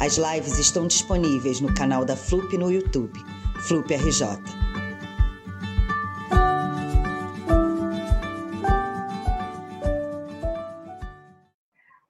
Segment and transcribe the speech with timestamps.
[0.00, 3.18] As lives estão disponíveis no canal da FLUP no YouTube,
[3.66, 4.26] FLUP RJ.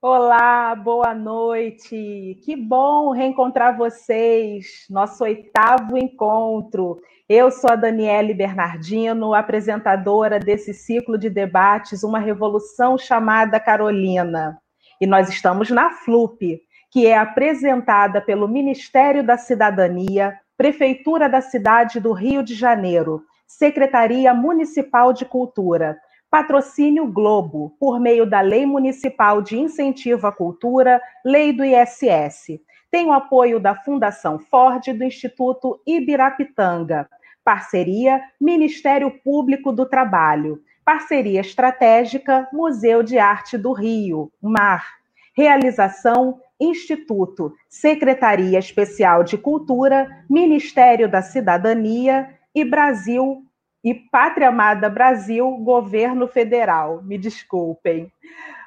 [0.01, 2.41] Olá, boa noite.
[2.45, 4.87] Que bom reencontrar vocês.
[4.91, 7.01] Nosso oitavo encontro.
[7.29, 14.59] Eu sou a Daniele Bernardino, apresentadora desse ciclo de debates Uma Revolução chamada Carolina.
[15.01, 16.61] E nós estamos na FLUP,
[16.93, 24.35] que é apresentada pelo Ministério da Cidadania, Prefeitura da cidade do Rio de Janeiro, Secretaria
[24.35, 25.99] Municipal de Cultura,
[26.31, 32.61] Patrocínio Globo, por meio da Lei Municipal de Incentivo à Cultura, Lei do ISS.
[32.91, 37.09] Tem o apoio da Fundação Ford e do Instituto Ibirapitanga.
[37.43, 40.63] Parceria Ministério Público do Trabalho.
[40.85, 44.87] Parceria estratégica Museu de Arte do Rio, MAR.
[45.35, 53.43] Realização Instituto, Secretaria Especial de Cultura, Ministério da Cidadania e Brasil
[53.83, 57.03] e Pátria Amada Brasil, Governo Federal.
[57.03, 58.13] Me desculpem.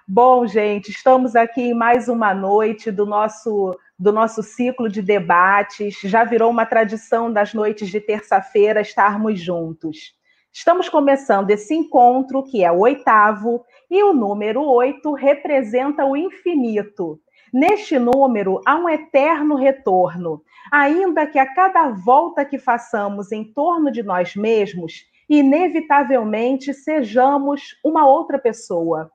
[0.05, 6.01] Bom, gente, estamos aqui em mais uma noite do nosso do nosso ciclo de debates.
[6.03, 10.13] Já virou uma tradição das noites de terça-feira estarmos juntos.
[10.51, 17.21] Estamos começando esse encontro, que é o oitavo, e o número oito representa o infinito.
[17.57, 23.89] Neste número há um eterno retorno, ainda que a cada volta que façamos em torno
[23.89, 29.09] de nós mesmos, inevitavelmente sejamos uma outra pessoa.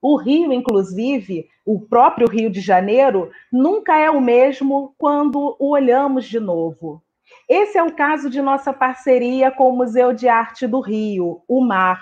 [0.00, 6.24] O Rio, inclusive, o próprio Rio de Janeiro, nunca é o mesmo quando o olhamos
[6.24, 7.02] de novo.
[7.46, 11.62] Esse é o caso de nossa parceria com o Museu de Arte do Rio, o
[11.62, 12.00] MAR.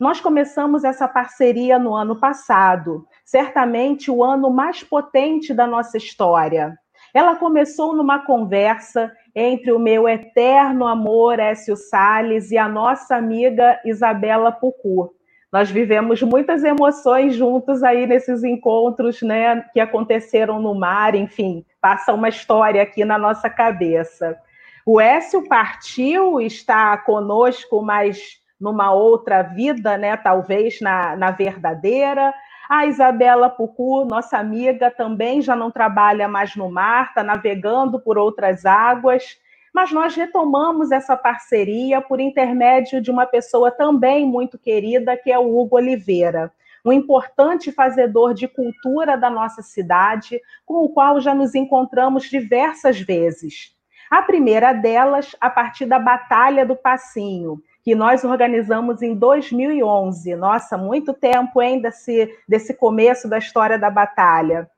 [0.00, 6.76] Nós começamos essa parceria no ano passado, certamente o ano mais potente da nossa história.
[7.14, 13.80] Ela começou numa conversa entre o meu eterno amor Écio Sales e a nossa amiga
[13.86, 15.14] Isabela Pucu.
[15.50, 22.12] Nós vivemos muitas emoções juntos aí nesses encontros, né, que aconteceram no mar, enfim, passa
[22.12, 24.36] uma história aqui na nossa cabeça.
[24.84, 30.16] O Écio partiu, está conosco, mas numa outra vida, né?
[30.18, 32.32] Talvez na, na verdadeira.
[32.74, 38.16] A Isabela Pucu, nossa amiga, também já não trabalha mais no mar, está navegando por
[38.16, 39.38] outras águas.
[39.74, 45.38] Mas nós retomamos essa parceria por intermédio de uma pessoa também muito querida, que é
[45.38, 46.50] o Hugo Oliveira,
[46.82, 52.98] um importante fazedor de cultura da nossa cidade, com o qual já nos encontramos diversas
[52.98, 53.76] vezes.
[54.10, 60.36] A primeira delas, a partir da Batalha do Passinho, que nós organizamos em 2011.
[60.36, 64.70] Nossa, muito tempo, hein, desse, desse começo da história da batalha.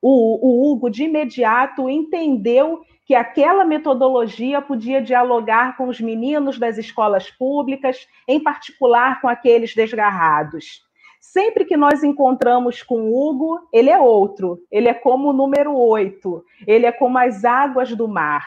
[0.00, 6.78] O, o Hugo, de imediato, entendeu que aquela metodologia podia dialogar com os meninos das
[6.78, 10.82] escolas públicas, em particular com aqueles desgarrados.
[11.20, 15.74] Sempre que nós encontramos com o Hugo, ele é outro, ele é como o número
[15.74, 18.46] 8, ele é como as águas do mar.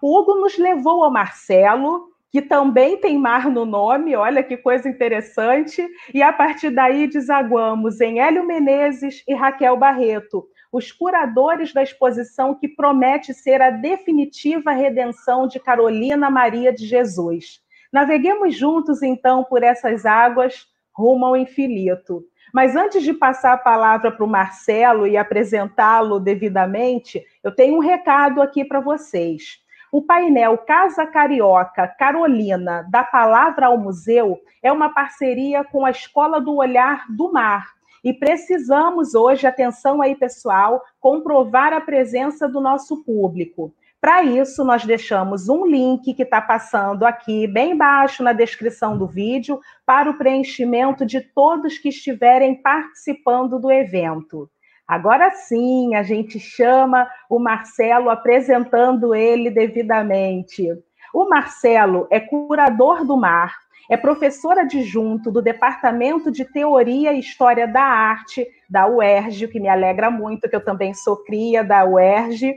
[0.00, 4.88] O Hugo nos levou ao Marcelo, que também tem mar no nome, olha que coisa
[4.88, 11.80] interessante, e a partir daí desaguamos em Hélio Menezes e Raquel Barreto, os curadores da
[11.80, 17.60] exposição que promete ser a definitiva redenção de Carolina Maria de Jesus.
[17.92, 22.24] Naveguemos juntos, então, por essas águas rumo ao infinito.
[22.52, 27.80] Mas antes de passar a palavra para o Marcelo e apresentá-lo devidamente, eu tenho um
[27.80, 29.62] recado aqui para vocês.
[29.94, 36.40] O painel Casa Carioca Carolina, da Palavra ao Museu, é uma parceria com a Escola
[36.40, 37.64] do Olhar do Mar.
[38.02, 43.72] E precisamos hoje, atenção aí, pessoal, comprovar a presença do nosso público.
[44.00, 49.06] Para isso, nós deixamos um link que está passando aqui, bem embaixo na descrição do
[49.06, 54.50] vídeo, para o preenchimento de todos que estiverem participando do evento.
[54.86, 60.68] Agora sim, a gente chama o Marcelo apresentando ele devidamente.
[61.12, 63.54] O Marcelo é curador do mar
[63.90, 69.60] é professor adjunto do Departamento de Teoria e História da Arte da UERJ, o que
[69.60, 72.56] me alegra muito, que eu também sou cria da UERJ.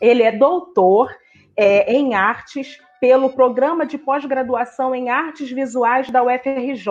[0.00, 1.10] Ele é doutor
[1.56, 6.84] é, em artes pelo Programa de Pós-Graduação em Artes Visuais da UFRJ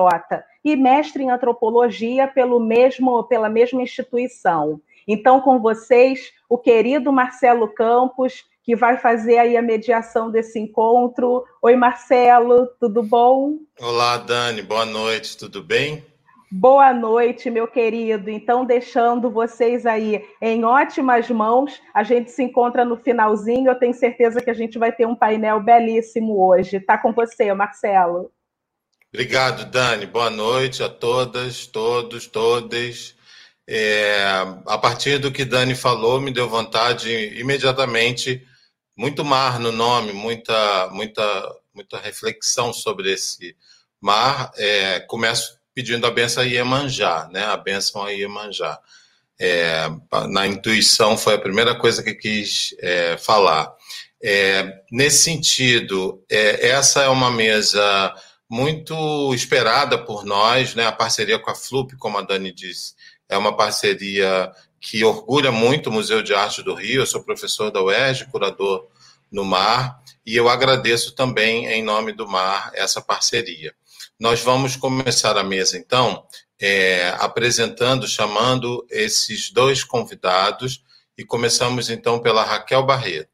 [0.71, 4.81] e mestre em Antropologia pelo mesmo, pela mesma instituição.
[5.07, 11.45] Então, com vocês, o querido Marcelo Campos, que vai fazer aí a mediação desse encontro.
[11.61, 13.59] Oi, Marcelo, tudo bom?
[13.79, 16.03] Olá, Dani, boa noite, tudo bem?
[16.51, 18.29] Boa noite, meu querido.
[18.29, 23.69] Então, deixando vocês aí em ótimas mãos, a gente se encontra no finalzinho.
[23.69, 26.81] Eu tenho certeza que a gente vai ter um painel belíssimo hoje.
[26.81, 28.31] Tá com você, Marcelo.
[29.13, 30.06] Obrigado, Dani.
[30.06, 33.15] Boa noite a todas, todos, todas.
[33.65, 34.21] É,
[34.65, 37.09] a partir do que Dani falou, me deu vontade
[37.39, 38.45] imediatamente,
[38.98, 43.56] muito mar no nome, muita, muita, muita reflexão sobre esse
[44.01, 44.51] mar.
[44.57, 47.45] É, começo pedindo a benção a Iemanjá, né?
[47.45, 48.77] A benção a Iemanjá.
[49.39, 49.88] É,
[50.30, 53.74] na intuição foi a primeira coisa que quis é, falar.
[54.21, 58.13] É, nesse sentido, é, essa é uma mesa
[58.49, 60.85] muito esperada por nós, né?
[60.85, 62.94] A parceria com a FLUP, como a Dani disse,
[63.27, 67.01] é uma parceria que orgulha muito o Museu de Arte do Rio.
[67.01, 68.88] Eu sou professor da UERJ, curador
[69.31, 73.73] no Mar, e eu agradeço também, em nome do Mar, essa parceria.
[74.19, 76.25] Nós vamos começar a mesa, então,
[76.59, 80.83] é, apresentando, chamando esses dois convidados,
[81.17, 83.29] e começamos, então, pela Raquel Barreto.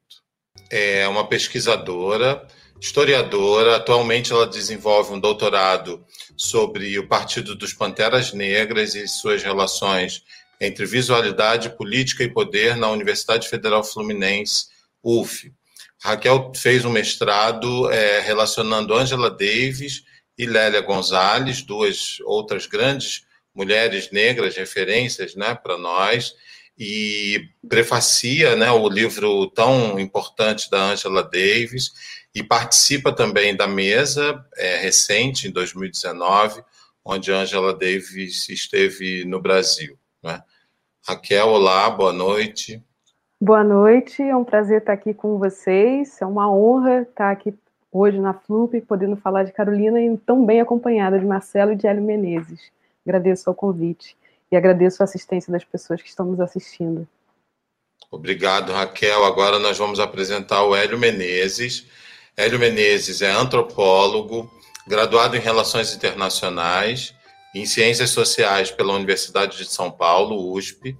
[0.70, 2.46] É uma pesquisadora,
[2.84, 6.04] historiadora, atualmente ela desenvolve um doutorado
[6.36, 10.22] sobre o Partido dos Panteras Negras e suas relações
[10.60, 14.66] entre visualidade, política e poder na Universidade Federal Fluminense,
[15.02, 15.50] UF.
[16.02, 20.02] Raquel fez um mestrado é, relacionando Angela Davis
[20.36, 23.22] e Lélia Gonzalez, duas outras grandes
[23.54, 26.34] mulheres negras, referências né, para nós,
[26.78, 31.90] e prefacia né, o livro tão importante da Angela Davis
[32.34, 36.62] e participa também da mesa é, recente, em 2019,
[37.04, 39.96] onde Angela Davis esteve no Brasil.
[40.22, 40.42] Né?
[41.06, 42.82] Raquel, olá, boa noite.
[43.40, 47.54] Boa noite, é um prazer estar aqui com vocês, é uma honra estar aqui
[47.92, 51.86] hoje na FLUP, podendo falar de Carolina e tão bem acompanhada de Marcelo e de
[51.86, 52.72] Hélio Menezes.
[53.06, 54.16] Agradeço o convite
[54.50, 57.06] e agradeço a assistência das pessoas que estão nos assistindo.
[58.10, 59.24] Obrigado, Raquel.
[59.24, 61.86] Agora nós vamos apresentar o Hélio Menezes.
[62.36, 64.52] Hélio Menezes é antropólogo,
[64.88, 67.14] graduado em Relações Internacionais
[67.54, 70.96] em Ciências Sociais pela Universidade de São Paulo, USP,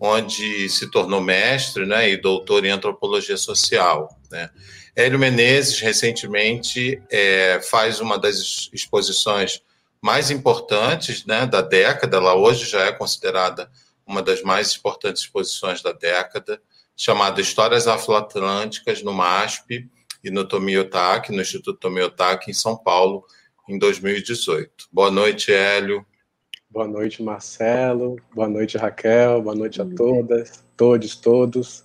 [0.00, 4.08] onde se tornou mestre né, e doutor em Antropologia Social.
[4.30, 4.48] Né?
[4.96, 9.60] Hélio Menezes, recentemente, é, faz uma das exposições
[10.00, 13.70] mais importantes né, da década, ela hoje já é considerada
[14.06, 16.58] uma das mais importantes exposições da década,
[16.96, 19.86] chamada Histórias Afro-Atlânticas no MASP
[20.28, 23.24] e no Tomiotaki, no Instituto Tomiotaki, em São Paulo,
[23.68, 24.88] em 2018.
[24.92, 26.04] Boa noite, Hélio.
[26.70, 28.16] Boa noite, Marcelo.
[28.34, 29.42] Boa noite, Raquel.
[29.42, 31.84] Boa noite a todas, todos, todos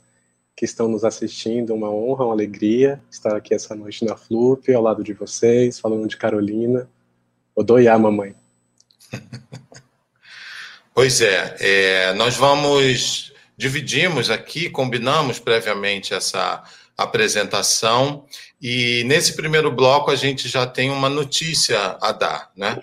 [0.56, 1.74] que estão nos assistindo.
[1.74, 6.06] Uma honra, uma alegria estar aqui essa noite na Flup, ao lado de vocês, falando
[6.08, 6.90] de Carolina.
[7.56, 8.36] Odoiá, mamãe.
[10.96, 16.64] Pois é, é, nós vamos, dividimos aqui, combinamos previamente essa
[16.98, 18.26] apresentação,
[18.62, 22.80] e nesse primeiro bloco a gente já tem uma notícia a dar, né?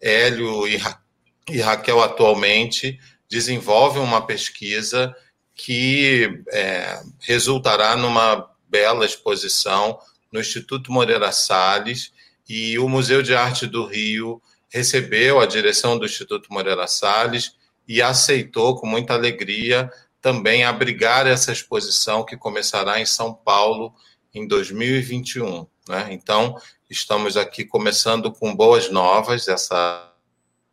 [0.00, 1.00] Hélio e, Ra
[1.48, 5.14] e Raquel atualmente desenvolvem uma pesquisa
[5.54, 9.98] que é, resultará numa bela exposição
[10.30, 12.12] no Instituto Moreira Salles
[12.48, 17.52] e o Museu de Arte do Rio recebeu a direção do Instituto Moreira Salles
[17.86, 19.90] e aceitou com muita alegria
[20.22, 23.92] também abrigar essa exposição que começará em São Paulo
[24.32, 25.66] em 2021.
[25.88, 26.08] Né?
[26.12, 26.56] Então,
[26.88, 30.08] estamos aqui começando com boas novas, essa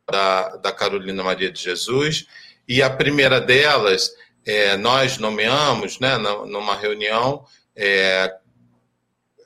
[0.10, 2.27] da, da Carolina Maria de Jesus,
[2.68, 4.12] e a primeira delas
[4.46, 7.44] é, nós nomeamos, né, numa reunião,
[7.75, 8.36] é,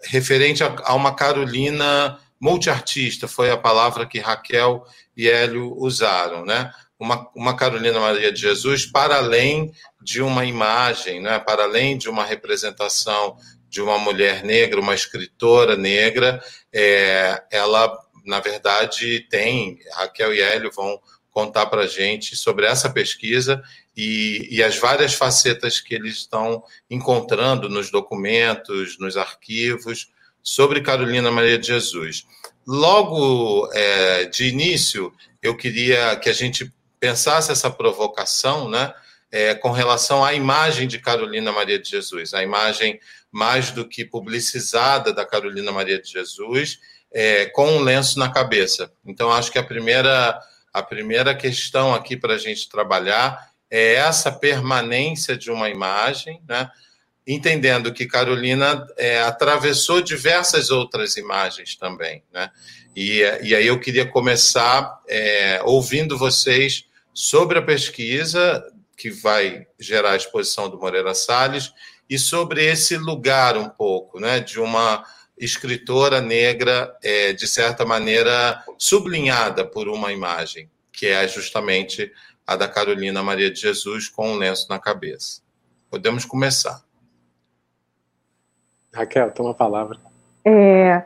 [0.03, 6.73] referente a, a, uma Carolina multiartista, foi a palavra que Raquel e Hélio usaram, né?
[7.03, 11.37] Uma, uma Carolina Maria de Jesus para além de uma imagem, né?
[11.37, 13.35] para além de uma representação
[13.69, 16.41] de uma mulher negra, uma escritora negra,
[16.71, 17.93] é, ela,
[18.25, 20.97] na verdade, tem, Raquel e Hélio vão
[21.29, 23.61] contar para a gente sobre essa pesquisa
[23.97, 30.09] e, e, as várias facetas que eles estão encontrando nos documentos, nos arquivos,
[30.41, 32.25] sobre Carolina Maria de Jesus.
[32.65, 36.71] logo é, de início, eu queria que a gente
[37.03, 38.93] pensasse essa provocação, né?
[39.29, 42.97] É, com relação à imagem de Carolina Maria de Jesus, a imagem
[43.29, 46.79] mais do que publicizada da Carolina Maria de Jesus,
[47.11, 48.89] é, com um lenço na cabeça.
[49.05, 50.39] Então, acho que a primeira,
[50.71, 56.69] a primeira questão aqui para a gente trabalhar é essa permanência de uma imagem, né?
[57.27, 62.23] entendendo que Carolina é, atravessou diversas outras imagens também.
[62.31, 62.49] Né?
[62.95, 68.65] E, e aí eu queria começar é, ouvindo vocês sobre a pesquisa
[68.97, 71.73] que vai gerar a exposição do Moreira Salles
[72.09, 75.03] e sobre esse lugar um pouco, né, de uma
[75.37, 82.11] escritora negra, é, de certa maneira, sublinhada por uma imagem, que é justamente
[82.45, 85.41] a da Carolina Maria de Jesus com um lenço na cabeça.
[85.89, 86.83] Podemos começar.
[88.93, 89.97] Raquel, toma a palavra.
[90.45, 91.03] É,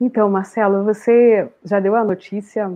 [0.00, 2.68] então, Marcelo, você já deu a notícia,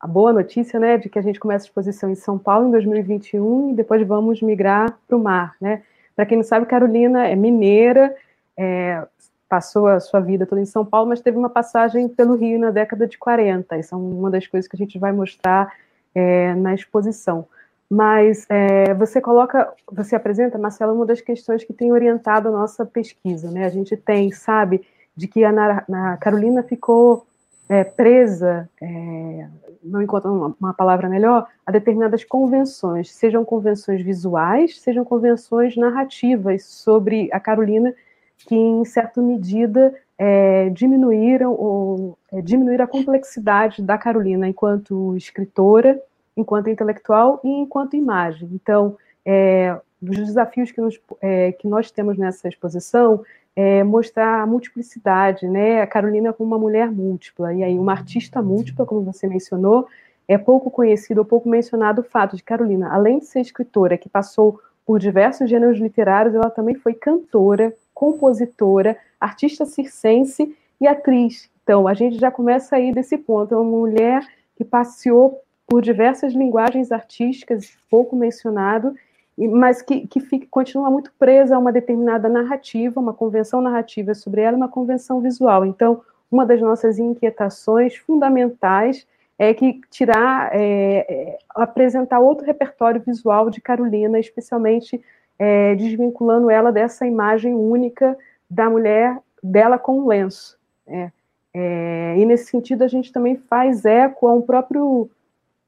[0.00, 2.70] a boa notícia, né, de que a gente começa a exposição em São Paulo em
[2.70, 5.82] 2021 e depois vamos migrar para o mar, né?
[6.14, 8.14] Para quem não sabe, Carolina é mineira,
[8.56, 9.06] é,
[9.48, 12.70] passou a sua vida toda em São Paulo, mas teve uma passagem pelo Rio na
[12.70, 13.76] década de 40.
[13.78, 15.72] Isso é uma das coisas que a gente vai mostrar
[16.14, 17.46] é, na exposição.
[17.88, 22.84] Mas é, você coloca, você apresenta, Marcela, uma das questões que tem orientado a nossa
[22.84, 23.50] pesquisa.
[23.50, 23.64] Né?
[23.64, 24.84] A gente tem, sabe,
[25.14, 27.26] de que a na Carolina ficou
[27.68, 29.48] é, presa, é,
[29.82, 36.64] não encontro uma, uma, palavra melhor, a determinadas convenções, sejam convenções visuais, sejam convenções narrativas
[36.64, 37.94] sobre a Carolina,
[38.36, 46.00] que em certa medida é, diminuíram ou é, diminuíram a complexidade da Carolina enquanto escritora,
[46.36, 48.48] enquanto intelectual e enquanto imagem.
[48.52, 50.80] Então, é, dos desafios que,
[51.20, 53.24] é, que nós temos nessa exposição
[53.56, 55.80] é, mostrar a multiplicidade, né?
[55.80, 59.88] A Carolina como uma mulher múltipla, e aí uma artista múltipla, como você mencionou,
[60.28, 64.08] é pouco conhecido ou pouco mencionado o fato de Carolina, além de ser escritora, que
[64.08, 71.50] passou por diversos gêneros literários, ela também foi cantora, compositora, artista circense e atriz.
[71.62, 74.24] Então, a gente já começa aí desse ponto, é uma mulher
[74.56, 78.94] que passeou por diversas linguagens artísticas, pouco mencionado,
[79.38, 84.40] mas que, que fica, continua muito presa a uma determinada narrativa, uma convenção narrativa sobre
[84.40, 85.66] ela, uma convenção visual.
[85.66, 86.00] Então,
[86.30, 89.06] uma das nossas inquietações fundamentais
[89.38, 95.02] é que tirar, é, é, apresentar outro repertório visual de Carolina, especialmente
[95.38, 98.16] é, desvinculando ela dessa imagem única
[98.48, 100.58] da mulher dela com o lenço.
[100.86, 101.12] Né?
[101.52, 105.10] É, e nesse sentido a gente também faz eco a um próprio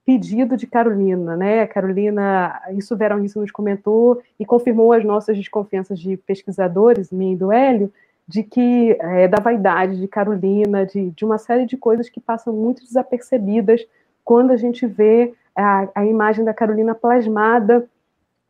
[0.09, 1.67] pedido de Carolina, né?
[1.67, 7.53] Carolina, isso isso nos comentou e confirmou as nossas desconfianças de pesquisadores, mim e do
[7.53, 7.93] Hélio,
[8.27, 12.55] de que é, da vaidade de Carolina, de, de uma série de coisas que passam
[12.55, 13.87] muito desapercebidas
[14.25, 17.87] quando a gente vê a, a imagem da Carolina plasmada,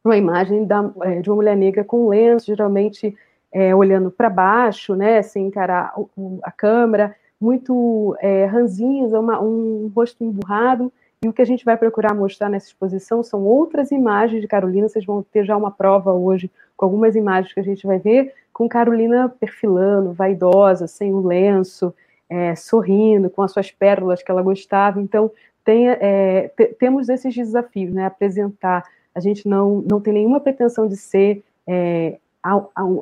[0.04, 3.16] uma imagem da, é, de uma mulher negra com lenço, geralmente
[3.50, 5.92] é, olhando para baixo, né, sem encarar
[6.40, 10.92] a câmera, muito é, ranzinza, uma, um rosto emburrado,
[11.24, 14.88] e o que a gente vai procurar mostrar nessa exposição são outras imagens de Carolina.
[14.88, 18.32] Vocês vão ter já uma prova hoje com algumas imagens que a gente vai ver,
[18.52, 21.92] com Carolina perfilando, vaidosa, sem o lenço,
[22.30, 25.00] é, sorrindo, com as suas pérolas que ela gostava.
[25.00, 25.30] Então,
[25.64, 28.06] tem, é, temos esses desafios, né?
[28.06, 28.84] Apresentar.
[29.12, 32.16] A gente não, não tem nenhuma pretensão de ser é,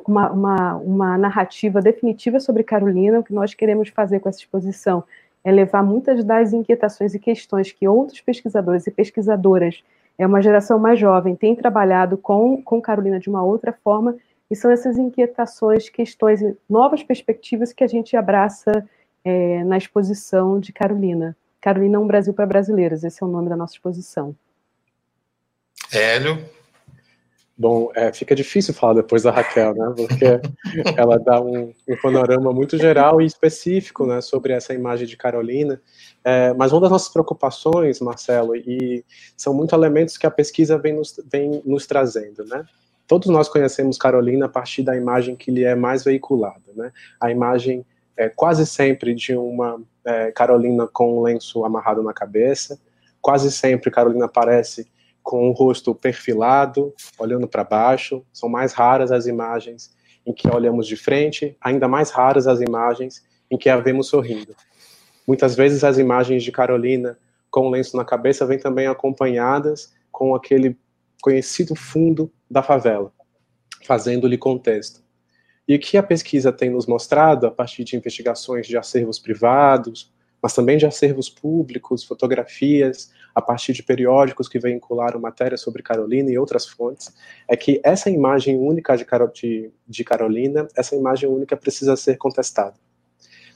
[0.07, 3.19] uma, uma, uma narrativa definitiva sobre Carolina.
[3.19, 5.03] O que nós queremos fazer com essa exposição
[5.47, 9.81] é levar muitas das inquietações e questões que outros pesquisadores e pesquisadoras,
[10.17, 14.17] é uma geração mais jovem, têm trabalhado com, com Carolina de uma outra forma,
[14.51, 18.85] e são essas inquietações, questões, novas perspectivas que a gente abraça
[19.23, 21.33] é, na exposição de Carolina.
[21.61, 24.35] Carolina, um Brasil para brasileiros, esse é o nome da nossa exposição.
[25.93, 26.43] Hélio?
[27.59, 29.93] Bom, é, fica difícil falar depois da Raquel, né?
[29.95, 30.25] Porque
[30.95, 35.81] ela dá um, um, panorama muito geral e específico, né, sobre essa imagem de Carolina.
[36.23, 39.03] É, mas uma das nossas preocupações, Marcelo, e
[39.35, 42.63] são muitos elementos que a pesquisa vem nos, vem nos trazendo, né?
[43.07, 46.91] Todos nós conhecemos Carolina a partir da imagem que lhe é mais veiculada, né?
[47.19, 47.83] A imagem
[48.15, 52.79] é, quase sempre de uma é, Carolina com um lenço amarrado na cabeça.
[53.19, 54.87] Quase sempre Carolina aparece
[55.27, 58.23] com o rosto perfilado, olhando para baixo.
[58.31, 59.93] São mais raras as imagens
[60.25, 64.55] em que olhamos de frente, ainda mais raras as imagens em que a vemos sorrindo.
[65.27, 67.19] Muitas vezes as imagens de Carolina
[67.51, 70.77] com o lenço na cabeça vêm também acompanhadas com aquele
[71.21, 73.11] conhecido fundo da favela,
[73.83, 75.03] fazendo-lhe contexto.
[75.67, 80.09] E o que a pesquisa tem nos mostrado, a partir de investigações de acervos privados,
[80.41, 86.31] mas também de acervos públicos, fotografias, a partir de periódicos que vincularam matéria sobre Carolina
[86.31, 87.13] e outras fontes,
[87.47, 92.73] é que essa imagem única de, de, de Carolina, essa imagem única precisa ser contestada.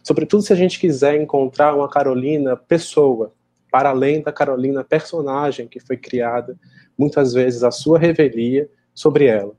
[0.03, 3.33] Sobretudo se a gente quiser encontrar uma Carolina pessoa,
[3.71, 6.55] para além da Carolina personagem que foi criada,
[6.95, 9.55] muitas vezes a sua revelia sobre ela.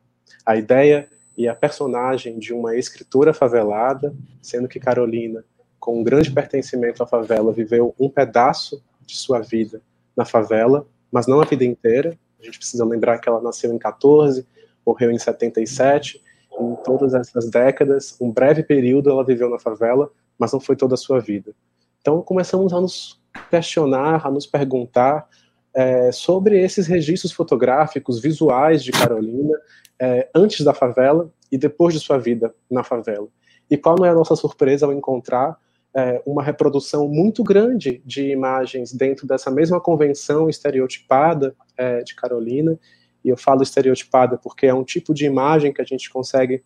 [0.46, 5.44] A ideia e a personagem de uma escritora favelada, sendo que Carolina,
[5.80, 9.82] com um grande pertencimento à favela, viveu um pedaço de sua vida
[10.16, 12.18] na favela, mas não a vida inteira.
[12.40, 14.46] A gente precisa lembrar que ela nasceu em 14,
[14.84, 16.22] morreu em 77.
[16.60, 20.94] Em todas essas décadas, um breve período ela viveu na favela, mas não foi toda
[20.94, 21.54] a sua vida.
[22.00, 25.26] Então começamos a nos questionar, a nos perguntar
[25.74, 29.58] é, sobre esses registros fotográficos, visuais de Carolina,
[29.98, 33.28] é, antes da favela e depois de sua vida na favela.
[33.70, 35.56] E qual não é a nossa surpresa ao encontrar
[35.94, 42.78] é, uma reprodução muito grande de imagens dentro dessa mesma convenção estereotipada é, de Carolina.
[43.24, 46.62] E eu falo estereotipada porque é um tipo de imagem que a gente consegue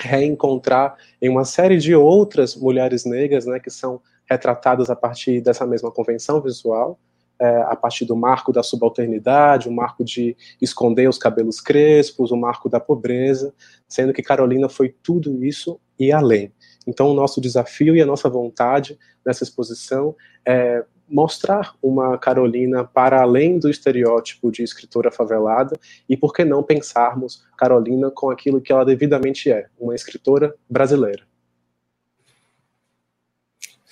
[0.00, 5.66] reencontrar em uma série de outras mulheres negras, né, que são retratadas a partir dessa
[5.66, 6.98] mesma convenção visual,
[7.38, 12.36] é, a partir do marco da subalternidade, o marco de esconder os cabelos crespos, o
[12.36, 13.52] marco da pobreza,
[13.88, 16.52] sendo que Carolina foi tudo isso e além.
[16.86, 20.14] Então, o nosso desafio e a nossa vontade nessa exposição
[20.46, 26.62] é mostrar uma Carolina para além do estereótipo de escritora favelada e, por que não,
[26.62, 31.22] pensarmos Carolina com aquilo que ela devidamente é, uma escritora brasileira.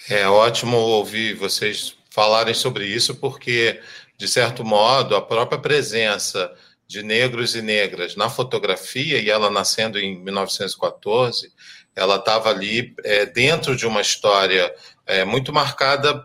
[0.09, 3.80] É ótimo ouvir vocês falarem sobre isso, porque,
[4.16, 6.52] de certo modo, a própria presença
[6.87, 11.52] de negros e negras na fotografia, e ela nascendo em 1914,
[11.94, 14.75] ela estava ali é, dentro de uma história
[15.06, 16.25] é, muito marcada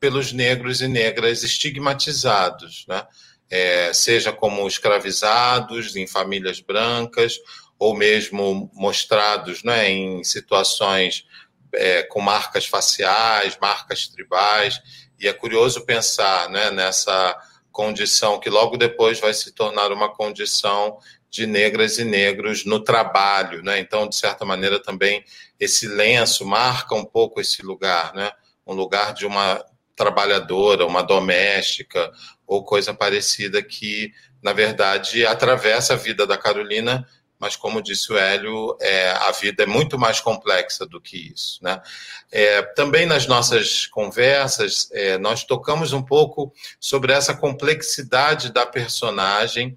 [0.00, 3.06] pelos negros e negras estigmatizados, né?
[3.48, 7.38] É, seja como escravizados em famílias brancas,
[7.78, 11.26] ou mesmo mostrados né, em situações
[11.74, 14.80] é, com marcas faciais, marcas tribais.
[15.18, 17.36] E é curioso pensar né, nessa
[17.72, 20.98] condição que logo depois vai se tornar uma condição
[21.32, 23.78] de negras e negros no trabalho, né?
[23.80, 25.24] Então, de certa maneira, também
[25.58, 28.30] esse lenço marca um pouco esse lugar, né?
[28.66, 29.64] Um lugar de uma
[29.96, 32.12] trabalhadora, uma doméstica
[32.46, 37.06] ou coisa parecida que, na verdade, atravessa a vida da Carolina
[37.42, 41.58] mas como disse o Hélio, é, a vida é muito mais complexa do que isso.
[41.60, 41.82] Né?
[42.30, 49.76] É, também nas nossas conversas, é, nós tocamos um pouco sobre essa complexidade da personagem,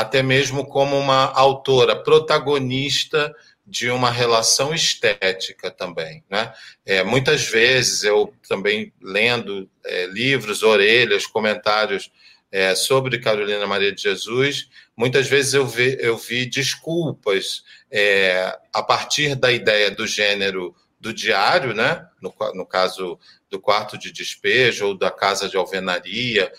[0.00, 3.34] até mesmo como uma autora protagonista
[3.66, 6.22] de uma relação estética também.
[6.30, 6.52] Né?
[6.84, 12.10] É, muitas vezes eu também lendo é, livros, orelhas, comentários
[12.52, 18.82] é, sobre Carolina Maria de Jesus, muitas vezes eu vi, eu vi desculpas é, a
[18.82, 22.06] partir da ideia do gênero do diário, né?
[22.22, 23.18] no, no caso
[23.50, 26.52] do quarto de despejo ou da casa de alvenaria,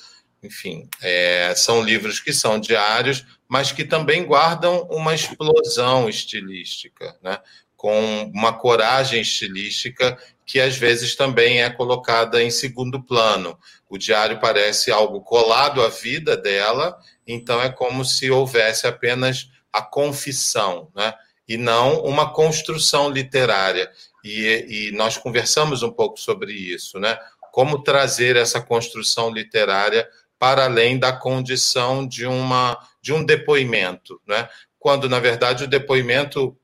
[0.48, 7.40] enfim, é, são livros que são diários, mas que também guardam uma explosão estilística, né?
[7.76, 13.60] com uma coragem estilística que às vezes também é colocada em segundo plano.
[13.90, 19.82] O diário parece algo colado à vida dela, então é como se houvesse apenas a
[19.82, 21.14] confissão, né?
[21.48, 23.92] e não uma construção literária.
[24.24, 27.18] E, e nós conversamos um pouco sobre isso, né?
[27.52, 30.08] Como trazer essa construção literária
[30.40, 34.48] para além da condição de, uma, de um depoimento, né?
[34.80, 36.58] quando, na verdade, o depoimento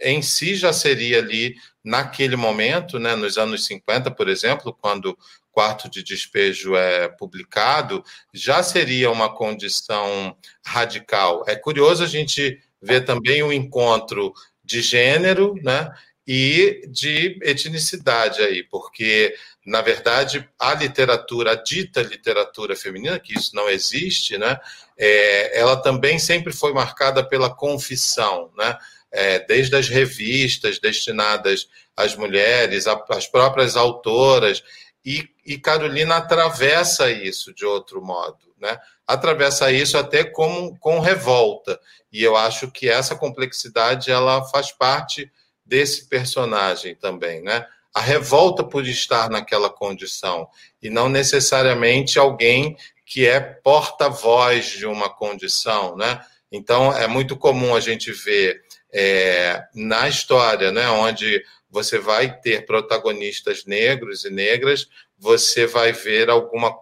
[0.00, 1.54] em si já seria ali,
[1.84, 5.16] naquele momento, né, nos anos 50, por exemplo, quando
[5.52, 8.02] quarto de despejo é publicado,
[8.32, 11.44] já seria uma condição radical.
[11.46, 14.32] É curioso a gente ver também o encontro
[14.64, 15.90] de gênero, né,
[16.26, 23.54] e de etnicidade aí, porque na verdade a literatura, a dita literatura feminina, que isso
[23.54, 24.58] não existe, né,
[24.96, 28.76] é, ela também sempre foi marcada pela confissão, né,
[29.12, 34.62] é, desde as revistas destinadas às mulheres, as próprias autoras,
[35.04, 38.78] e, e Carolina atravessa isso de outro modo, né?
[39.06, 41.80] Atravessa isso até com, com revolta.
[42.12, 45.30] E eu acho que essa complexidade ela faz parte
[45.64, 47.66] desse personagem também, né?
[47.94, 50.48] A revolta por estar naquela condição
[50.80, 56.20] e não necessariamente alguém que é porta-voz de uma condição, né?
[56.52, 58.60] Então é muito comum a gente ver
[58.92, 66.28] é, na história, né, onde você vai ter protagonistas negros e negras, você vai ver
[66.28, 66.72] alguma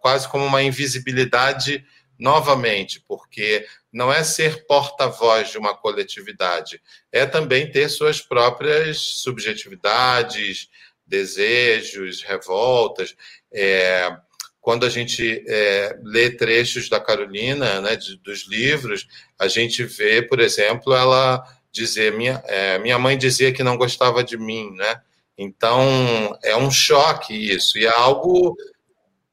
[0.00, 1.84] quase como uma invisibilidade
[2.18, 10.68] novamente, porque não é ser porta-voz de uma coletividade, é também ter suas próprias subjetividades,
[11.06, 13.16] desejos, revoltas.
[13.52, 14.14] É,
[14.60, 19.06] quando a gente é, lê trechos da Carolina, né, de, dos livros,
[19.38, 24.24] a gente vê, por exemplo, ela dizer minha é, minha mãe dizia que não gostava
[24.24, 25.00] de mim, né?
[25.36, 28.56] Então é um choque isso e é algo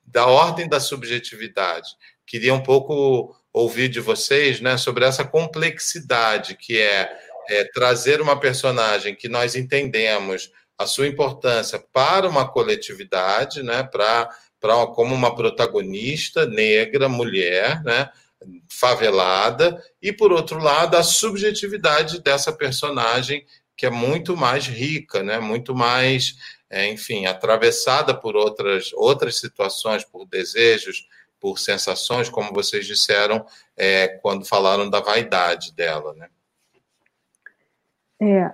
[0.06, 1.90] da ordem da subjetividade.
[2.26, 7.10] Queria um pouco ouvir de vocês, né, sobre essa complexidade que é,
[7.50, 14.30] é trazer uma personagem que nós entendemos a sua importância para uma coletividade, né, para
[14.94, 18.10] como uma protagonista negra, mulher, né,
[18.70, 25.40] favelada, e por outro lado, a subjetividade dessa personagem que é muito mais rica, né?
[25.40, 26.36] muito mais,
[26.70, 31.08] é, enfim, atravessada por outras, outras situações, por desejos,
[31.46, 33.46] por sensações, como vocês disseram
[33.78, 36.12] é, quando falaram da vaidade dela.
[36.16, 36.28] Né?
[38.20, 38.52] É,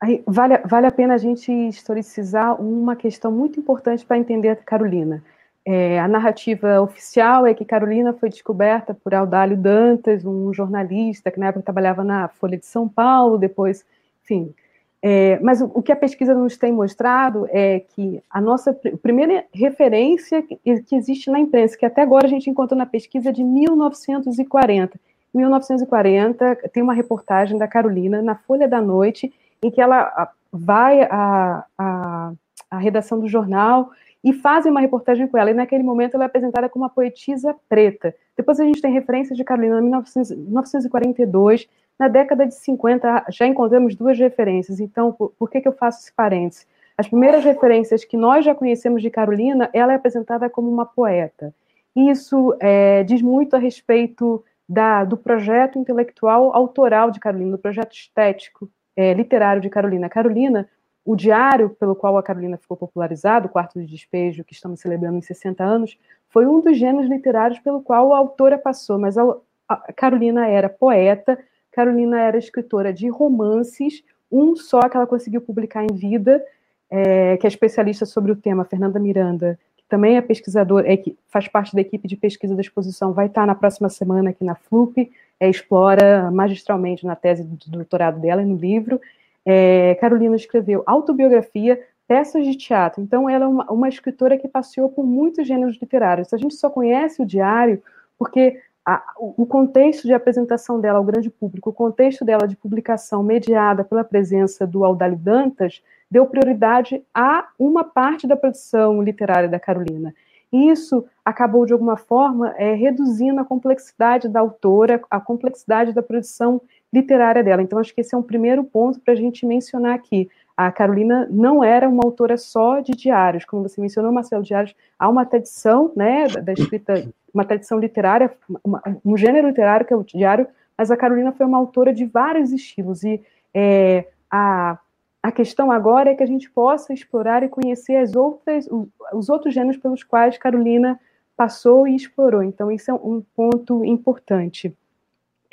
[0.00, 4.54] aí, vale, vale a pena a gente historicizar uma questão muito importante para entender a
[4.54, 5.20] Carolina.
[5.64, 11.40] É, a narrativa oficial é que Carolina foi descoberta por Audálio Dantas, um jornalista que
[11.40, 13.84] na época trabalhava na Folha de São Paulo, depois,
[14.22, 14.54] enfim.
[15.02, 19.44] É, mas o, que a pesquisa nos tem mostrado é que a nossa pr primeira
[19.52, 23.44] referência que, que, existe na imprensa, que até agora a gente encontrou na pesquisa de
[23.44, 24.98] 1940.
[25.34, 29.32] Em 1940, tem uma reportagem da Carolina na Folha da Noite,
[29.62, 32.32] em que ela vai à, à,
[32.70, 33.90] à redação do jornal
[34.24, 35.50] e fazem uma reportagem com ela.
[35.50, 38.14] E naquele momento ela é apresentada como uma poetisa preta.
[38.36, 41.68] Depois a gente tem referências de Carolina em 1942.
[41.98, 44.80] Na década de 50 já encontramos duas referências.
[44.80, 46.66] Então, por, por que, que eu faço esse parênteses?
[46.96, 51.54] As primeiras referências que nós já conhecemos de Carolina, ela é apresentada como uma poeta.
[51.94, 57.92] Isso é, diz muito a respeito da, do projeto intelectual autoral de Carolina, do projeto
[57.92, 60.08] estético é, literário de Carolina.
[60.08, 60.68] Carolina
[61.06, 65.16] o diário pelo qual a Carolina ficou popularizada, o Quarto de Despejo, que estamos celebrando
[65.16, 65.96] em 60 anos,
[66.28, 69.22] foi um dos gêneros literários pelo qual a autora passou, mas a,
[69.68, 71.38] a Carolina era poeta,
[71.76, 76.42] Carolina era escritora de romances, um só que ela conseguiu publicar em vida,
[76.88, 81.14] é, que é especialista sobre o tema, Fernanda Miranda, que também é pesquisadora, é, que
[81.28, 84.54] faz parte da equipe de pesquisa da exposição, vai estar na próxima semana aqui na
[84.54, 88.98] FLUP, é, explora magistralmente na tese do doutorado dela e no livro,
[89.44, 93.02] é, Carolina escreveu autobiografia, peças de teatro.
[93.02, 96.32] Então, ela é uma, uma, escritora que passeou por muitos gêneros literários.
[96.32, 97.82] A gente só conhece o diário
[98.18, 103.20] porque a, o contexto de apresentação dela ao grande público, o contexto dela de publicação
[103.20, 109.58] mediada pela presença do Audálio Dantas, deu prioridade a uma parte da produção literária da
[109.58, 110.14] Carolina.
[110.52, 116.00] E isso acabou, de alguma forma, é, reduzindo a complexidade da autora, a complexidade da
[116.00, 116.60] produção
[116.92, 117.62] literária dela.
[117.62, 120.30] Então, acho que esse é um primeiro ponto para a gente mencionar aqui.
[120.56, 125.08] A Carolina não era uma autora só de diários, como você mencionou, Marcelo Diários, há
[125.08, 128.32] uma tradição, né, da escrita, uma tradição literária,
[128.64, 130.46] uma, um gênero literário que é o diário,
[130.76, 133.22] mas a Carolina foi uma autora de vários estilos, e
[133.54, 134.78] é, a,
[135.22, 139.28] a questão agora é que a gente possa explorar e conhecer as outras, os, os
[139.28, 140.98] outros gêneros pelos quais Carolina
[141.36, 144.74] passou e explorou, então isso é um ponto importante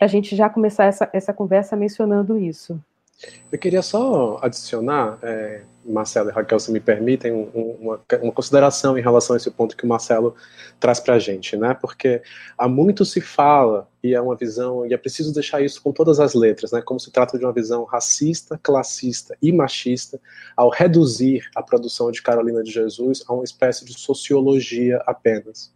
[0.01, 2.79] a gente já começar essa, essa conversa mencionando isso.
[3.51, 8.97] Eu queria só adicionar, é, Marcelo e Raquel, se me permitem, um, uma, uma, consideração
[8.97, 10.35] em relação a esse ponto que o Marcelo
[10.79, 11.73] traz para a gente, né?
[11.73, 12.21] Porque
[12.57, 16.19] há muito se fala, e é uma visão, e é preciso deixar isso com todas
[16.19, 16.81] as letras, né?
[16.81, 20.19] Como se trata de uma visão racista, classista e machista,
[20.55, 25.73] ao reduzir a produção de Carolina de Jesus a uma espécie de sociologia apenas.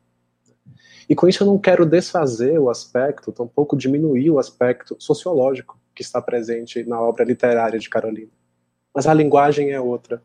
[1.10, 6.02] E com isso eu não quero desfazer o aspecto, tampouco diminuir o aspecto sociológico que
[6.02, 8.37] está presente na obra literária de Carolina.
[8.98, 10.24] Mas a linguagem é outra.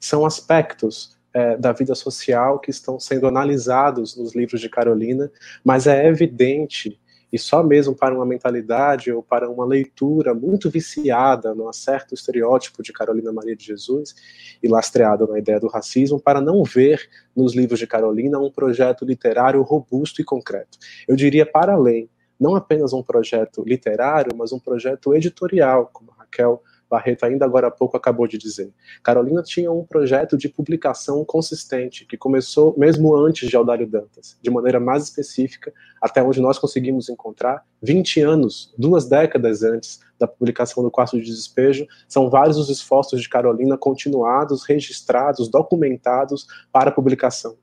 [0.00, 5.30] São aspectos é, da vida social que estão sendo analisados nos livros de Carolina,
[5.62, 6.98] mas é evidente
[7.32, 12.82] e só mesmo para uma mentalidade ou para uma leitura muito viciada num certo estereótipo
[12.82, 14.16] de Carolina Maria de Jesus
[14.60, 19.04] e lastreada na ideia do racismo, para não ver nos livros de Carolina um projeto
[19.04, 20.78] literário robusto e concreto.
[21.06, 26.22] Eu diria para além, não apenas um projeto literário, mas um projeto editorial, como a
[26.22, 28.72] Raquel Barreto ainda agora há pouco acabou de dizer.
[29.02, 34.50] Carolina tinha um projeto de publicação consistente, que começou mesmo antes de Aldário Dantas, de
[34.50, 35.72] maneira mais específica,
[36.02, 41.24] até onde nós conseguimos encontrar, 20 anos, duas décadas antes, da publicação do Quarto de
[41.24, 47.56] Despejo, são vários os esforços de Carolina continuados, registrados, documentados para publicação.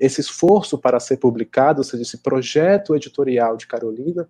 [0.00, 4.26] Esse esforço para ser publicado, ou seja, esse projeto editorial de Carolina,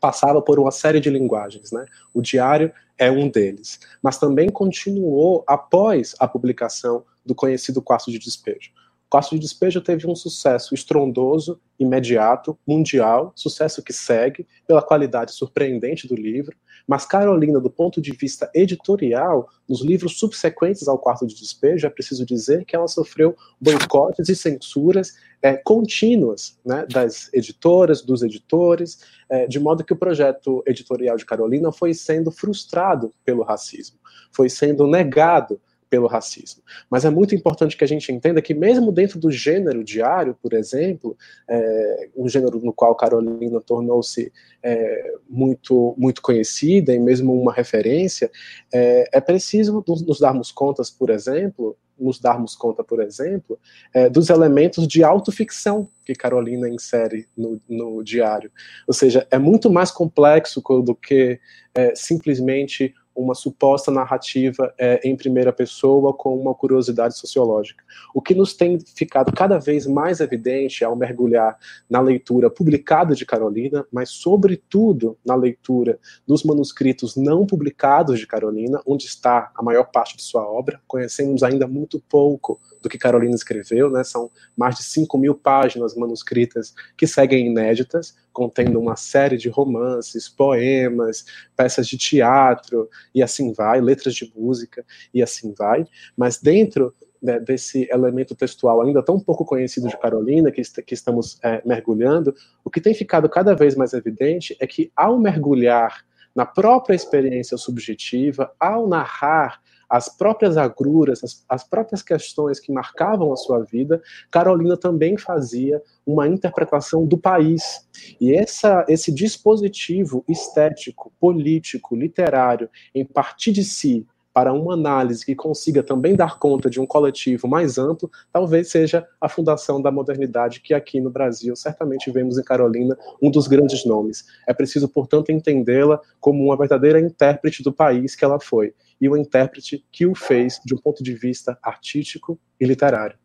[0.00, 1.84] passava por uma série de linguagens, né?
[2.12, 8.18] O diário é um deles, mas também continuou após a publicação do conhecido Quarto de
[8.18, 8.70] Despejo.
[9.06, 15.32] O Quarto de Despejo teve um sucesso estrondoso, imediato, mundial, sucesso que segue pela qualidade
[15.32, 21.26] surpreendente do livro, mas Carolina, do ponto de vista editorial, nos livros subsequentes ao Quarto
[21.26, 27.28] de Despejo, é preciso dizer que ela sofreu boicotes e censuras é, contínuas né, das
[27.32, 33.12] editoras, dos editores, é, de modo que o projeto editorial de Carolina foi sendo frustrado
[33.24, 33.98] pelo racismo,
[34.30, 36.62] foi sendo negado pelo racismo.
[36.90, 40.52] Mas é muito importante que a gente entenda que, mesmo dentro do gênero diário, por
[40.52, 41.16] exemplo,
[41.48, 48.30] é, um gênero no qual Carolina tornou-se é, muito, muito conhecida e mesmo uma referência,
[48.72, 53.58] é, é preciso nos, darmos contas, por exemplo, nos darmos conta, por exemplo,
[53.94, 58.50] é, dos elementos de autoficção que Carolina insere no, no, diário.
[58.86, 61.40] Ou seja, é muito mais complexo do que
[61.74, 67.82] é, simplesmente uma suposta narrativa é, em primeira pessoa com uma curiosidade sociológica.
[68.14, 71.56] O que nos tem ficado cada vez mais evidente ao mergulhar
[71.88, 78.80] na leitura publicada de Carolina, mas sobretudo na leitura dos manuscritos não publicados de Carolina,
[78.86, 80.80] onde está a maior parte de sua obra.
[80.86, 84.04] Conhecemos ainda muito pouco do que Carolina escreveu, né?
[84.04, 90.28] São mais de 5 mil páginas manuscritas que seguem inéditas, contendo uma série de romances,
[90.28, 91.24] poemas,
[91.56, 95.86] peças de teatro e assim vai, letras de música e assim vai.
[96.14, 101.38] Mas dentro né, desse elemento textual ainda tão pouco conhecido de Carolina, que, que estamos
[101.42, 106.44] é, mergulhando, o que tem ficado cada vez mais evidente é que ao mergulhar na
[106.44, 113.36] própria experiência subjetiva, ao narrar as próprias agruras, as, as, próprias questões que marcavam a
[113.36, 117.86] sua vida, Carolina também fazia uma interpretação do país.
[118.20, 125.34] E essa, esse dispositivo estético, político, literário, em partir de si, para uma análise que
[125.34, 130.60] consiga também dar conta de um coletivo mais amplo, talvez seja a fundação da modernidade
[130.60, 134.26] que aqui no Brasil certamente vemos em Carolina um dos grandes nomes.
[134.46, 139.16] É preciso, portanto, entendê-la como uma verdadeira intérprete do país que ela foi e o
[139.16, 143.16] intérprete que o fez de um ponto de vista artístico e literário.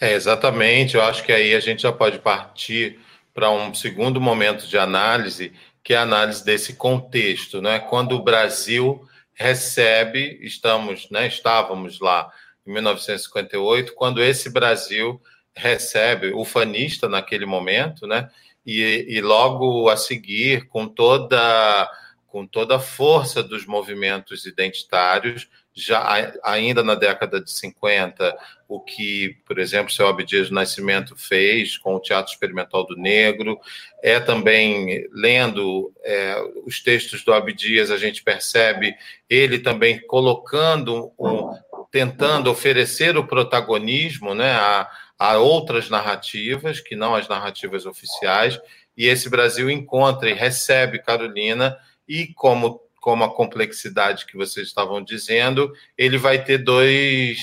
[0.00, 0.96] É, exatamente.
[0.96, 2.98] Eu acho que aí a gente já pode partir
[3.32, 7.78] para um segundo momento de análise, que é a análise desse contexto, né?
[7.78, 9.00] Quando o Brasil
[9.34, 12.30] recebe, estamos, né, estávamos lá
[12.66, 15.20] em 1958, quando esse Brasil
[15.54, 18.30] recebe o fanista naquele momento, né,
[18.64, 21.90] e, e logo a seguir, com toda
[22.34, 29.36] com toda a força dos movimentos identitários, já ainda na década de 50, o que,
[29.46, 33.56] por exemplo, seu Abdias Nascimento fez com o Teatro Experimental do Negro,
[34.02, 36.34] é também lendo é,
[36.66, 38.96] os textos do Abdias, a gente percebe
[39.30, 41.56] ele também colocando, um,
[41.92, 48.60] tentando oferecer o protagonismo né, a, a outras narrativas, que não as narrativas oficiais,
[48.96, 55.02] e esse Brasil encontra e recebe Carolina e como, como a complexidade que vocês estavam
[55.02, 57.38] dizendo, ele vai ter dois,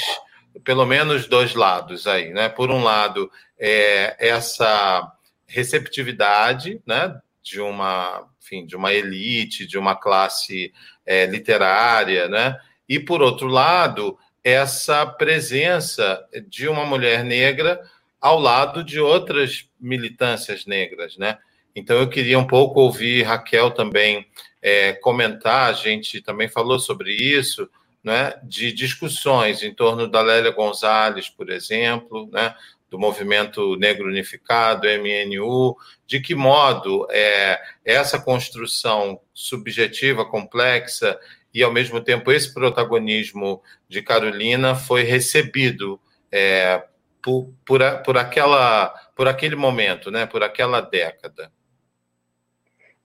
[0.64, 2.50] pelo menos dois lados aí, né?
[2.50, 5.12] Por um lado, é essa
[5.48, 7.20] receptividade, né?
[7.44, 10.74] De uma, enfim, de uma elite, de uma classe
[11.06, 12.58] é, literária, né?
[12.88, 17.82] E por outro lado, essa presença de uma mulher negra
[18.20, 21.38] ao lado de outras militâncias negras, né?
[21.76, 24.26] Então eu queria um pouco ouvir Raquel também
[24.62, 27.70] é, comentar, a gente também falou sobre isso,
[28.04, 32.56] né, de discussões em torno da Lélia Gonzalez, por exemplo, né,
[32.90, 41.18] do Movimento Negro Unificado, MNU, de que modo é, essa construção subjetiva, complexa,
[41.54, 46.00] e ao mesmo tempo esse protagonismo de Carolina foi recebido
[46.32, 46.84] é,
[47.22, 51.52] por, por, por, aquela, por aquele momento, né, por aquela década.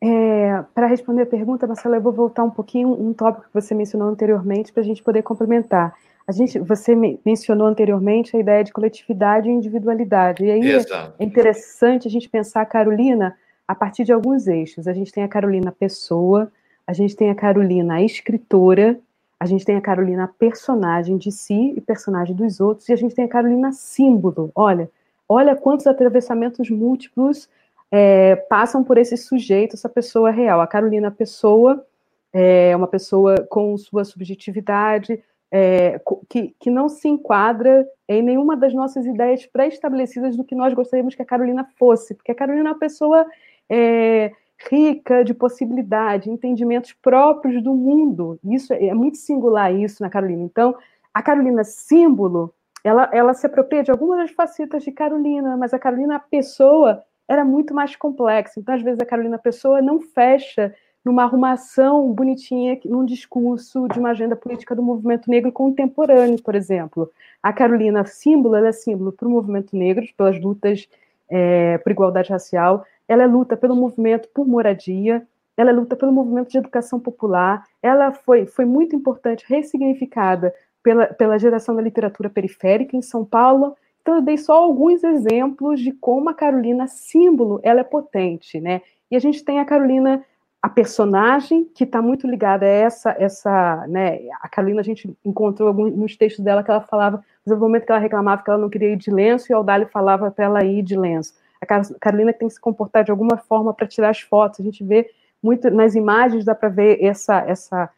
[0.09, 3.75] É, para responder a pergunta, Marcela, eu vou voltar um pouquinho um tópico que você
[3.75, 5.95] mencionou anteriormente para a gente poder complementar.
[6.29, 10.45] A gente, você mencionou anteriormente a ideia de coletividade e individualidade.
[10.45, 11.15] E aí Exato.
[11.19, 14.87] é interessante a gente pensar a Carolina a partir de alguns eixos.
[14.87, 16.53] A gente tem a Carolina pessoa,
[16.87, 19.01] a gente tem a Carolina escritora,
[19.41, 23.15] a gente tem a Carolina personagem de si e personagem dos outros, e a gente
[23.15, 24.53] tem a Carolina símbolo.
[24.55, 24.89] Olha,
[25.29, 27.49] olha quantos atravessamentos múltiplos
[27.91, 30.61] é, passam por esse sujeito, essa pessoa real.
[30.61, 31.85] A Carolina Pessoa
[32.33, 38.75] é uma pessoa com sua subjetividade, é, que, que não se enquadra em nenhuma das
[38.75, 42.73] nossas ideias pré-estabelecidas do que nós gostaríamos que a Carolina fosse, porque a Carolina é
[42.73, 43.27] uma pessoa
[43.69, 44.33] é,
[44.71, 48.39] rica de possibilidade, entendimentos próprios do mundo.
[48.45, 50.43] Isso é, é muito singular isso na Carolina.
[50.43, 50.77] Então,
[51.15, 52.53] a Carolina símbolo,
[52.85, 57.45] ela, ela se apropria de algumas das facetas de Carolina, mas a Carolina pessoa era
[57.45, 58.59] muito mais complexa.
[58.59, 64.11] Então, às vezes, a Carolina pessoa não fecha numa arrumação bonitinha, num discurso de uma
[64.11, 67.11] agenda política do movimento negro contemporâneo, por exemplo.
[67.41, 70.89] A Carolina símbolo, ela é símbolo para o movimento negro, pelas lutas
[71.31, 75.25] é, por igualdade racial, ela é luta pelo movimento por moradia,
[75.57, 81.07] ela é luta pelo movimento de educação popular, ela foi, foi muito importante, ressignificada pela,
[81.07, 83.77] pela geração da literatura periférica em São Paulo,
[84.07, 88.81] então eu dei só alguns exemplos de como a Carolina símbolo ela é potente, né?
[89.11, 90.25] E a gente tem a Carolina
[90.63, 95.69] a personagem que está muito ligada a essa, essa, né, a Carolina a gente encontrou
[95.69, 98.91] alguns, textos dela que ela falava, no momento que ela reclamava que ela não queria
[98.91, 101.35] ir de lenço, e o Aldalho falava para ela ir de lenço.
[101.61, 101.67] A
[102.01, 105.11] Carolina tem que se comportar de alguma forma para tirar as fotos, a gente vê
[105.43, 107.91] muito, nas imagens dá para ver essa, essa,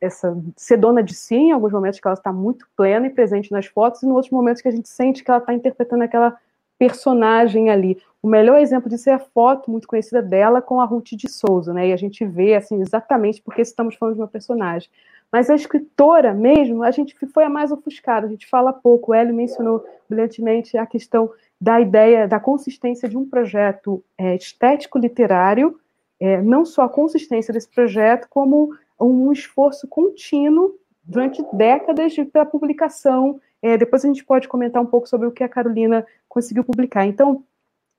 [0.00, 3.52] essa ser dona de si, em alguns momentos que ela está muito plena e presente
[3.52, 6.36] nas fotos, e em outros momentos que a gente sente que ela está interpretando aquela
[6.78, 7.96] personagem ali.
[8.20, 11.72] O melhor exemplo disso é a foto muito conhecida dela com a Ruth de Souza,
[11.72, 11.88] né?
[11.88, 14.88] E a gente vê assim exatamente porque estamos falando de uma personagem.
[15.30, 19.12] Mas a escritora mesmo, a gente foi a mais ofuscada, a gente fala pouco.
[19.12, 25.78] O Hélio mencionou brilhantemente a questão da ideia da consistência de um projeto é, estético-literário,
[26.20, 33.40] é, não só a consistência desse projeto, como um esforço contínuo durante décadas para publicação
[33.62, 37.06] é, depois a gente pode comentar um pouco sobre o que a Carolina conseguiu publicar.
[37.06, 37.44] Então,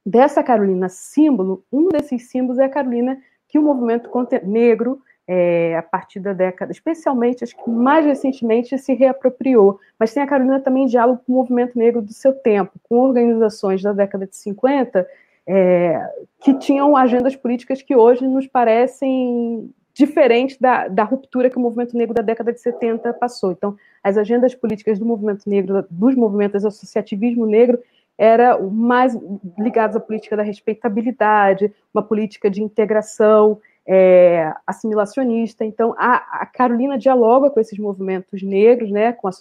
[0.05, 4.09] dessa Carolina símbolo, um desses símbolos é a Carolina que o movimento
[4.43, 9.79] negro, é, a partir da década, especialmente, acho que mais recentemente, se reapropriou.
[9.97, 12.97] Mas tem a Carolina também em diálogo com o movimento negro do seu tempo, com
[12.97, 15.07] organizações da década de 50
[15.47, 16.09] é,
[16.41, 21.95] que tinham agendas políticas que hoje nos parecem diferente da, da ruptura que o movimento
[21.95, 23.51] negro da década de 70 passou.
[23.51, 27.79] Então, as agendas políticas do movimento negro, dos movimentos associativismo negro,
[28.17, 29.17] era mais
[29.57, 35.65] ligados à política da respeitabilidade, uma política de integração é, assimilacionista.
[35.65, 39.31] Então, a, a, Carolina dialoga com esses movimentos negros, né, com, a,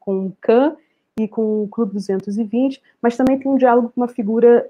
[0.00, 0.76] com o CAN
[1.18, 4.68] e com o Clube 220, mas também tem um diálogo com uma figura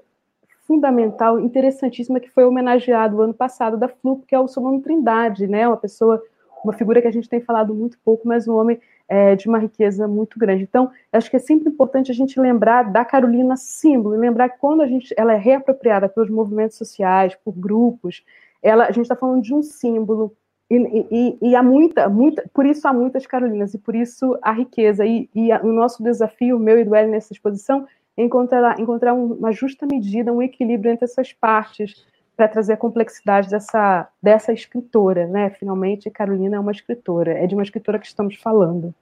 [0.65, 5.67] fundamental, interessantíssima, que foi homenageado ano passado da FLUP, que é o Solano Trindade, né?
[5.67, 6.21] Uma pessoa,
[6.63, 9.59] uma figura que a gente tem falado muito pouco, mas um homem é, de uma
[9.59, 10.63] riqueza muito grande.
[10.63, 14.81] Então, acho que é sempre importante a gente lembrar da Carolina símbolo, lembrar que quando
[14.81, 18.23] a gente, ela é reapropriada pelos movimentos sociais, por grupos,
[18.61, 20.35] ela, a gente está falando de um símbolo,
[20.69, 24.51] e, e, e, há muita, muita, por isso há muitas Carolinas, e por isso a
[24.51, 25.05] riqueza.
[25.05, 27.85] E, e a, o nosso desafio, meu e do L nessa exposição,
[28.17, 34.09] encontrar, encontrar uma justa medida, um equilíbrio entre essas partes, para trazer a complexidade dessa,
[34.21, 35.49] dessa escritora, né?
[35.51, 38.93] Finalmente, Carolina é uma escritora, é de uma escritora que estamos falando.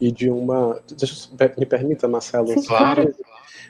[0.00, 3.14] E de uma, deixa, me permita, Marcelo, Sim, claro.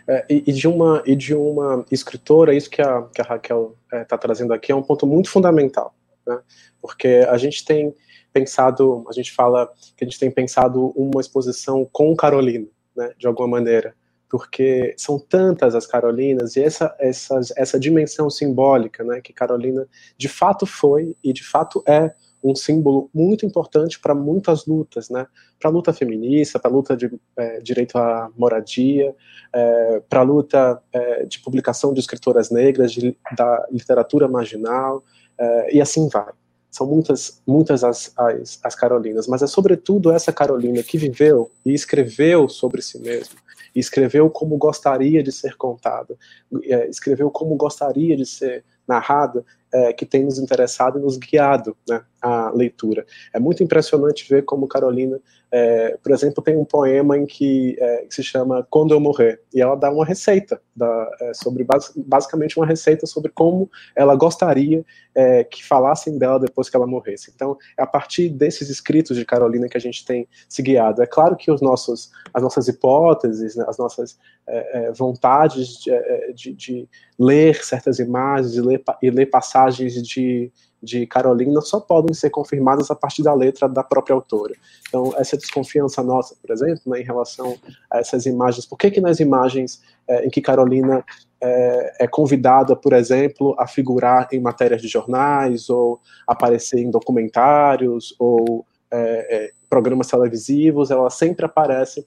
[0.08, 3.76] É, e, e, de uma e de uma escritora, isso que a, que a Raquel
[3.84, 5.94] está é, tá trazendo aqui é um ponto muito fundamental,
[6.26, 6.40] né?
[6.80, 7.94] Porque a gente tem
[8.32, 13.12] pensado, a gente fala que a gente tem pensado uma exposição com Carolina, né?
[13.16, 13.94] De alguma maneira
[14.32, 20.26] porque são tantas as Carolinas e essa, essa, essa dimensão simbólica, né, que Carolina de
[20.26, 25.26] fato foi e de fato é um símbolo muito importante para muitas lutas, né,
[25.60, 29.14] para a luta feminista, para a luta de é, direito à moradia,
[29.52, 35.04] é, para a luta é, de publicação de escritoras negras, de, da literatura marginal,
[35.36, 36.32] é, e assim vai.
[36.70, 41.74] São muitas, muitas as, as, as Carolinas, mas é sobretudo essa Carolina que viveu e
[41.74, 43.42] escreveu sobre si mesma,
[43.74, 46.16] escreveu como gostaria de ser contada,
[46.64, 51.76] é, escreveu como gostaria de ser narrada, é, que tem nos interessado e nos guiado
[51.88, 53.06] né, à leitura.
[53.32, 55.20] É muito impressionante ver como Carolina
[55.54, 59.42] é, por exemplo, tem um poema em que, é, que, se chama Quando Eu Morrer,
[59.54, 64.82] e ela dá uma receita, da, é, sobre basicamente uma receita sobre como ela gostaria
[65.14, 67.30] é, que falassem dela depois que ela morresse.
[67.34, 71.02] Então, é a partir desses escritos de Carolina que a gente tem se guiado.
[71.02, 74.18] É claro que os nossos, as nossas hipóteses, né, as nossas
[74.48, 76.88] é, vontades de, de, de,
[77.18, 80.52] ler certas imagens de ler, e ler passagens de
[80.82, 84.54] de Carolina só podem ser confirmadas a partir da letra da própria autora.
[84.88, 87.56] Então, essa desconfiança nossa, por exemplo, né, em relação
[87.90, 91.04] a essas imagens, por que que nas imagens é, em que Carolina
[91.40, 98.14] é, é, convidada, por exemplo, a figurar em matérias de jornais, ou aparecer em documentários,
[98.18, 102.06] ou é, é programas televisivos, ela sempre aparece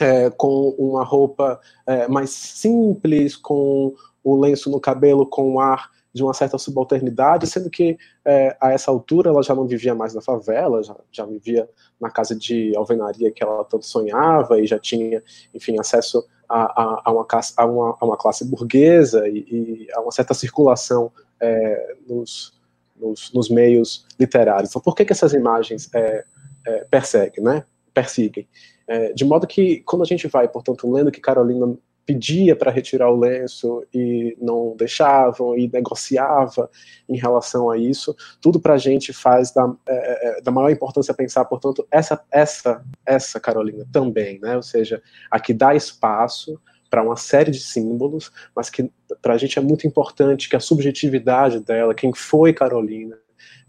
[0.00, 5.90] é, com uma roupa é, mais simples, com o lenço no cabelo com um ar
[6.12, 10.14] de uma certa subalternidade, sendo que é, a essa altura ela já não vivia mais
[10.14, 11.68] na favela, já, já vivia
[12.00, 15.22] na casa de alvenaria que ela tanto sonhava e já tinha,
[15.54, 20.10] enfim, acesso a, a, a, uma, a, uma, uma, classe burguesa e, e, a uma
[20.10, 22.54] certa circulação é, nos,
[22.96, 24.70] nos, nos, meios literários.
[24.70, 26.24] Então, por que, que essas imagens é,
[26.66, 27.64] é perseguem, né?
[27.92, 28.48] Perseguem.
[28.86, 31.76] É, de modo que, quando a gente vai, portanto, lendo que Carolina
[32.08, 36.70] pedia para retirar o lenço e não deixavam e negociava
[37.06, 38.16] em relação a isso.
[38.40, 42.82] Tudo para a gente faz da, é, é, da maior importância pensar, portanto, essa essa
[43.04, 44.56] essa Carolina também, né?
[44.56, 48.90] Ou seja, a que dá espaço para uma série de símbolos, mas que
[49.20, 53.18] para a gente é muito importante que a subjetividade dela, quem foi Carolina,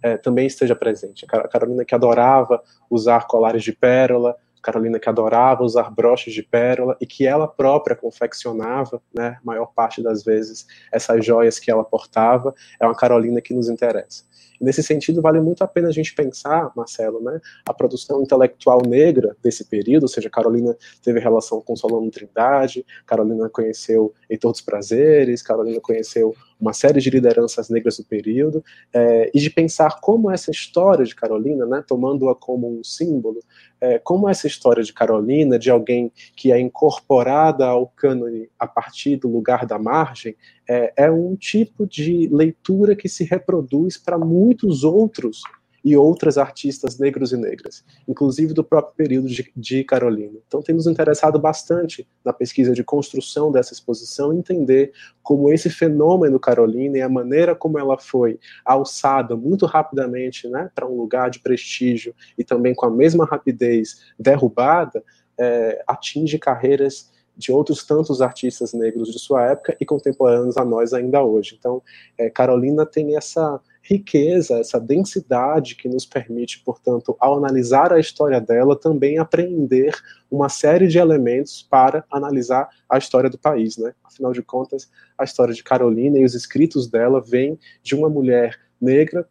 [0.02, 1.26] é, também esteja presente.
[1.30, 6.98] A Carolina que adorava usar colares de pérola, Carolina que adorava usar broches de pérola
[7.00, 12.54] e que ela própria confeccionava, né, maior parte das vezes, essas joias que ela portava,
[12.80, 14.24] é uma Carolina que nos interessa.
[14.60, 19.36] Nesse sentido, vale muito a pena a gente pensar, Marcelo, né, a produção intelectual negra
[19.42, 25.42] desse período, ou seja, Carolina teve relação com Solano Trindade, Carolina conheceu Heitor dos Prazeres,
[25.42, 30.52] Carolina conheceu uma série de lideranças negras do período, é, e de pensar como essa
[30.52, 33.40] história de Carolina, né, tomando-a como um símbolo,
[33.80, 39.16] é, como essa história de Carolina, de alguém que é incorporada ao cânone a partir
[39.16, 40.36] do lugar da margem,
[40.68, 45.42] é, é um tipo de leitura que se reproduz para muitos outros
[45.84, 50.38] e outras artistas negros e negras, inclusive do próprio período de, de, Carolina.
[50.48, 54.92] Então, tem nos interessado bastante na pesquisa de construção dessa exposição entender
[55.24, 60.88] como esse fenômeno Carolina e a maneira como ela foi alçada muito rapidamente né, para
[60.88, 65.04] um lugar de prestígio e também com a mesma rapidez derrubada,
[65.38, 67.10] é, atinge carreiras
[67.40, 71.56] de outros tantos artistas negros de sua época e contemporâneos a nós ainda hoje.
[71.58, 71.82] Então,
[72.18, 78.40] é, Carolina tem essa riqueza, essa densidade que nos permite, portanto, ao analisar a história
[78.40, 79.96] dela, também apreender
[80.30, 83.94] uma série de elementos para analisar a história do país, né?
[84.04, 88.60] Afinal de contas, a história de Carolina e os escritos dela vêm de uma mulher
[88.80, 89.28] negra,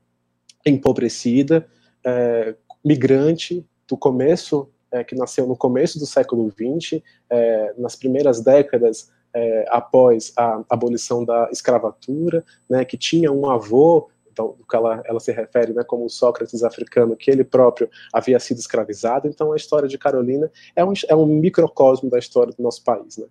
[0.67, 1.65] empobrecida,
[2.05, 7.01] é, migrante do começo, é, que nasceu no começo do século XX,
[7.31, 14.09] é, nas primeiras décadas é, após a abolição da escravatura, né, que tinha um avô
[14.39, 17.91] então, do que ela, ela se refere né, como o Sócrates africano, que ele próprio
[18.13, 19.27] havia sido escravizado.
[19.27, 23.17] Então, a história de Carolina é um, é um microcosmo da história do nosso país.
[23.17, 23.27] Né?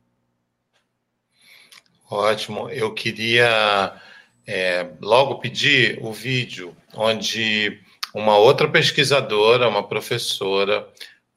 [2.12, 2.70] Ótimo.
[2.70, 3.96] Eu queria
[4.46, 7.80] é, logo pedir o vídeo onde
[8.14, 10.86] uma outra pesquisadora, uma professora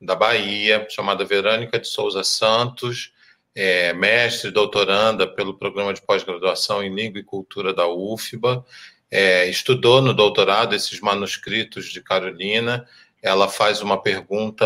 [0.01, 3.13] da Bahia, chamada Verônica de Souza Santos,
[3.55, 8.65] é, mestre, doutoranda pelo programa de pós-graduação em Língua e Cultura da UFBA,
[9.11, 12.87] é, estudou no doutorado esses manuscritos de Carolina.
[13.23, 14.65] Ela faz uma pergunta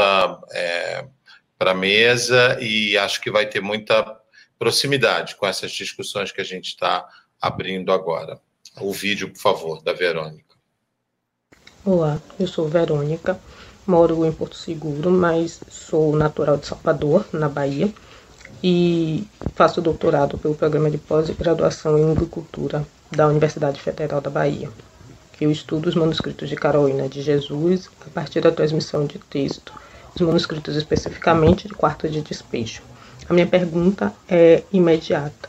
[0.53, 1.07] é,
[1.59, 4.21] para a mesa e acho que vai ter muita
[4.59, 7.09] proximidade com essas discussões que a gente está
[7.41, 8.39] abrindo agora.
[8.81, 10.55] O vídeo, por favor, da Verônica.
[11.85, 13.39] Olá, eu sou Verônica,
[13.87, 17.93] moro em Porto Seguro, mas sou natural de Salvador, na Bahia,
[18.63, 24.69] e faço doutorado pelo programa de pós-graduação em agricultura da Universidade Federal da Bahia.
[25.41, 29.73] Eu estudo os manuscritos de Carolina de Jesus a partir da transmissão de texto,
[30.15, 32.83] os manuscritos especificamente de quarto de despejo.
[33.29, 35.49] A minha pergunta é imediata.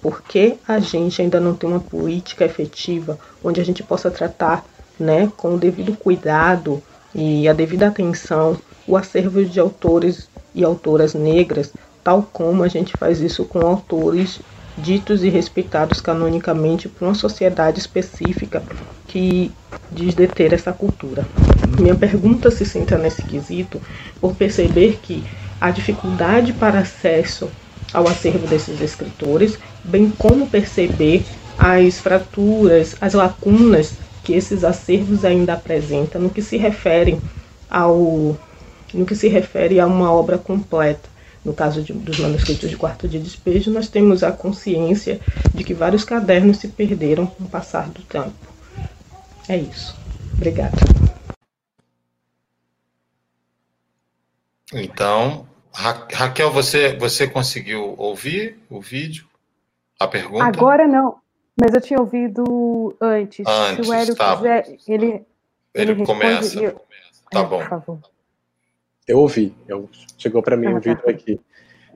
[0.00, 4.64] Por que a gente ainda não tem uma política efetiva onde a gente possa tratar
[4.98, 6.82] né, com o devido cuidado
[7.14, 8.56] e a devida atenção
[8.86, 14.40] o acervo de autores e autoras negras, tal como a gente faz isso com autores
[14.76, 18.62] ditos e respeitados canonicamente por uma sociedade específica
[19.06, 19.52] que
[19.90, 21.26] diz deter essa cultura.
[21.78, 23.80] Minha pergunta se centra nesse quesito
[24.20, 25.24] por perceber que
[25.60, 27.50] a dificuldade para acesso
[27.92, 31.24] ao acervo desses escritores, bem como perceber
[31.58, 37.18] as fraturas, as lacunas que esses acervos ainda apresentam no que se refere
[37.68, 38.38] ao
[38.92, 41.09] no que se refere a uma obra completa
[41.44, 45.20] no caso de, dos manuscritos de quarto de despejo, nós temos a consciência
[45.54, 48.32] de que vários cadernos se perderam com o passar do tempo.
[49.48, 49.96] É isso.
[50.34, 50.76] Obrigada.
[54.72, 59.26] Então, Ra Raquel, você, você conseguiu ouvir o vídeo?
[59.98, 60.44] A pergunta?
[60.44, 61.16] Agora não,
[61.60, 63.46] mas eu tinha ouvido antes.
[63.46, 64.36] Antes, Se o Hélio tá.
[64.36, 65.26] quiser, ele.
[65.72, 66.40] Ele, ele começa.
[66.60, 66.80] responde, eu-
[67.30, 68.00] Tá É, bom.
[69.06, 70.80] Eu ouvi, eu, chegou para mim Ah, um tá.
[70.80, 71.40] vídeo aqui.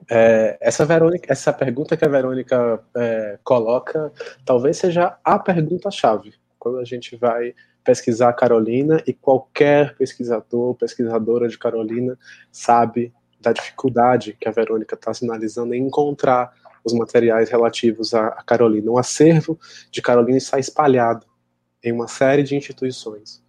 [0.09, 4.11] É, essa, Verônica, essa pergunta que a Verônica é, coloca
[4.45, 7.53] talvez seja a pergunta-chave quando a gente vai
[7.83, 12.17] pesquisar a Carolina e qualquer pesquisador, pesquisadora de Carolina
[12.51, 16.51] sabe da dificuldade que a Verônica está sinalizando em encontrar
[16.83, 18.89] os materiais relativos à, à Carolina.
[18.89, 19.59] O acervo
[19.91, 21.27] de Carolina está espalhado
[21.83, 23.44] em uma série de instituições.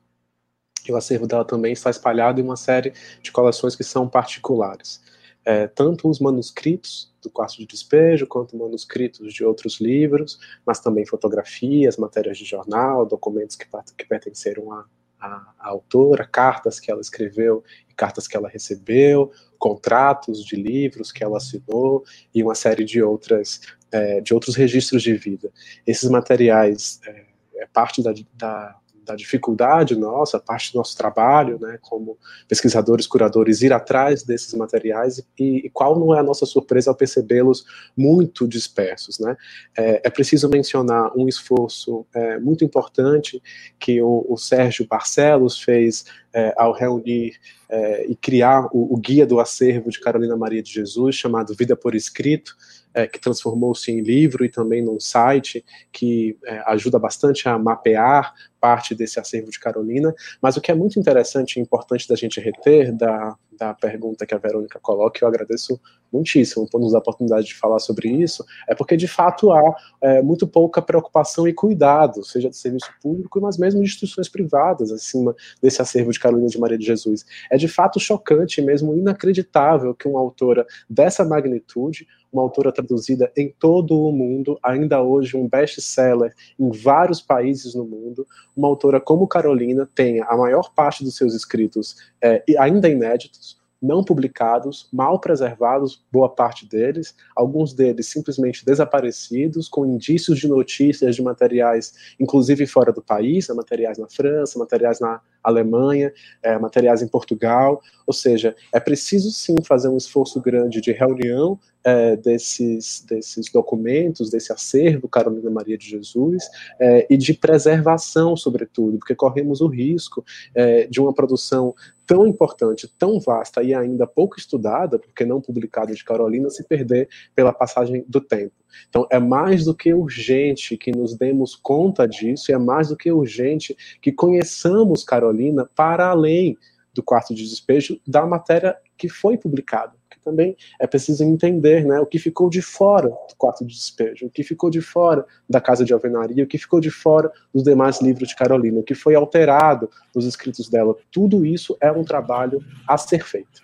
[0.89, 5.01] E o acervo dela também está espalhado em uma série de coleções que são particulares.
[5.45, 11.07] É, tanto os manuscritos do quarto de despejo, quanto manuscritos de outros livros, mas também
[11.07, 13.67] fotografias, matérias de jornal, documentos que,
[13.97, 14.85] que pertenceram à,
[15.21, 21.13] à, à autora, cartas que ela escreveu e cartas que ela recebeu, contratos de livros
[21.13, 23.61] que ela assinou e uma série de outras
[23.93, 25.51] é, de outros registros de vida.
[25.87, 27.25] Esses materiais é,
[27.57, 28.77] é parte da, da
[29.07, 35.19] da dificuldade nossa, parte do nosso trabalho, né, como pesquisadores, curadores, ir atrás desses materiais
[35.39, 37.65] e, e qual não é a nossa surpresa ao percebê-los
[37.97, 39.37] muito dispersos, né?
[39.77, 43.41] É, é, preciso mencionar um esforço é, muito importante
[43.79, 46.05] que o, o Sérgio Barcelos fez
[46.35, 47.35] é, ao reunir
[47.69, 51.75] é, e criar o, o, guia do acervo de Carolina Maria de Jesus, chamado Vida
[51.75, 52.55] por Escrito,
[52.93, 58.35] é, que transformou-se em livro e também num site que é, ajuda bastante a mapear
[58.61, 60.15] parte desse acervo de Carolina.
[60.41, 64.35] Mas o que é muito interessante e importante da gente reter da, da pergunta que
[64.35, 65.81] a Verônica coloca, eu agradeço
[66.13, 69.77] muitíssimo por nos dar a oportunidade de falar sobre isso, é porque de fato há
[70.01, 74.93] é, muito pouca preocupação e cuidado, seja de serviço público, mas mesmo de instituições privadas,
[74.93, 77.25] acima desse acervo de Carolina de Maria de Jesus.
[77.51, 83.33] É de fato chocante e mesmo inacreditável que uma autora dessa magnitude, uma autora traduzida
[83.37, 88.27] em todo o mundo, ainda hoje um best-seller em vários países no mundo,
[88.57, 94.03] uma autora como Carolina tenha a maior parte dos seus escritos é, ainda inéditos, não
[94.03, 101.23] publicados, mal preservados, boa parte deles, alguns deles simplesmente desaparecidos, com indícios de notícias de
[101.23, 107.81] materiais, inclusive fora do país, materiais na França, materiais na Alemanha, é, materiais em Portugal,
[108.07, 114.29] ou seja, é preciso sim fazer um esforço grande de reunião é, desses, desses documentos,
[114.29, 116.43] desse acervo Carolina Maria de Jesus,
[116.81, 121.75] é, e de preservação, sobretudo, porque corremos o risco é, de uma produção
[122.05, 127.09] tão importante, tão vasta e ainda pouco estudada, porque não publicada de Carolina, se perder
[127.35, 128.55] pela passagem do tempo.
[128.89, 132.97] Então, é mais do que urgente que nos demos conta disso, e é mais do
[132.97, 136.57] que urgente que conheçamos Carolina para além
[136.97, 139.93] do quarto de despejo da matéria que foi publicada.
[140.09, 144.27] Porque também é preciso entender né, o que ficou de fora do quarto de despejo,
[144.27, 147.63] o que ficou de fora da casa de alvenaria, o que ficou de fora dos
[147.63, 150.97] demais livros de Carolina, o que foi alterado nos escritos dela.
[151.11, 153.63] Tudo isso é um trabalho a ser feito.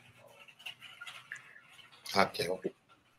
[2.13, 2.61] Raquel.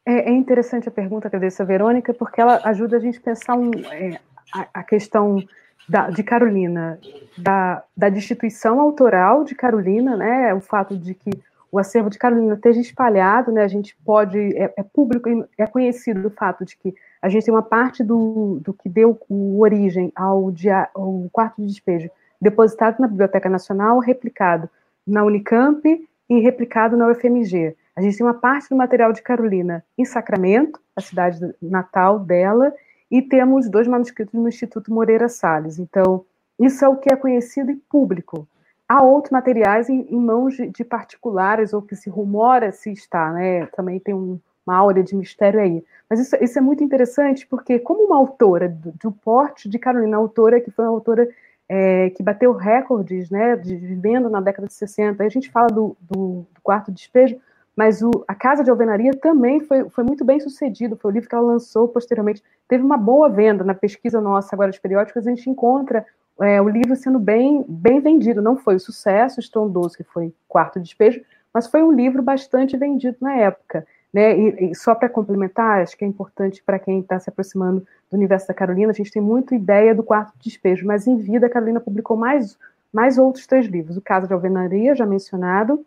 [0.05, 3.71] É, é interessante a pergunta, agradeço a Verônica, porque ela ajuda a gente pensar um,
[3.91, 4.19] é,
[4.53, 5.41] a, a, questão
[5.87, 6.99] da, de Carolina,
[7.37, 11.31] da, da destituição autoral de Carolina, né, o fato de que
[11.71, 16.27] o acervo de Carolina esteja espalhado, né, a gente pode, é, é público, é conhecido
[16.27, 19.17] o fato de que a gente tem uma parte do, do que deu
[19.57, 24.69] origem ao, dia, ao quarto de despejo depositado na Biblioteca Nacional, replicado
[25.07, 25.81] na Unicamp
[26.29, 27.75] e replicado na UFMG.
[27.95, 32.73] A gente tem uma parte do material de Carolina em Sacramento, a cidade natal dela,
[33.09, 35.77] e temos dois manuscritos no Instituto Moreira Salles.
[35.77, 36.25] Então,
[36.59, 38.47] isso é o que é conhecido e público.
[38.87, 43.31] Há outros materiais em, em mãos de, de, particulares, ou que se rumora se está,
[43.31, 43.67] né?
[43.67, 45.83] Também tem um, uma aura de mistério aí.
[46.09, 50.17] Mas isso, isso, é muito interessante, porque como uma autora do, do porte de Carolina,
[50.17, 51.29] autora que foi uma autora
[51.69, 55.67] é, que bateu recordes, né, de, vivendo na década de 60, aí a gente fala
[55.67, 57.39] do, do, do quarto despejo,
[57.75, 61.27] mas o, a Casa de Alvenaria também foi, foi muito bem sucedido, foi o livro
[61.27, 65.29] que ela lançou posteriormente, teve uma boa venda na pesquisa nossa agora de periódicos, a
[65.29, 66.05] gente encontra
[66.41, 70.79] é, o livro sendo bem, bem vendido, não foi o sucesso estrondoso que foi Quarto
[70.79, 71.21] Despejo,
[71.53, 73.85] mas foi um livro bastante vendido na época.
[74.11, 74.37] Né?
[74.37, 78.17] E, e só para complementar, acho que é importante para quem está se aproximando do
[78.17, 81.49] universo da Carolina, a gente tem muita ideia do Quarto Despejo, mas em vida a
[81.49, 82.57] Carolina publicou mais,
[82.91, 85.83] mais outros três livros, o Casa de Alvenaria, já mencionado,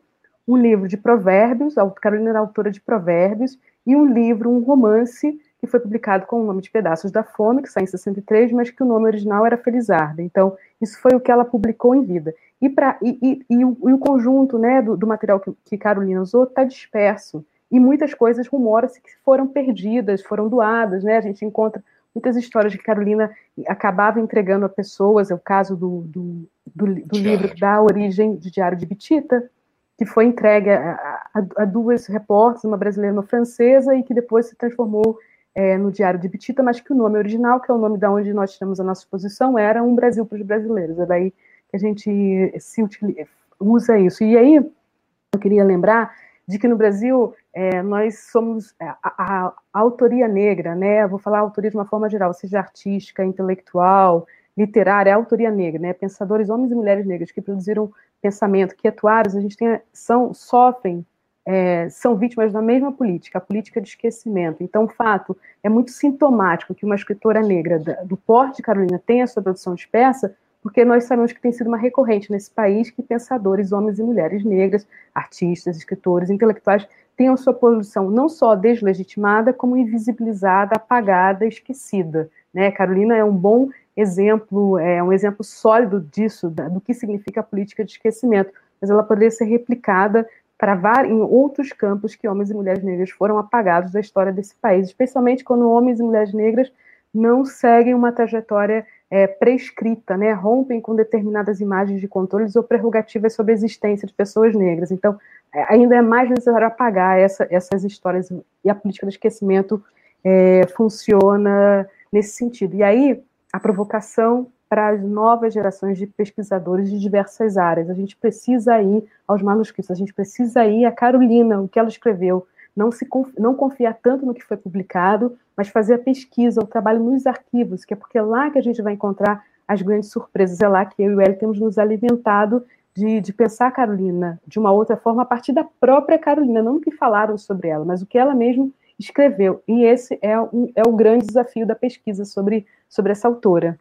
[0.47, 5.41] um livro de provérbios, a Carolina era autora de provérbios, e um livro, um romance,
[5.61, 8.71] que foi publicado com o nome de Pedaços da Fome, que sai em 63, mas
[8.71, 10.23] que o nome original era Felizarda.
[10.23, 12.35] Então, isso foi o que ela publicou em vida.
[12.61, 15.79] E, pra, e, e, e, o, e o, conjunto né, do, do material que, que,
[15.79, 17.45] Carolina usou está disperso.
[17.71, 21.05] E muitas coisas rumora-se que foram perdidas, foram doadas.
[21.05, 21.17] Né?
[21.17, 21.83] A gente encontra
[22.15, 23.31] muitas histórias que Carolina
[23.67, 25.31] acabava entregando a pessoas.
[25.31, 29.51] É o caso do, do, do, do livro da origem de Diário de Bitita,
[29.99, 30.93] que foi entregue a,
[31.35, 35.19] a, a, duas repórteres, uma brasileira e uma francesa, e que depois se transformou
[35.55, 38.11] é, no Diário de Bitita, mas que o nome original, que é o nome da
[38.11, 40.99] onde nós tiramos a nossa exposição, era Um Brasil para os Brasileiros.
[40.99, 43.27] É daí que a gente se utiliza,
[43.59, 44.23] usa isso.
[44.23, 46.15] E aí, eu queria lembrar
[46.47, 51.07] de que no Brasil é, nós somos a, a, a, autoria negra, né?
[51.07, 54.27] Vou falar autoria de uma forma geral, seja artística, intelectual,
[54.57, 55.93] literária, é autoria negra, né?
[55.93, 57.91] Pensadores, homens e mulheres negras que produziram
[58.21, 61.05] pensamento, que atuaram, a gente tem, são, sofrem,
[61.45, 64.62] é, são vítimas da mesma política, a política de esquecimento.
[64.62, 69.27] Então, o fato é muito sintomático que uma escritora negra do porte de Carolina tenha
[69.27, 73.71] sua produção dispersa, porque nós sabemos que tem sido uma recorrente nesse país que pensadores,
[73.71, 80.75] homens e mulheres negras, artistas, escritores, intelectuais, tenham sua produção não só deslegitimada, como invisibilizada,
[80.75, 82.29] apagada, esquecida.
[82.53, 82.73] Né?
[82.73, 87.85] Carolina é um bom exemplo, é um exemplo sólido disso, do que significa a política
[87.85, 90.29] de esquecimento, mas ela poderia ser replicada
[90.59, 94.87] para em outros campos que homens e mulheres negras foram apagados da história desse país,
[94.87, 96.73] especialmente quando homens e mulheres negras
[97.13, 103.35] não seguem uma trajetória é, prescrita, né, rompem com determinadas imagens de controles ou prerrogativas
[103.35, 104.91] sobre a existência de pessoas negras.
[104.91, 105.19] Então,
[105.55, 108.31] é, ainda é mais necessário apagar essa, essas histórias
[108.65, 109.83] e a política do esquecimento
[110.25, 112.75] é, funciona nesse sentido.
[112.75, 113.23] E aí,
[113.57, 117.89] a provocação para as novas gerações de pesquisadores de diversas áreas.
[117.89, 121.89] A gente precisa ir aos manuscritos, a gente precisa ir a Carolina, o que ela
[121.89, 122.47] escreveu,
[122.77, 127.03] não, se, não confiar tanto no que foi publicado, mas fazer a pesquisa, o trabalho
[127.03, 130.61] nos arquivos, que é porque é lá que a gente vai encontrar as grandes surpresas,
[130.61, 132.63] é lá que eu e o Eli temos nos alimentado
[132.95, 136.77] de, de pensar a Carolina de uma outra forma, a partir da própria Carolina, não
[136.77, 138.69] o que falaram sobre ela, mas o que ela mesma
[138.99, 139.63] escreveu.
[139.67, 143.79] E esse é, um, é o grande desafio da pesquisa sobre, sobre essa autora.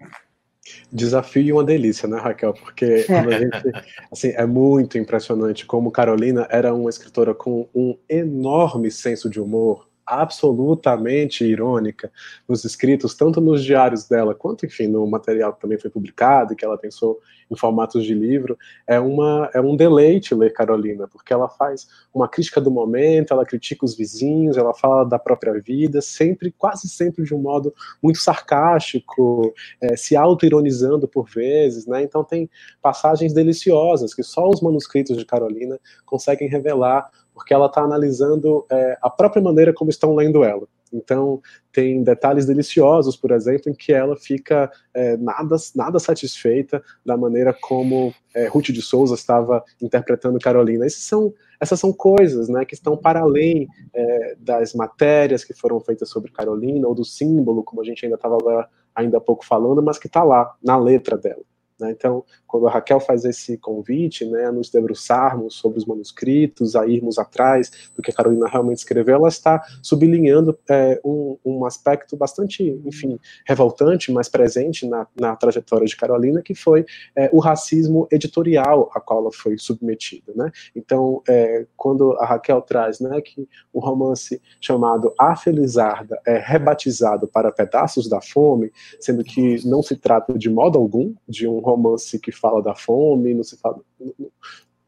[0.91, 2.53] Desafio e uma delícia, né, Raquel?
[2.53, 3.39] Porque é.
[3.39, 9.39] Gente, assim, é muito impressionante como Carolina era uma escritora com um enorme senso de
[9.39, 12.11] humor, absolutamente irônica
[12.47, 16.55] nos escritos, tanto nos diários dela, quanto, enfim, no material que também foi publicado e
[16.55, 18.57] que ela pensou em formatos de livro.
[18.87, 23.45] É, uma, é um deleite ler Carolina, porque ela faz uma crítica do momento, ela
[23.45, 28.19] critica os vizinhos, ela fala da própria vida, sempre, quase sempre de um modo muito
[28.19, 32.03] sarcástico, é, se auto-ironizando por vezes, né?
[32.03, 32.49] Então tem
[32.81, 38.97] passagens deliciosas que só os manuscritos de Carolina conseguem revelar porque ela está analisando é,
[39.01, 40.65] a própria maneira como estão lendo ela.
[40.93, 41.41] Então,
[41.73, 47.53] tem detalhes deliciosos, por exemplo, em que ela fica é, nada, nada satisfeita da maneira
[47.53, 50.85] como é, Ruth de Souza estava interpretando Carolina.
[50.85, 55.81] Esses são, essas são coisas né, que estão para além é, das matérias que foram
[55.81, 59.83] feitas sobre Carolina, ou do símbolo, como a gente ainda estava ainda há pouco falando,
[59.83, 61.43] mas que está lá, na letra dela.
[61.79, 61.91] Né?
[61.91, 66.87] Então, quando a Raquel faz esse convite né, a nos debruçarmos sobre os manuscritos, a
[66.87, 72.15] irmos atrás do que a Carolina realmente escreveu, ela está sublinhando é, um, um, aspecto
[72.15, 78.07] bastante, enfim, revoltante, mas presente na, na trajetória de Carolina, que foi é, o racismo
[78.11, 80.31] editorial a qual ela foi submetida.
[80.35, 80.51] Né?
[80.75, 87.27] Então, é, quando a Raquel traz né, que o romance chamado A Felizarda é rebatizado
[87.27, 92.19] para Pedaços da Fome, sendo que não se trata de modo algum de um romance
[92.19, 93.79] que fala da fome, não se fala.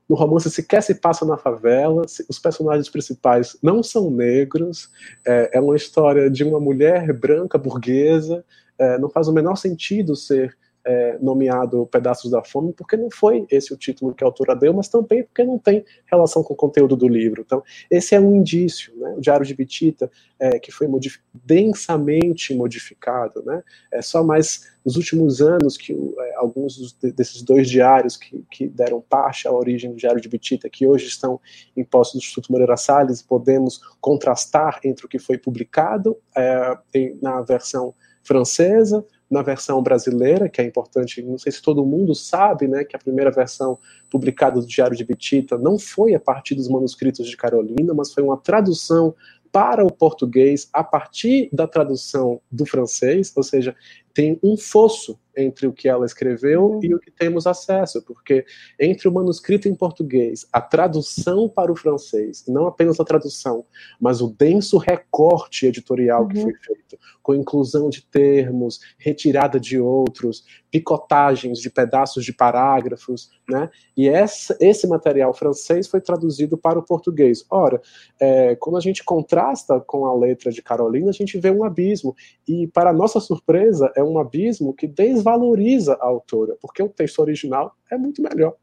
[0.07, 4.89] No romance sequer se passa na favela, os personagens principais não são negros,
[5.25, 8.45] é, é uma história de uma mulher branca burguesa,
[8.79, 10.57] é, não faz o menor sentido ser
[10.87, 14.73] é, nomeado Pedaços da Fome, porque não foi esse o título que a autora deu,
[14.73, 17.43] mas também porque não tem relação com o conteúdo do livro.
[17.45, 17.61] Então,
[17.91, 18.95] esse é um indício.
[18.95, 19.15] Né?
[19.17, 20.09] O Diário de Bitita,
[20.39, 23.61] é, que foi modif densamente modificado, né?
[23.91, 29.01] é só mais nos últimos anos que é, alguns desses dois diários que, que, deram
[29.01, 31.37] parte à origem do Diário de Bitita, que hoje estão
[31.75, 37.17] em posse do Instituto Moreira Salles, podemos contrastar entre o que foi publicado é, em,
[37.21, 42.67] na versão francesa, na versão brasileira, que é importante, não sei se todo mundo sabe,
[42.67, 43.77] né, que a primeira versão
[44.09, 48.23] publicada do Diário de Bitita não foi a partir dos manuscritos de Carolina, mas foi
[48.23, 49.13] uma tradução
[49.51, 53.75] para o português a partir da tradução do francês, ou seja,
[54.17, 56.79] tem um fosso entre o que ela escreveu uhum.
[56.81, 58.43] e o que temos acesso, porque
[58.79, 63.63] entre o manuscrito em português, a tradução para o francês, não apenas a tradução,
[64.01, 66.27] mas o denso recorte editorial uhum.
[66.29, 73.29] que foi feito, com inclusão de termos, retirada de outros, picotagens de pedaços de parágrafos,
[73.47, 73.69] né?
[73.95, 77.45] E essa, esse material francês foi traduzido para o português.
[77.49, 77.81] Ora,
[78.19, 82.15] é, quando a gente contrasta com a letra de Carolina, a gente vê um abismo.
[82.47, 87.75] E, para nossa surpresa, é um abismo que desvaloriza a autora, porque o texto original
[87.91, 88.55] é muito melhor.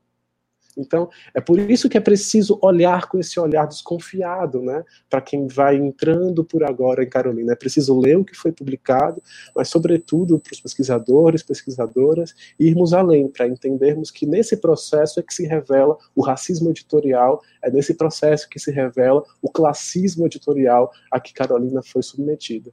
[0.76, 4.84] Então, é por isso que é preciso olhar com esse olhar desconfiado, né?
[5.08, 7.52] Para quem vai entrando por agora em Carolina.
[7.52, 9.22] É preciso ler o que foi publicado,
[9.54, 15.34] mas, sobretudo, para os pesquisadores, pesquisadoras, irmos além, para entendermos que nesse processo é que
[15.34, 21.20] se revela o racismo editorial, é nesse processo que se revela o classismo editorial a
[21.20, 22.72] que Carolina foi submetida.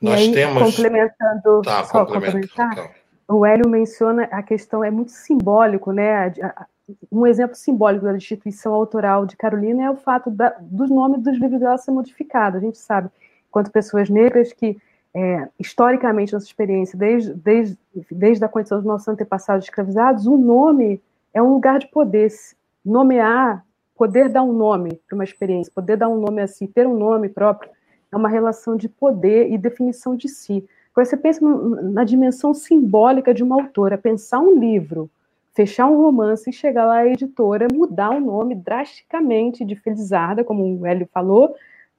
[0.00, 0.62] Nós aí, temos.
[0.62, 2.92] Complementando, tá, só complementar.
[3.28, 6.32] O Hélio menciona a questão, é muito simbólico, né?
[7.10, 11.38] um exemplo simbólico da instituição autoral de Carolina é o fato da, dos nomes dos
[11.38, 12.56] livros dela ser modificado.
[12.56, 13.08] A gente sabe,
[13.50, 14.76] quanto pessoas negras que,
[15.14, 17.78] é, historicamente, nossa experiência, desde, desde,
[18.10, 21.00] desde a condição dos nossos antepassados escravizados, o nome
[21.32, 22.28] é um lugar de poder.
[22.84, 26.96] Nomear, poder dar um nome para uma experiência, poder dar um nome assim, ter um
[26.96, 27.70] nome próprio,
[28.12, 30.66] é uma relação de poder e definição de si.
[30.92, 35.10] Quando você pensa na dimensão simbólica de uma autora, pensar um livro
[35.54, 40.64] fechar um romance e chegar lá a editora mudar o nome drasticamente de Felizarda, como
[40.64, 41.54] o Hélio falou,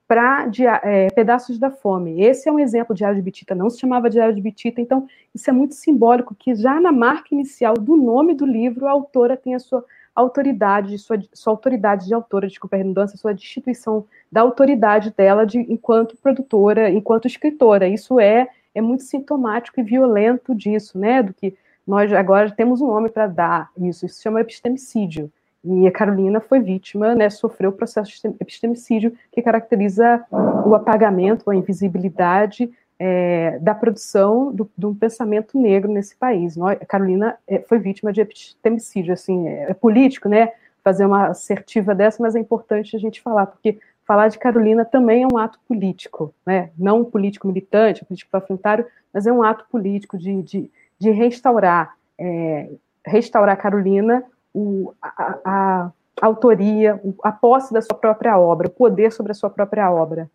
[0.07, 0.49] para
[0.83, 2.21] é, Pedaços da Fome.
[2.21, 5.07] Esse é um exemplo de Diário de Bitita, não se chamava Diário de Bitita, então
[5.33, 9.37] isso é muito simbólico, que já na marca inicial do nome do livro, a autora
[9.37, 9.85] tem a sua
[10.15, 16.17] autoridade, sua, sua autoridade de autora, a redundância, sua destituição da autoridade dela de, enquanto
[16.17, 17.87] produtora, enquanto escritora.
[17.87, 21.55] Isso é, é muito sintomático e violento disso, né, do que
[21.85, 25.31] nós agora temos um nome para dar isso, isso se chama epistemicídio.
[25.63, 30.23] E a Carolina foi vítima, né, sofreu o processo de epistemicídio que caracteriza
[30.65, 32.71] o apagamento, a invisibilidade
[33.03, 36.55] é, da produção do, do, pensamento negro nesse país.
[36.55, 40.51] Nós, Carolina é, foi vítima de epistemicídio, assim, é, é, político, né,
[40.83, 45.23] fazer uma assertiva dessa, mas é importante a gente falar, porque falar de Carolina também
[45.23, 49.41] é um ato político, né, não um político militante, um político panfletário, mas é um
[49.41, 50.71] ato político de, de
[51.01, 52.69] de restaurar, é,
[53.03, 54.23] restaurar Carolina
[54.53, 55.07] o, a,
[55.43, 55.91] a,
[56.21, 60.29] a autoria, a posse da sua própria obra, o poder sobre a sua própria obra.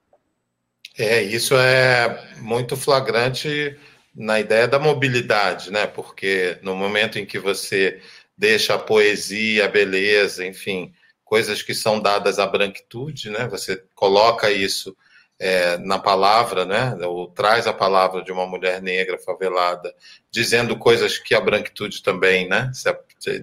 [0.99, 3.77] É, isso é muito flagrante
[4.15, 5.87] na ideia da mobilidade, né?
[5.87, 8.01] Porque no momento em que você
[8.37, 10.93] deixa a poesia, a beleza, enfim,
[11.25, 13.47] coisas que são dadas à branquitude, né?
[13.49, 14.97] Você coloca isso
[15.39, 19.95] é, na palavra, né, ou traz a palavra de uma mulher negra favelada,
[20.31, 22.71] dizendo coisas que a branquitude também né,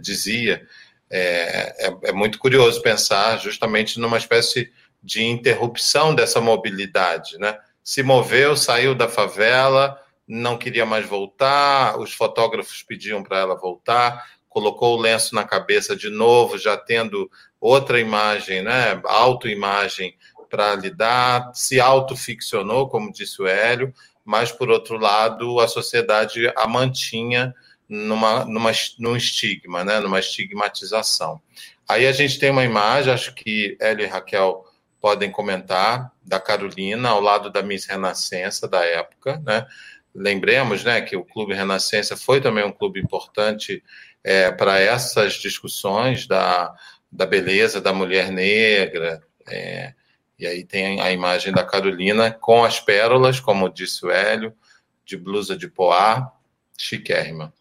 [0.02, 0.66] dizia,
[1.10, 4.72] é, é, é, muito curioso pensar justamente numa espécie
[5.04, 7.38] de interrupção dessa mobilidade.
[7.38, 7.58] Né?
[7.84, 14.26] Se moveu, saiu da favela, não queria mais voltar, os fotógrafos pediam para ela voltar,
[14.48, 17.30] colocou o lenço na cabeça de novo, já tendo
[17.60, 20.16] outra imagem, né, autoimagem
[20.50, 23.94] para lidar, se autoficcionou, como disse o Hélio,
[24.24, 27.54] mas, por outro lado, a sociedade a mantinha
[27.90, 30.00] numa, numa, num estigma, né?
[30.00, 31.42] numa estigmatização.
[31.88, 34.63] Aí a gente tem uma imagem, acho que Hélio e Raquel
[35.04, 39.38] podem comentar, da Carolina, ao lado da Miss Renascença da época.
[39.46, 39.68] Né?
[40.16, 43.84] Lembremos né, que o Clube Renascença foi também um clube importante
[44.24, 46.74] é, para essas discussões da,
[47.12, 49.94] da beleza da mulher negra, é,
[50.40, 54.56] e aí tem a imagem da Carolina com as pérolas, como disse o Hélio,
[55.04, 56.32] de blusa de poá,
[56.78, 57.54] chiquérrima.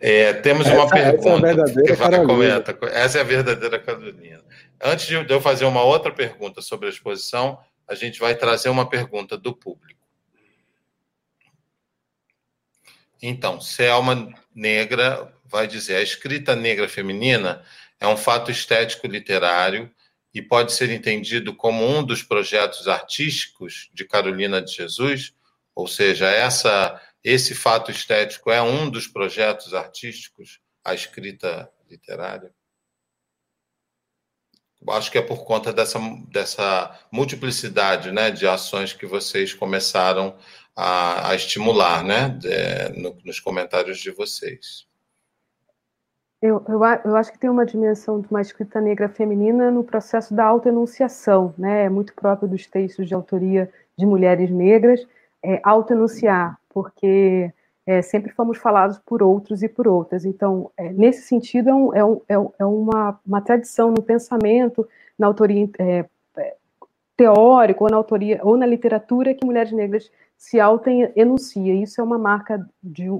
[0.00, 1.46] É, temos essa, uma pergunta.
[1.46, 2.78] Essa é que vai comenta.
[2.90, 4.42] Essa é a verdadeira Carolina.
[4.82, 8.88] Antes de eu fazer uma outra pergunta sobre a exposição, a gente vai trazer uma
[8.88, 10.00] pergunta do público.
[13.20, 17.62] Então, Selma Negra vai dizer: a escrita negra feminina
[18.00, 19.90] é um fato estético literário
[20.32, 25.34] e pode ser entendido como um dos projetos artísticos de Carolina de Jesus,
[25.74, 32.52] ou seja, essa esse fato estético é um dos projetos artísticos, a escrita literária.
[34.88, 35.98] Acho que é por conta dessa,
[36.28, 40.34] dessa multiplicidade né, de ações que vocês começaram
[40.74, 44.88] a, a estimular né, de, no, nos comentários de vocês.
[46.40, 50.32] Eu, eu, eu, acho que tem uma dimensão de uma escrita negra feminina no processo
[50.34, 51.84] da autoenunciação, né?
[51.84, 55.06] É muito próprio dos textos de autoria de mulheres negras,
[55.44, 57.52] é, autoenunciar, porque
[57.86, 60.24] é, sempre fomos falados por outros e por outras.
[60.24, 64.88] Então, é, nesse sentido, é, um, é, um, é, é uma, uma tradição no pensamento,
[65.18, 66.06] na autoria é,
[66.36, 66.56] é,
[67.16, 71.74] teórica, ou na autoria, ou na literatura, que mulheres negras se auto-enuncia.
[71.74, 73.10] Isso é uma marca de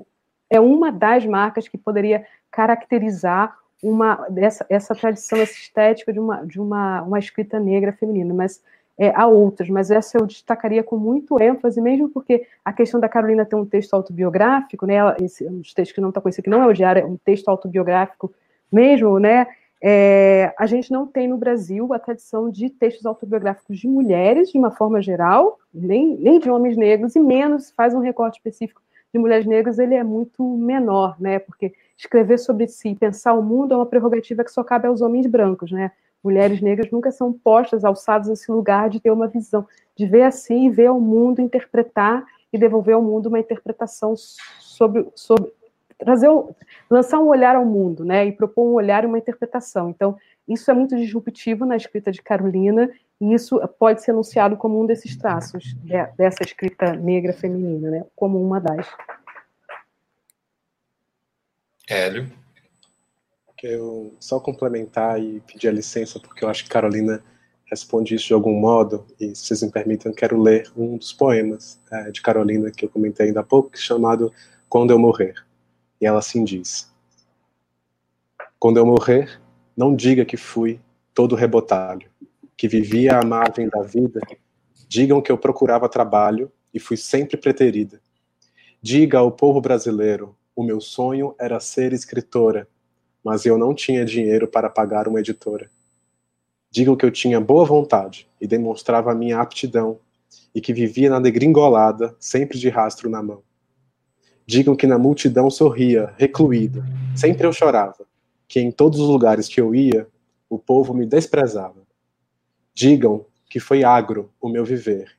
[0.48, 6.44] é uma das marcas que poderia caracterizar uma essa, essa tradição, essa estética de uma
[6.44, 8.62] de uma, uma escrita negra feminina, mas
[9.00, 13.08] é, há outras, mas essa eu destacaria com muito ênfase, mesmo porque a questão da
[13.08, 16.62] Carolina ter um texto autobiográfico, né, esse, um texto que não está conhecido, que não
[16.62, 18.30] é o diário, é um texto autobiográfico
[18.70, 19.46] mesmo, né,
[19.82, 24.58] é, a gente não tem no Brasil a tradição de textos autobiográficos de mulheres, de
[24.58, 28.82] uma forma geral, nem, nem de homens negros, e menos faz um recorte específico
[29.14, 31.38] de mulheres negras, ele é muito menor, né?
[31.38, 35.26] Porque escrever sobre si, pensar o mundo é uma prerrogativa que só cabe aos homens
[35.26, 35.90] brancos, né?
[36.22, 39.66] Mulheres negras nunca são postas, alçadas nesse lugar de ter uma visão,
[39.96, 45.52] de ver assim, ver o mundo, interpretar e devolver ao mundo uma interpretação sobre, sobre
[45.98, 46.28] trazer,
[46.90, 49.90] lançar um olhar ao mundo, né, e propor um olhar e uma interpretação.
[49.90, 50.16] Então,
[50.48, 52.90] isso é muito disruptivo na escrita de Carolina,
[53.20, 55.74] e isso pode ser anunciado como um desses traços
[56.16, 58.86] dessa escrita negra feminina, né, como uma das.
[61.88, 62.39] Hélio?
[63.62, 67.22] Eu só complementar e pedir a licença, porque eu acho que Carolina
[67.66, 71.12] responde isso de algum modo, e se vocês me permitem, eu quero ler um dos
[71.12, 74.32] poemas é, de Carolina que eu comentei ainda há pouco, chamado
[74.68, 75.34] Quando Eu Morrer.
[76.00, 76.90] E ela assim diz:
[78.58, 79.40] Quando eu morrer,
[79.76, 80.80] não diga que fui
[81.14, 82.10] todo rebotalho,
[82.56, 84.20] que vivia a margem da vida.
[84.88, 88.00] Digam que eu procurava trabalho e fui sempre preterida.
[88.82, 92.66] Diga ao povo brasileiro: o meu sonho era ser escritora,
[93.24, 95.70] mas eu não tinha dinheiro para pagar uma editora.
[96.70, 99.98] Digam que eu tinha boa vontade e demonstrava a minha aptidão,
[100.54, 103.42] e que vivia na degringolada, sempre de rastro na mão.
[104.46, 106.82] Digam que na multidão sorria, recluído.
[107.16, 108.06] Sempre eu chorava,
[108.48, 110.08] que em todos os lugares que eu ia,
[110.48, 111.82] o povo me desprezava.
[112.74, 115.12] Digam que foi agro o meu viver,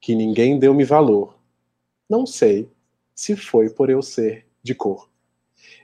[0.00, 1.38] que ninguém deu-me valor.
[2.08, 2.70] Não sei
[3.14, 5.11] se foi por eu ser de cor.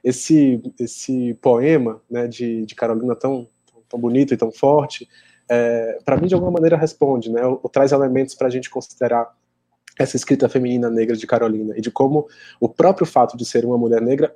[0.03, 3.49] Esse, esse poema né, de, de Carolina tão,
[3.89, 5.09] tão bonito e tão forte,
[5.51, 9.35] é, para mim, de alguma maneira, responde, né, ou traz elementos para a gente considerar
[9.99, 12.29] essa escrita feminina negra de Carolina e de como
[12.61, 14.35] o próprio fato de ser uma mulher negra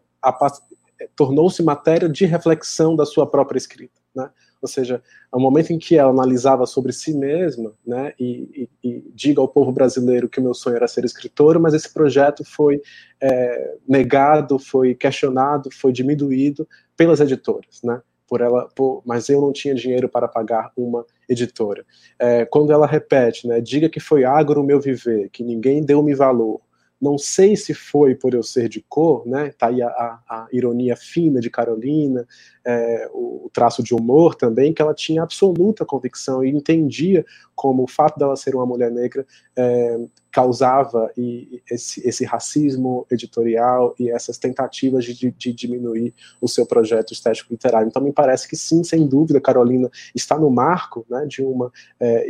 [1.15, 4.31] tornou-se matéria de reflexão da sua própria escrita, né?
[4.63, 9.13] Ou seja, ao momento em que ela analisava sobre si mesma, né, e, e, e
[9.13, 12.81] diga ao povo brasileiro que o meu sonho era ser escritora, mas esse projeto foi
[13.21, 18.01] é, negado, foi questionado, foi diminuído pelas editoras, né?
[18.33, 21.85] por ela, por, mas eu não tinha dinheiro para pagar uma editora.
[22.19, 26.15] É, quando ela repete, né, diga que foi agro o meu viver, que ninguém deu-me
[26.15, 26.63] valor,
[27.03, 29.53] não sei se foi por eu ser de cor, né?
[29.59, 32.25] Tá aí a, a, ironia fina de Carolina,
[32.65, 37.27] é, o, o, traço de humor também, que ela tinha absoluta convicção e entendia
[37.57, 39.27] como o fato dela ser uma mulher negra
[39.57, 39.99] é,
[40.31, 47.13] causava e, esse, esse, racismo editorial e essas tentativas de, de, diminuir o seu projeto
[47.13, 47.89] estético literário.
[47.89, 52.29] Então me parece que sim, sem dúvida, Carolina está no marco né, de uma é,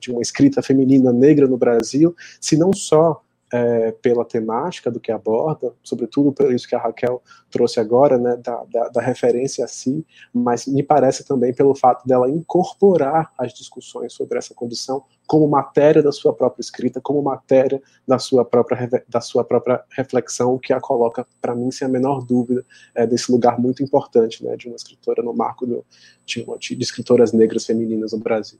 [0.00, 3.22] de uma escrita feminina negra no Brasil, se não só
[3.52, 8.36] é, pela temática do que aborda, sobretudo por isso que a Raquel trouxe agora, né,
[8.36, 13.52] da, da, da, referência a si, mas me parece também pelo fato dela incorporar as
[13.52, 18.88] discussões sobre essa condição como matéria da sua própria escrita, como matéria da sua própria,
[19.06, 23.30] da sua própria reflexão, que a coloca, para mim, sem a menor dúvida, é, desse
[23.30, 25.84] lugar muito importante né, de uma escritora no marco do,
[26.24, 28.58] de, de escritoras negras femininas no Brasil.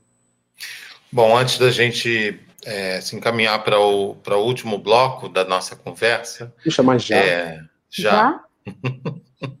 [1.13, 5.75] Bom, antes da gente é, se encaminhar para o, para o último bloco da nossa
[5.75, 6.51] conversa.
[6.63, 7.17] Puxa, mas já.
[7.17, 8.11] É, já.
[8.11, 8.43] já?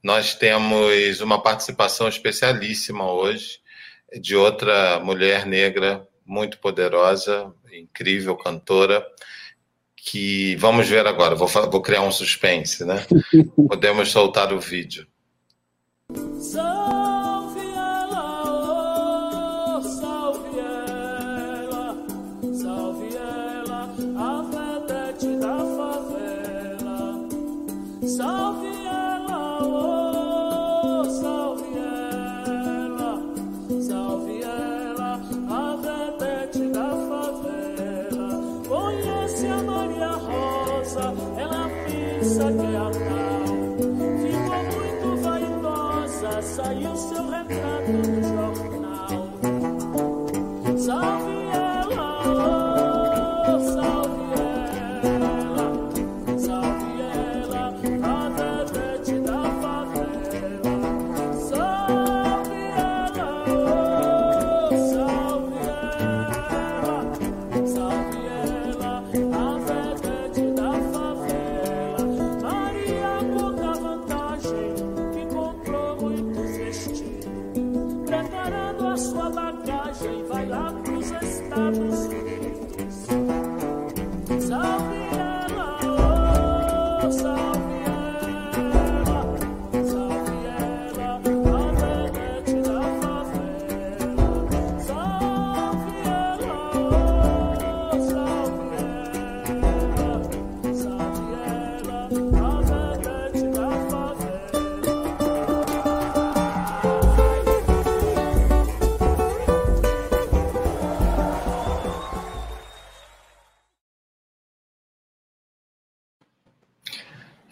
[0.00, 3.58] Nós temos uma participação especialíssima hoje
[4.20, 9.04] de outra mulher negra muito poderosa, incrível cantora,
[9.96, 11.34] que vamos ver agora.
[11.34, 13.04] Vou, vou criar um suspense, né?
[13.68, 15.04] Podemos soltar o vídeo.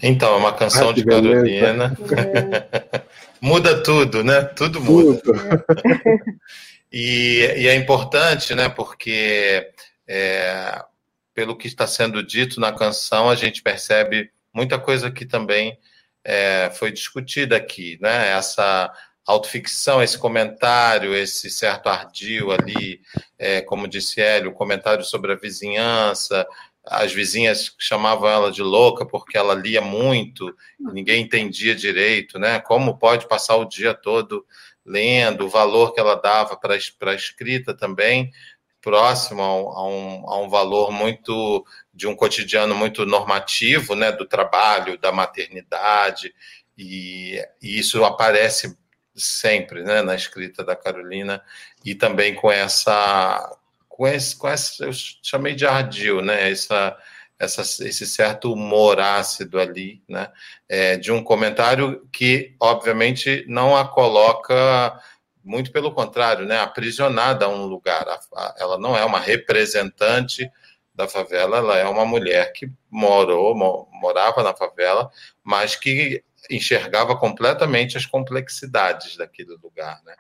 [0.07, 1.97] Então, é uma canção de Carolina.
[3.41, 4.43] muda tudo, né?
[4.43, 5.19] Tudo muda.
[5.19, 5.41] Tudo.
[6.93, 8.69] e, e, é importante, né?
[8.69, 9.67] Porque
[10.07, 10.85] é,
[11.33, 15.79] pelo que está sendo dito na canção, a gente percebe muita coisa que também
[16.23, 18.29] é, foi discutida aqui, né?
[18.33, 18.93] Essa
[19.27, 23.01] autoficção, esse comentário, esse certo ardil ali,
[23.39, 26.47] é, como disse Hélio, comentário sobre a vizinhança,
[26.87, 32.61] as vizinhas chamavam ela de louca porque ela lia muito, ninguém entendia direito, né?
[32.61, 34.45] Como pode passar o dia todo
[34.85, 38.31] lendo, o valor que ela dava para a escrita também,
[38.83, 44.13] próximo a um, a, um, valor muito de um cotidiano muito normativo, né?
[44.13, 46.35] Do trabalho, da maternidade,
[46.77, 48.77] e, e isso aparece
[49.17, 50.03] sempre, né?
[50.03, 51.43] Na escrita da Carolina
[51.83, 53.59] e também com essa
[53.95, 54.91] com esse, com esse eu
[55.23, 56.51] chamei de ardil, né?
[56.51, 56.97] Essa,
[57.39, 60.33] essa, esse certo humor ácido ali, né?
[60.69, 65.01] É, de um comentário que, obviamente, não a coloca,
[65.45, 66.59] muito pelo contrário, né?
[66.59, 68.05] Aprisionada a um lugar.
[68.59, 70.51] Ela não é uma representante
[70.93, 75.09] da favela, ela é uma mulher que morou, morava na favela,
[75.45, 80.15] mas que enxergava completamente as complexidades daquele lugar, né?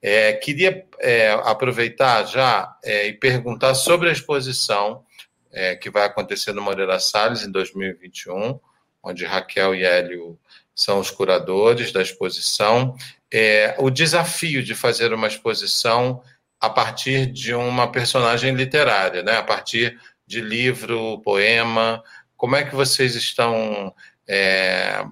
[0.00, 5.04] É, queria é, aproveitar já é, e perguntar sobre a exposição
[5.52, 8.58] é, que vai acontecer no Moreira Salles em 2021,
[9.02, 10.38] onde Raquel e Hélio
[10.74, 12.96] são os curadores da exposição.
[13.32, 16.22] É, o desafio de fazer uma exposição
[16.60, 19.36] a partir de uma personagem literária, né?
[19.36, 22.02] a partir de livro, poema.
[22.36, 23.94] Como é que vocês estão
[24.26, 25.04] é,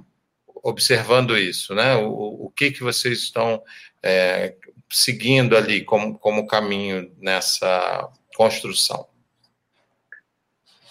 [0.62, 1.74] observando isso?
[1.74, 1.96] Né?
[1.96, 3.62] O, o que, que vocês estão
[4.02, 4.54] é,
[4.90, 9.06] seguindo ali como, como caminho nessa construção?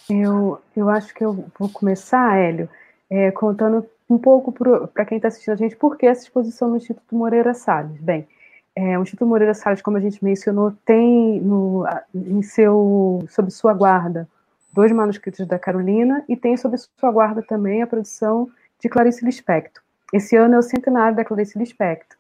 [0.10, 2.70] Eu, eu acho que eu vou começar, Hélio,
[3.10, 4.52] é, contando um pouco
[4.92, 8.02] para quem está assistindo a gente por que essa exposição no Instituto Moreira Salles.
[8.02, 8.28] Bem,
[8.76, 13.74] é, o Instituto Moreira Salles, como a gente mencionou, tem no, em seu, sob sua
[13.74, 14.28] guarda
[14.74, 18.50] dois manuscritos da Carolina e tem sob sua guarda também a produção
[18.80, 19.84] de Clarice Lispector.
[20.14, 22.18] Esse ano é o centenário da Clarice Lispector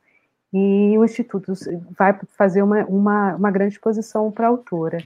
[0.54, 1.54] e o Instituto
[1.98, 4.98] vai fazer uma, uma, uma grande exposição para a autora.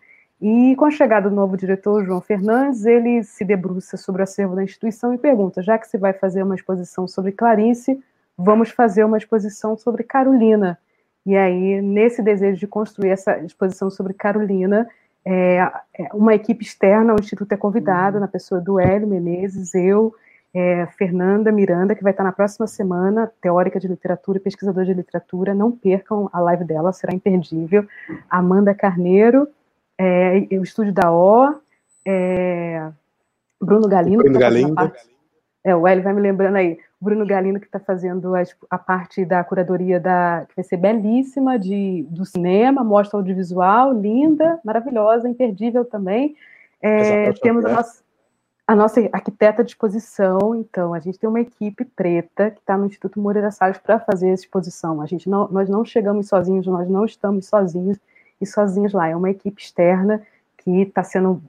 [0.41, 4.55] E com a chegada do novo diretor, João Fernandes, ele se debruça sobre o acervo
[4.55, 8.01] da instituição e pergunta: já que se vai fazer uma exposição sobre Clarice,
[8.37, 10.77] vamos fazer uma exposição sobre Carolina.
[11.25, 14.85] E aí, nesse desejo de construir essa exposição sobre Carolina,
[15.25, 15.59] é,
[15.97, 18.21] é uma equipe externa, o Instituto é convidado, uhum.
[18.21, 20.13] na pessoa do Hélio Menezes, eu,
[20.53, 24.93] é, Fernanda Miranda, que vai estar na próxima semana, teórica de literatura e pesquisadora de
[24.93, 25.53] literatura.
[25.53, 27.85] Não percam a live dela, será imperdível.
[28.29, 29.47] Amanda Carneiro,
[29.97, 31.55] é, o estúdio da O,
[32.05, 32.87] é,
[33.59, 34.17] Bruno Galindo.
[34.17, 34.75] Bruno tá Galindo.
[34.75, 35.09] Parte,
[35.63, 36.77] é, o Hélio vai me lembrando aí.
[37.01, 40.45] Bruno Galindo, que está fazendo a, a, parte da curadoria da.
[40.47, 46.35] que vai ser belíssima, de, do cinema, mostra audiovisual, linda, maravilhosa, imperdível também.
[46.81, 48.02] É, temos a nossa
[48.65, 52.85] a nossa arquiteta de exposição, então, a gente tem uma equipe preta que está no
[52.85, 55.01] Instituto Moreira Salles para fazer essa exposição.
[55.01, 57.97] A gente não, nós não chegamos sozinhos, nós não estamos sozinhos
[58.39, 59.09] e sozinhos lá.
[59.09, 60.21] É uma equipe externa
[60.57, 61.41] que está sendo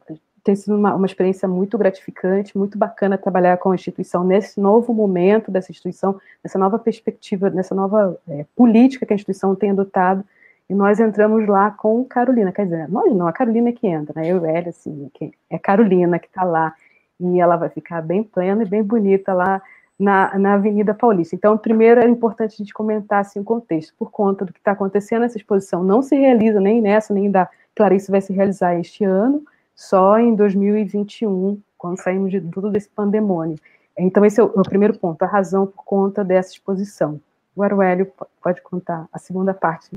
[0.42, 4.92] tem sido uma, uma, experiência muito gratificante, muito bacana trabalhar com a instituição nesse novo
[4.92, 10.22] momento dessa instituição, nessa nova perspectiva, nessa nova é, política que a instituição tem adotado.
[10.68, 14.20] E nós entramos lá com Carolina, quer dizer, nós não, a Carolina é que entra,
[14.20, 14.28] né?
[14.28, 15.10] Eu e assim,
[15.48, 16.74] é Carolina que está lá
[17.20, 19.62] e ela vai ficar bem plena e bem bonita lá
[19.98, 21.34] na, na Avenida Paulista.
[21.34, 23.94] Então, primeiro é importante a gente comentar assim, o contexto.
[23.98, 27.48] Por conta do que está acontecendo, essa exposição não se realiza nem nessa, nem da
[27.74, 29.42] Clarice vai se realizar este ano,
[29.74, 33.58] só em 2021, quando saímos de tudo desse pandemônio.
[33.96, 37.20] Então, esse é o, é o primeiro ponto, a razão por conta dessa exposição.
[37.56, 38.10] O Hélio
[38.42, 39.90] pode contar a segunda parte.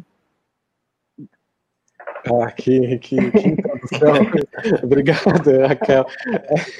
[2.25, 3.55] Ah, que, que, que
[3.95, 4.27] introdução.
[4.83, 6.05] Obrigado, Raquel.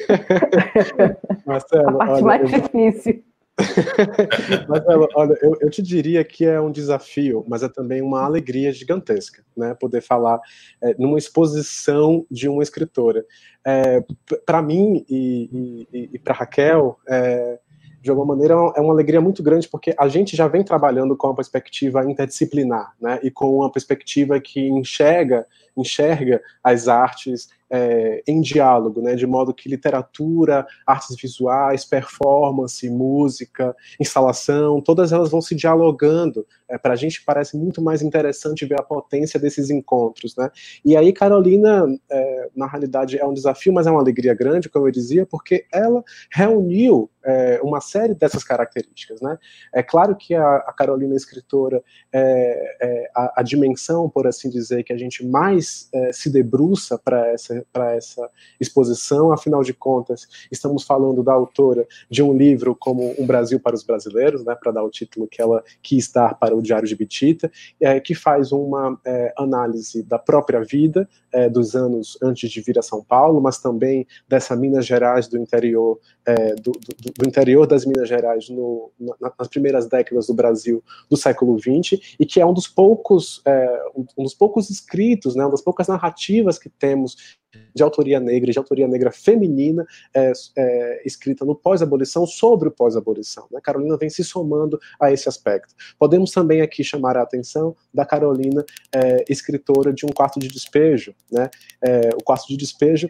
[1.46, 2.62] Marcelo, a parte olha, mais eu...
[2.62, 3.24] difícil.
[4.70, 8.72] Marcelo, olha, eu, eu, te diria que é um desafio, mas é também uma alegria
[8.72, 9.74] gigantesca, né?
[9.74, 10.40] Poder falar
[10.82, 13.26] é, numa exposição de uma escritora.
[13.66, 14.04] É,
[14.46, 17.60] para mim e, e, e para Raquel, é,
[18.08, 21.28] de alguma maneira, é uma alegria muito grande, porque a gente já vem trabalhando com
[21.28, 25.46] uma perspectiva interdisciplinar, né, e com uma perspectiva que enxerga,
[25.78, 33.76] enxerga as artes é, em diálogo, né, de modo que literatura, artes visuais, performance, música,
[34.00, 36.46] instalação, todas elas vão se dialogando.
[36.70, 40.50] É, Para a gente parece muito mais interessante ver a potência desses encontros, né?
[40.84, 44.88] E aí Carolina, é, na realidade, é um desafio, mas é uma alegria grande, como
[44.88, 49.38] eu dizia, porque ela reuniu é, uma série dessas características, né?
[49.74, 54.84] É claro que a, a Carolina escritora, é, é, a, a, dimensão, por assim dizer,
[54.84, 55.67] que a gente mais
[56.12, 57.66] se debruça para essa
[57.98, 59.32] essa exposição.
[59.32, 63.84] Afinal de contas, estamos falando da autora de um livro como Um Brasil para os
[63.84, 67.52] Brasileiros, né, para dar o título que ela quis dar para o Diário de Bitita,
[67.80, 72.80] é, que faz uma é, análise da própria vida é, dos anos antes de vir
[72.80, 77.68] a São Paulo, mas também dessa Minas Gerais do interior, é, do, do, do, interior
[77.68, 82.40] das Minas Gerais no, na, nas primeiras décadas do Brasil do século XX, e que
[82.40, 83.82] é um dos poucos, é,
[84.18, 87.38] um dos poucos escritos, né, uma das poucas narrativas que temos
[87.74, 93.48] de autoria negra, de autoria negra feminina, é, é, escrita no pós-abolição, sobre o pós-abolição.
[93.52, 93.60] Né?
[93.62, 95.74] Carolina vem se somando a esse aspecto.
[95.98, 101.16] Podemos também aqui chamar a atenção da Carolina, é, escritora de Um Quarto de Despejo.
[101.32, 101.50] Né?
[101.84, 103.10] É, o Quarto de Despejo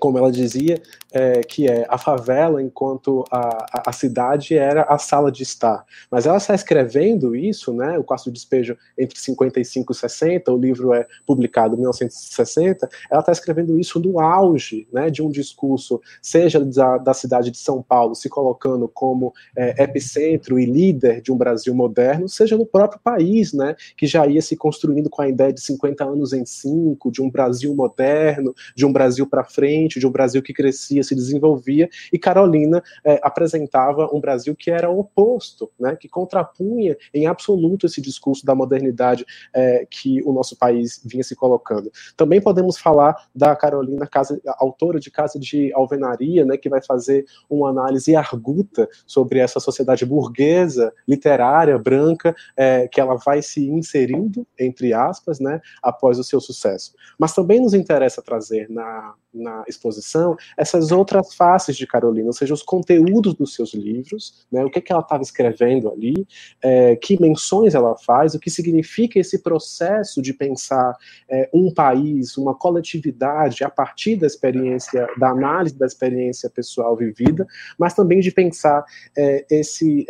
[0.00, 0.80] como ela dizia,
[1.12, 5.84] é, que é a favela enquanto a, a, cidade era a sala de estar.
[6.10, 10.56] Mas ela está escrevendo isso, né, o quarto de despejo entre 55 e 60, o
[10.56, 16.00] livro é publicado em 1960, ela está escrevendo isso no auge né, de um discurso,
[16.20, 21.30] seja da, da cidade de São Paulo se colocando como é, epicentro e líder de
[21.30, 25.28] um Brasil moderno, seja no próprio país, né, que já ia se construindo com a
[25.28, 29.81] ideia de 50 anos em 5, de um Brasil moderno, de um Brasil para frente,
[29.88, 34.90] de um Brasil que crescia, se desenvolvia, e Carolina é, apresentava um Brasil que era
[34.90, 39.24] oposto, né, que contrapunha em absoluto esse discurso da modernidade
[39.54, 41.90] é, que o nosso país vinha se colocando.
[42.16, 47.24] Também podemos falar da Carolina, casa, autora de Casa de Alvenaria, né, que vai fazer
[47.48, 54.46] uma análise arguta sobre essa sociedade burguesa, literária, branca, é, que ela vai se inserindo,
[54.58, 56.94] entre aspas, né, após o seu sucesso.
[57.18, 62.54] Mas também nos interessa trazer na, na exposição essas outras faces de Carolina, ou seja,
[62.54, 66.26] os conteúdos dos seus livros, né, o que, que ela estava escrevendo ali,
[66.62, 70.94] é, que menções ela faz, o que significa esse processo de pensar
[71.28, 77.46] é, um país, uma coletividade a partir da experiência, da análise da experiência pessoal vivida,
[77.78, 78.84] mas também de pensar
[79.16, 80.06] é, esse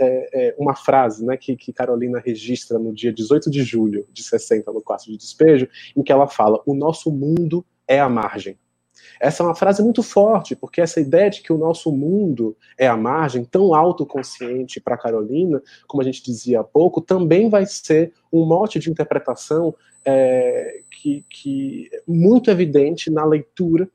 [0.58, 4.80] uma frase né, que, que Carolina registra no dia 18 de julho de 60, no
[4.80, 8.56] quarto de despejo, em que ela fala: o nosso mundo é a margem.
[9.22, 12.88] Essa é uma frase muito forte, porque essa ideia de que o nosso mundo é
[12.88, 18.12] a margem, tão autoconsciente para Carolina, como a gente dizia há pouco, também vai ser
[18.32, 19.72] um mote de interpretação
[20.04, 23.88] é, que, que muito evidente na leitura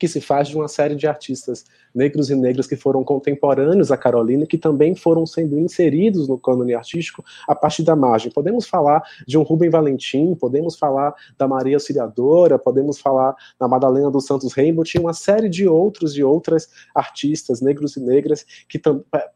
[0.00, 3.98] que se faz de uma série de artistas negros e negras que foram contemporâneos a
[3.98, 8.32] Carolina, que também foram sendo inseridos no cânone artístico a partir da margem.
[8.32, 14.10] Podemos falar de um Rubem Valentim, podemos falar da Maria Auxiliadora, podemos falar da Madalena
[14.10, 18.80] dos Santos Rainbow, tinha uma série de outros e outras artistas negros e negras que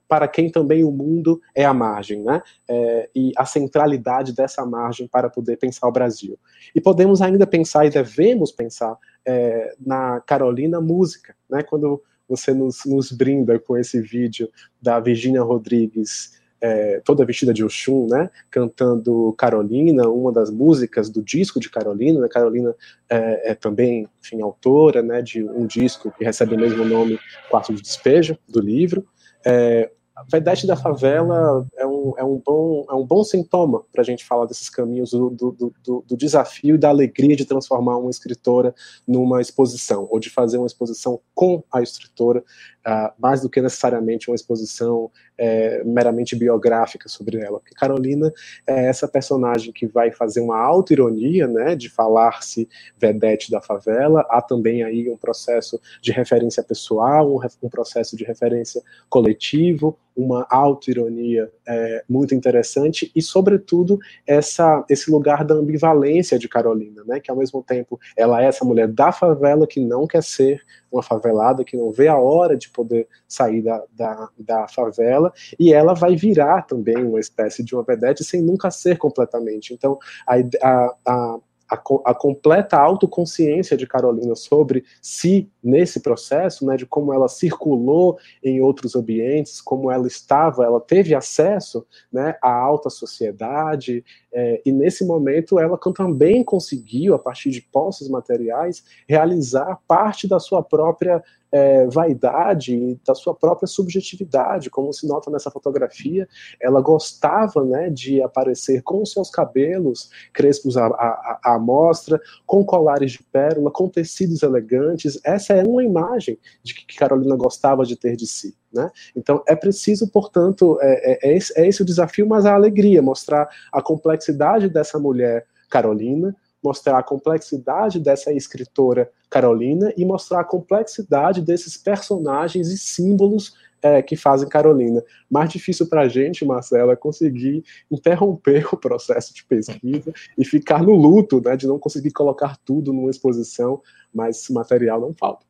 [0.09, 2.41] para quem também o mundo é a margem, né?
[2.67, 6.39] É, e a centralidade dessa margem para poder pensar o Brasil.
[6.75, 8.97] E podemos ainda pensar e devemos pensar
[9.27, 11.63] é, na Carolina Música, né?
[11.63, 17.63] Quando você nos, nos brinda com esse vídeo da Virginia Rodrigues, é, toda vestida de
[17.63, 18.31] Oxum, né?
[18.51, 22.21] Cantando Carolina, uma das músicas do disco de Carolina.
[22.21, 22.29] Né?
[22.29, 22.75] Carolina
[23.09, 25.21] é, é, também, enfim, autora, né?
[25.21, 27.19] De um disco que recebe o mesmo nome,
[27.51, 29.07] Quarto de Despejo, do livro.
[29.45, 29.91] É,
[30.31, 34.25] Vedete da Favela é um, é um, bom, é um bom sintoma para a gente
[34.25, 38.73] falar desses caminhos do, do, do, do, desafio e da alegria de transformar uma escritora
[39.07, 42.45] numa exposição, ou de fazer uma exposição com a escritora,
[42.87, 47.59] uh, mais do que necessariamente uma exposição é, meramente biográfica sobre ela.
[47.59, 48.33] Porque Carolina
[48.67, 54.25] é essa personagem que vai fazer uma auto-ironia, né, de falar-se vedete da favela.
[54.31, 60.47] Há também aí um processo de referência pessoal, um, um processo de referência coletivo, uma
[60.49, 67.31] auto-ironia é, muito interessante e, sobretudo, essa, esse lugar da ambivalência de Carolina, né, que
[67.31, 71.65] ao mesmo tempo ela é essa mulher da favela que não quer ser uma favelada,
[71.65, 76.17] que não vê a hora de poder sair da, da, da favela, e ela vai
[76.17, 79.73] virar também uma espécie de uma vedete sem nunca ser completamente.
[79.73, 81.39] Então, a, a, a
[81.69, 88.19] a, a, completa autoconsciência de Carolina sobre si nesse processo, né, de como ela circulou
[88.43, 94.73] em outros ambientes, como ela estava, ela teve acesso né, à alta sociedade, é, e
[94.73, 101.23] nesse momento ela também conseguiu, a partir de posses materiais, realizar parte da sua própria
[101.53, 106.29] é, vaidade e da sua própria subjetividade, como se nota nessa fotografia.
[106.61, 113.13] Ela gostava né, de aparecer com seus cabelos crespos à, à, à mostra, com colares
[113.13, 115.21] de pérola, com tecidos elegantes.
[115.25, 118.57] Essa é uma imagem de que Carolina gostava de ter de si.
[118.75, 118.91] Né?
[119.15, 123.01] Então é preciso, portanto, é, é, é, esse, é esse o desafio, mas a alegria,
[123.01, 130.45] mostrar a complexidade dessa mulher Carolina, mostrar a complexidade dessa escritora Carolina e mostrar a
[130.45, 135.03] complexidade desses personagens e símbolos é, que fazem Carolina.
[135.31, 140.83] Mais difícil para a gente, Marcelo, é conseguir interromper o processo de pesquisa e ficar
[140.83, 143.83] no luto, né, de não conseguir colocar tudo numa exposição,
[144.13, 145.45] mas material não falta.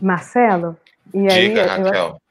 [0.00, 0.76] Marcelo,
[1.12, 2.21] e aí, Diga, Raquel.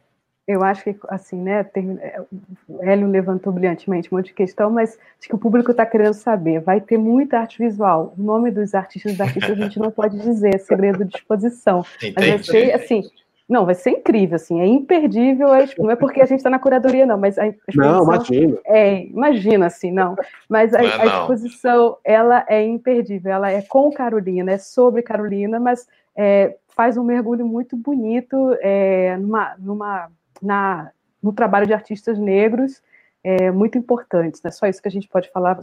[0.52, 2.22] Eu acho que, assim, né, tem, é,
[2.68, 6.14] o Hélio levantou brilhantemente um monte de questão, mas acho que o público está querendo
[6.14, 6.60] saber.
[6.60, 8.14] Vai ter muita arte visual.
[8.18, 11.86] O nome dos artistas e artistas a gente não pode dizer, é segredo de exposição.
[11.98, 12.14] Entendi.
[12.16, 13.04] Mas vai ser, assim,
[13.52, 15.50] não, vai ser incrível, assim, é imperdível.
[15.78, 17.86] não é porque a gente está na curadoria, não, mas a exposição...
[17.86, 18.58] Não, imagina.
[18.66, 20.16] É, imagina, assim, não.
[20.48, 25.60] Mas a, é, a exposição, ela é imperdível, ela é com Carolina, é sobre Carolina,
[25.60, 30.10] mas é, faz um mergulho muito bonito é, numa, numa
[30.42, 30.92] na,
[31.22, 32.82] no trabalho de artistas negros
[33.24, 34.42] é, muito importantes.
[34.42, 35.60] Não é só isso que a gente pode falar,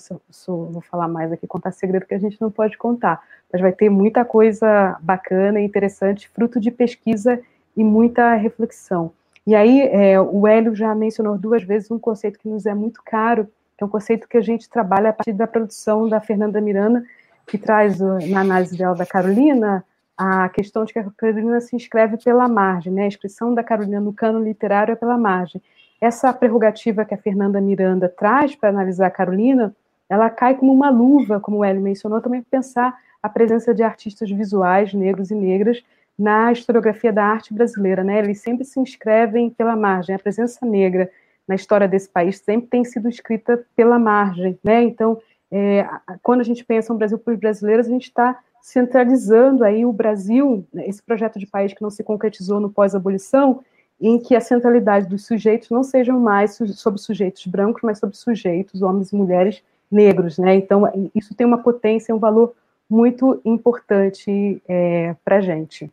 [0.47, 3.21] vou falar mais aqui, contar segredo que a gente não pode contar,
[3.53, 7.41] mas vai ter muita coisa bacana e interessante, fruto de pesquisa
[7.77, 9.13] e muita reflexão.
[9.47, 13.01] E aí, é, o Hélio já mencionou duas vezes um conceito que nos é muito
[13.05, 16.61] caro, que é um conceito que a gente trabalha a partir da produção da Fernanda
[16.61, 17.03] Miranda,
[17.47, 19.83] que traz na análise dela da Carolina
[20.19, 23.05] a questão de que a Carolina se inscreve pela margem, né?
[23.05, 25.63] a inscrição da Carolina no cano literário é pela margem.
[26.01, 29.75] Essa prerrogativa que a Fernanda Miranda traz para analisar a Carolina,
[30.09, 34.29] ela cai como uma luva, como o Hélio mencionou, também pensar a presença de artistas
[34.29, 35.85] visuais, negros e negras,
[36.19, 38.03] na historiografia da arte brasileira.
[38.03, 38.19] Né?
[38.19, 40.17] Eles sempre se inscrevem pela margem.
[40.17, 41.09] A presença negra
[41.47, 44.59] na história desse país sempre tem sido escrita pela margem.
[44.65, 44.83] Né?
[44.83, 45.21] Então,
[45.51, 45.87] é,
[46.23, 49.93] quando a gente pensa no Brasil para os brasileiros, a gente está centralizando aí o
[49.93, 53.65] Brasil, né, esse projeto de país que não se concretizou no pós-abolição,
[54.01, 58.83] em que a centralidade dos sujeitos não sejam mais sobre sujeitos brancos, mas sobre sujeitos,
[58.83, 60.55] homens e mulheres negros, né?
[60.55, 62.55] Então, isso tem uma potência, um valor
[62.89, 65.91] muito importante é, para a gente,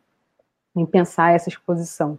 [0.74, 2.18] em pensar essa exposição.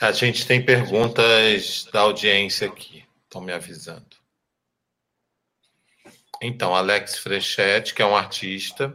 [0.00, 4.17] A gente tem perguntas da audiência aqui, estão me avisando.
[6.42, 8.94] Então, Alex Frechetti, que é um artista,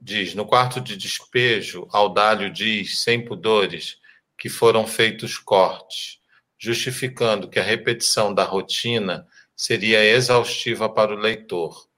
[0.00, 3.98] diz: no quarto de despejo, Audálio diz, sem pudores,
[4.38, 6.20] que foram feitos cortes,
[6.58, 9.26] justificando que a repetição da rotina
[9.56, 11.88] seria exaustiva para o leitor.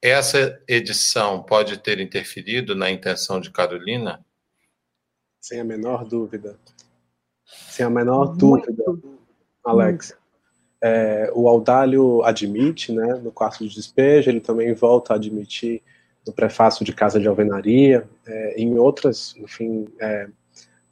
[0.00, 4.24] Essa edição pode ter interferido na intenção de Carolina?
[5.40, 6.58] Sem a menor dúvida.
[7.46, 8.84] Sem a menor dúvida,
[9.64, 10.16] Alex.
[10.86, 15.80] É, o Audálio admite, né, no quarto de despejo, ele também volta a admitir
[16.26, 20.28] no prefácio de Casa de Alvenaria, é, em outras, enfim, é,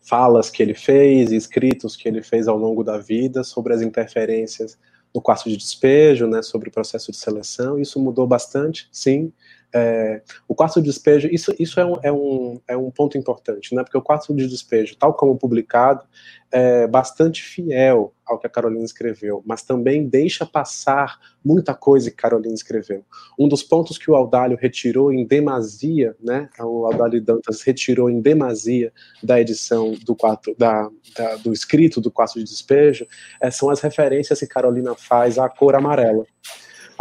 [0.00, 4.78] falas que ele fez, escritos que ele fez ao longo da vida sobre as interferências
[5.14, 7.78] no quarto de despejo, né, sobre o processo de seleção.
[7.78, 9.30] Isso mudou bastante, sim.
[9.74, 13.74] É, o quarto de despejo, isso, isso é, um, é, um, é um ponto importante,
[13.74, 13.82] né?
[13.82, 16.04] Porque o quarto de despejo, tal como publicado,
[16.50, 22.16] é bastante fiel ao que a Carolina escreveu, mas também deixa passar muita coisa que
[22.16, 23.02] Carolina escreveu.
[23.38, 26.50] Um dos pontos que o Audálio retirou em demasia, né?
[26.60, 28.92] O Audálio Dantas retirou em demasia
[29.22, 33.06] da edição do quarto, da, da do escrito do quarto de despejo,
[33.40, 36.26] é, são as referências que Carolina faz à cor amarela.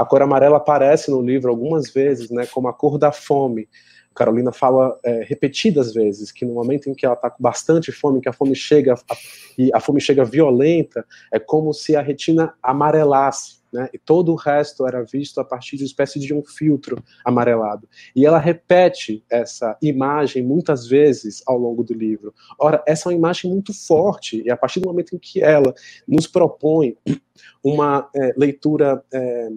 [0.02, 3.70] A cor amarela aparece no livro algumas vezes, né, como a cor da fome,
[4.16, 8.20] Carolina fala é, repetidas vezes que no momento em que ela está com bastante fome,
[8.20, 9.16] que a fome chega a,
[9.56, 13.90] e a fome chega violenta, é como se a retina amarelasse, né?
[13.94, 17.88] E todo o resto era visto a partir de uma espécie de um filtro amarelado.
[18.16, 22.34] E ela repete essa imagem muitas vezes ao longo do livro.
[22.60, 25.76] Ora, essa é uma imagem muito forte, e a partir do momento em que ela
[26.08, 26.98] nos propõe
[27.64, 29.50] uma é, leitura é,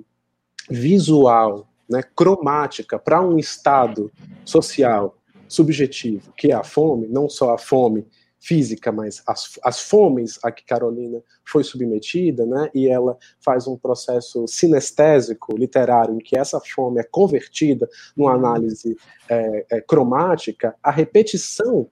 [0.70, 4.10] visual né, cromática para um estado
[4.44, 5.16] social
[5.48, 8.06] subjetivo, que é a fome, não só a fome
[8.40, 13.76] física, mas as, as fomes a que Carolina foi submetida, né, e ela faz um
[13.76, 18.98] processo sinestésico, literário, em que essa fome é convertida numa análise
[19.30, 21.88] é, é, cromática, a repetição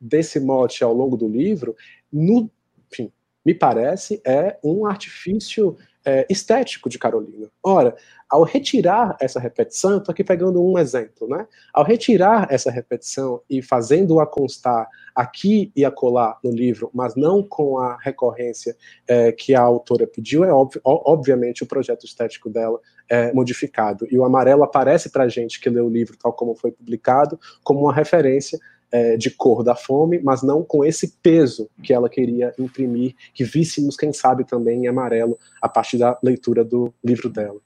[0.00, 1.74] desse mote ao longo do livro,
[2.12, 2.48] no,
[2.90, 3.10] enfim,
[3.44, 7.48] me parece, é um artifício é, estético de Carolina.
[7.62, 7.96] Ora,
[8.28, 11.46] ao retirar essa repetição, estou aqui pegando um exemplo, né?
[11.72, 17.78] Ao retirar essa repetição e fazendo-a constar aqui e acolá no livro, mas não com
[17.78, 18.76] a recorrência
[19.06, 24.06] é, que a autora pediu, é óbvio, obviamente o projeto estético dela é modificado.
[24.10, 27.80] E o amarelo aparece para gente que lê o livro tal como foi publicado, como
[27.80, 28.58] uma referência
[28.90, 33.44] é, de cor da fome, mas não com esse peso que ela queria imprimir, que
[33.44, 37.60] víssemos, quem sabe, também em amarelo, a partir da leitura do livro dela.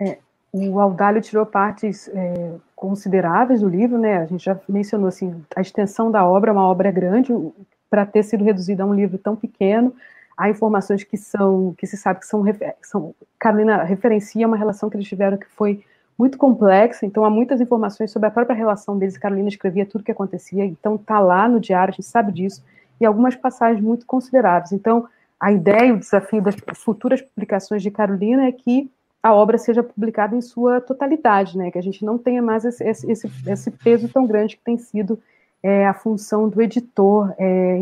[0.00, 0.18] É,
[0.52, 4.18] o Audálio tirou partes é, consideráveis do livro, né?
[4.18, 7.32] A gente já mencionou assim, a extensão da obra uma obra grande,
[7.88, 9.94] para ter sido reduzida a um livro tão pequeno,
[10.36, 12.44] há informações que são, que se sabe que são,
[12.82, 15.82] são Carolina referencia uma relação que eles tiveram que foi
[16.18, 19.18] muito complexa, então há muitas informações sobre a própria relação deles.
[19.18, 22.64] Carolina escrevia tudo o que acontecia, então está lá no diário, a gente sabe disso,
[23.00, 24.72] e algumas passagens muito consideráveis.
[24.72, 25.06] Então,
[25.38, 28.90] a ideia e o desafio das futuras publicações de Carolina é que
[29.22, 31.70] a obra seja publicada em sua totalidade, né?
[31.70, 35.18] Que a gente não tenha mais esse, esse, esse peso tão grande que tem sido
[35.62, 37.76] é, a função do editor é,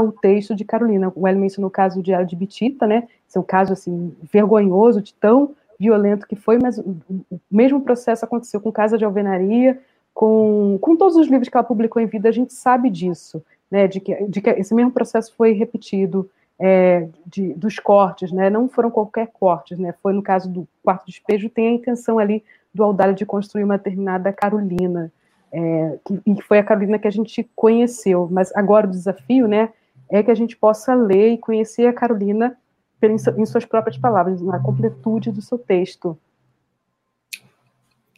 [0.00, 1.12] o texto de Carolina.
[1.16, 3.08] O Ellen mencionou caso do Diário de Bitita, né?
[3.28, 6.96] Esse é um caso assim vergonhoso de tão violento que foi, mas o,
[7.30, 9.80] o mesmo processo aconteceu com Casa de Alvenaria,
[10.12, 13.88] com, com todos os livros que ela publicou em vida, a gente sabe disso, né,
[13.88, 18.68] de que, de que esse mesmo processo foi repetido é, de, dos cortes, né, não
[18.68, 22.84] foram qualquer cortes, né, foi no caso do quarto despejo, tem a intenção ali do
[22.84, 25.12] Audálio de construir uma determinada Carolina,
[25.52, 29.70] é, que, e foi a Carolina que a gente conheceu, mas agora o desafio, né,
[30.08, 32.56] é que a gente possa ler e conhecer a Carolina
[33.02, 36.18] em suas próprias palavras, na completude do seu texto.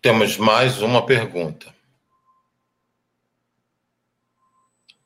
[0.01, 1.75] Temos mais uma pergunta.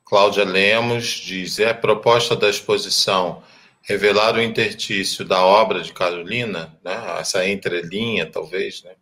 [0.04, 3.42] Cláudia Lemos diz: é a proposta da exposição
[3.82, 7.18] revelar o intertício da obra de Carolina, né?
[7.18, 8.94] essa entrelinha, talvez, né?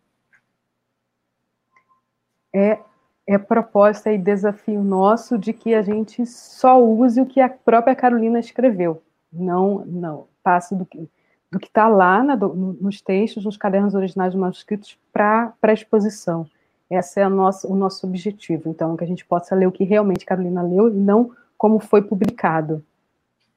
[2.55, 2.79] É,
[3.27, 7.95] é proposta e desafio nosso de que a gente só use o que a própria
[7.95, 9.03] Carolina escreveu.
[9.31, 11.09] Não, não passe do que
[11.51, 16.45] do que está lá na, nos textos, nos cadernos originais dos manuscritos para a exposição.
[16.89, 18.69] Esse é nossa, o nosso objetivo.
[18.69, 22.01] Então, que a gente possa ler o que realmente Carolina leu e não como foi
[22.01, 22.83] publicado.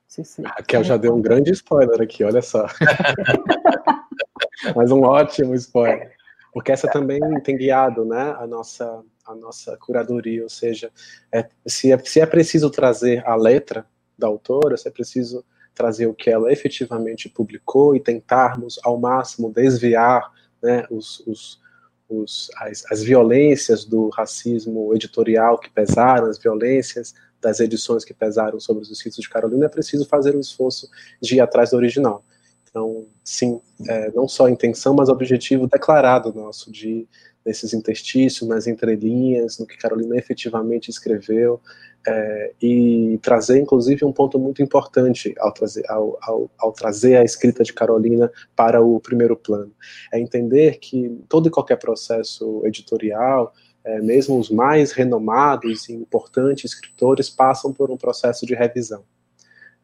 [0.06, 2.66] Se, se, Raquel já deu um grande spoiler aqui, olha só.
[4.76, 6.12] Mas um ótimo spoiler.
[6.52, 10.90] Porque essa também tem guiado né, a, nossa, a nossa curadoria, ou seja,
[11.32, 13.86] é, se, é, se é preciso trazer a letra
[14.18, 15.42] da autora, se é preciso
[15.74, 20.30] trazer o que ela efetivamente publicou e tentarmos ao máximo desviar
[20.62, 21.60] né, os, os,
[22.08, 28.60] os, as, as violências do racismo editorial que pesaram, as violências das edições que pesaram
[28.60, 30.88] sobre os escritos de Carolina, é preciso fazer o um esforço
[31.20, 32.24] de ir atrás do original.
[32.70, 37.06] Então, sim, é, não só a intenção, mas o objetivo declarado nosso de
[37.44, 41.60] nesses interstícios, nas entrelinhas, no que Carolina efetivamente escreveu,
[42.06, 47.24] é, e trazer, inclusive, um ponto muito importante ao trazer, ao, ao, ao, trazer a
[47.24, 49.72] escrita de Carolina para o primeiro plano.
[50.12, 53.52] É entender que todo e qualquer processo editorial,
[53.84, 59.04] é, mesmo os mais renomados e importantes escritores, passam por um processo de revisão.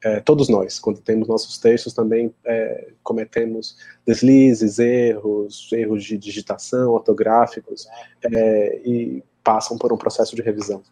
[0.03, 3.77] É, todos nós, quando temos nossos textos, também é, cometemos
[4.07, 7.89] deslizes, erros, erros de digitação, ortográficos,
[8.23, 10.82] é, e passam por um processo de revisão.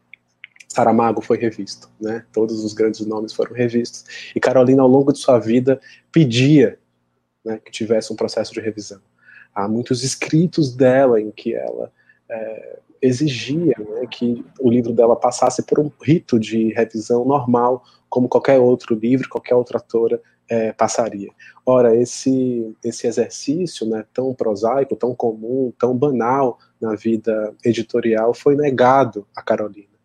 [0.77, 2.27] Saramago foi revisto, né?
[2.31, 4.05] Todos os grandes nomes foram revistos.
[4.35, 5.81] E Carolina, ao longo de sua vida,
[6.13, 6.79] pedia
[7.43, 9.01] né, que tivesse um processo de revisão.
[9.55, 11.91] Há muitos escritos dela em que ela
[12.29, 18.29] é, exigia né, que o livro dela passasse por um rito de revisão normal, como
[18.29, 21.31] qualquer outro livro, qualquer outra autora é, passaria.
[21.65, 28.55] Ora, esse, esse exercício né, tão prosaico, tão comum, tão banal na vida editorial foi
[28.55, 29.96] negado a Carolina.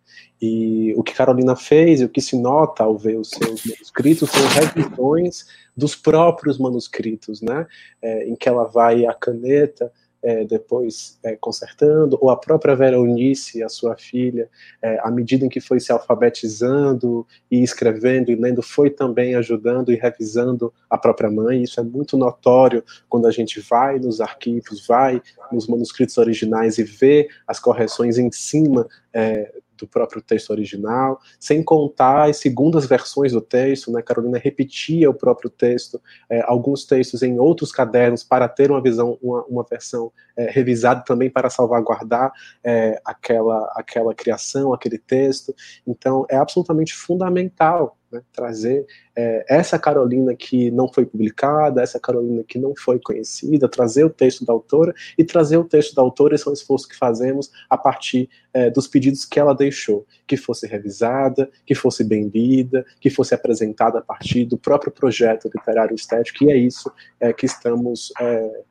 [0.41, 4.29] E o que Carolina fez, e o que se nota ao ver os seus manuscritos,
[4.29, 5.45] são revisões
[5.77, 7.67] dos próprios manuscritos, né?
[8.01, 9.91] É, em que ela vai à caneta
[10.23, 14.49] é, depois é, consertando, ou a própria Veronice, a sua filha,
[14.81, 19.91] é, à medida em que foi se alfabetizando e escrevendo e lendo, foi também ajudando
[19.91, 21.63] e revisando a própria mãe.
[21.63, 26.83] Isso é muito notório quando a gente vai nos arquivos, vai nos manuscritos originais e
[26.83, 29.51] vê as correções em cima é,
[29.81, 34.01] do próprio texto original, sem contar as segundas versões do texto, né?
[34.01, 39.17] Carolina repetia o próprio texto, é, alguns textos em outros cadernos para ter uma visão,
[39.21, 42.31] uma, uma versão é, revisada também para salvaguardar
[42.63, 45.53] é, aquela, aquela criação, aquele texto.
[45.85, 48.85] Então, é absolutamente fundamental né, trazer
[49.15, 54.09] é, essa Carolina que não foi publicada, essa Carolina que não foi conhecida, trazer o
[54.09, 57.51] texto da autora e trazer o texto da autora, esse é um esforço que fazemos
[57.69, 62.85] a partir é, dos pedidos que ela deixou, que fosse revisada, que fosse bem lida,
[62.99, 67.45] que fosse apresentada a partir do próprio projeto literário estético, e é isso é, que
[67.45, 68.63] estamos é,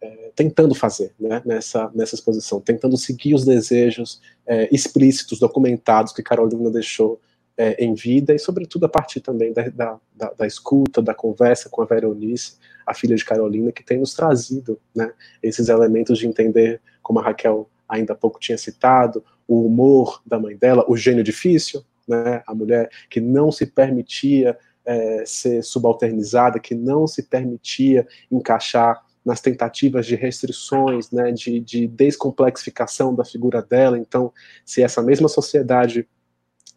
[0.00, 6.22] é, tentando fazer né, nessa, nessa exposição, tentando seguir os desejos é, explícitos, documentados que
[6.22, 7.20] Carolina deixou
[7.56, 11.68] é, em vida e, sobretudo, a partir também da, da, da, da, escuta, da conversa
[11.70, 12.56] com a Veronice,
[12.86, 15.10] a filha de Carolina, que tem nos trazido né,
[15.42, 20.38] esses elementos de entender, como a Raquel ainda há pouco tinha citado, o humor da
[20.38, 26.60] mãe dela, o gênio difícil, né, a mulher que não se permitia é, ser subalternizada,
[26.60, 33.60] que não se permitia encaixar nas tentativas de restrições, né, de, de descomplexificação da figura
[33.60, 33.98] dela.
[33.98, 34.32] Então,
[34.64, 36.06] se essa mesma sociedade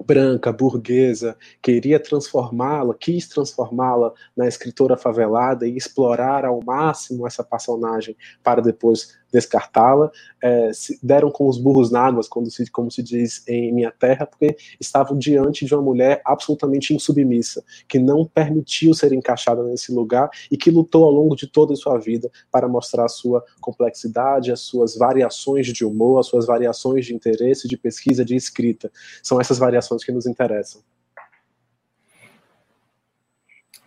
[0.04, 8.16] branca, burguesa, queria transformá-la, quis transformá-la na escritora favelada e explorar ao máximo essa personagem
[8.44, 10.12] para depois descartá-la,
[10.42, 14.26] é, deram com os burros na água, como se, como se diz em minha terra,
[14.26, 20.30] porque estavam diante de uma mulher absolutamente insubmissa, que não permitiu ser encaixada nesse lugar
[20.52, 24.52] e que lutou ao longo de toda a sua vida para mostrar a sua complexidade,
[24.52, 28.92] as suas variações de humor, as suas variações de interesse, de pesquisa, de escrita.
[29.22, 30.82] São essas variações que nos interessam.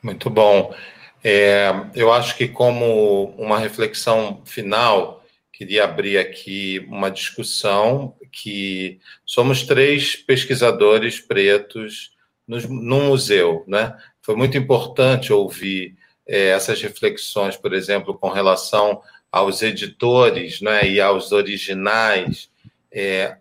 [0.03, 0.75] Muito bom.
[1.23, 5.22] É, eu acho que, como uma reflexão final,
[5.63, 12.17] queria abrir aqui uma discussão que somos três pesquisadores pretos
[12.49, 13.97] no, no museu, né?
[14.23, 15.95] Foi muito importante ouvir
[16.27, 22.51] é, essas reflexões, por exemplo, com relação aos editores, né, e aos originais,
[22.91, 23.37] é,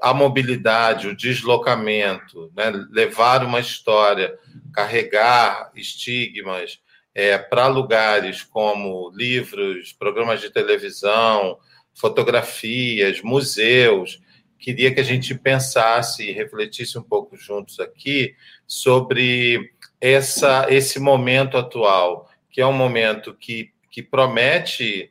[0.00, 4.38] a mobilidade, o deslocamento, né, levar uma história,
[4.72, 6.78] carregar estigmas,
[7.18, 11.58] é, para lugares como livros, programas de televisão,
[11.92, 14.22] fotografias, museus.
[14.56, 18.36] Queria que a gente pensasse e refletisse um pouco juntos aqui
[18.68, 25.10] sobre essa, esse momento atual, que é um momento que, que promete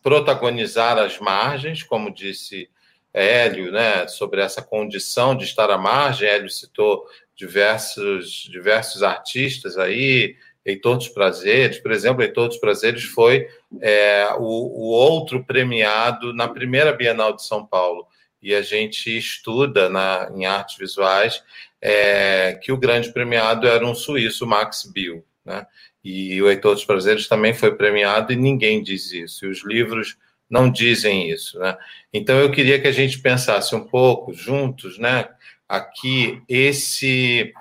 [0.00, 2.70] protagonizar as margens, como disse
[3.12, 6.28] Hélio, né, sobre essa condição de estar à margem.
[6.28, 7.04] Hélio citou
[7.34, 10.36] diversos, diversos artistas aí,
[10.68, 13.48] Heitor dos Prazeres, por exemplo, Heitor dos Prazeres foi
[13.80, 18.06] é, o, o, outro premiado na primeira Bienal de São Paulo.
[18.42, 21.42] E a gente estuda na, em artes visuais
[21.80, 25.24] é, que o grande premiado era um suíço, Max Bill.
[25.42, 25.66] Né?
[26.04, 29.46] E o Heitor dos Prazeres também foi premiado e ninguém diz isso.
[29.46, 30.18] E os livros
[30.50, 31.58] não dizem isso.
[31.58, 31.76] Né?
[32.12, 35.28] Então eu queria que a gente pensasse um pouco juntos, né?
[35.68, 37.52] Aqui esse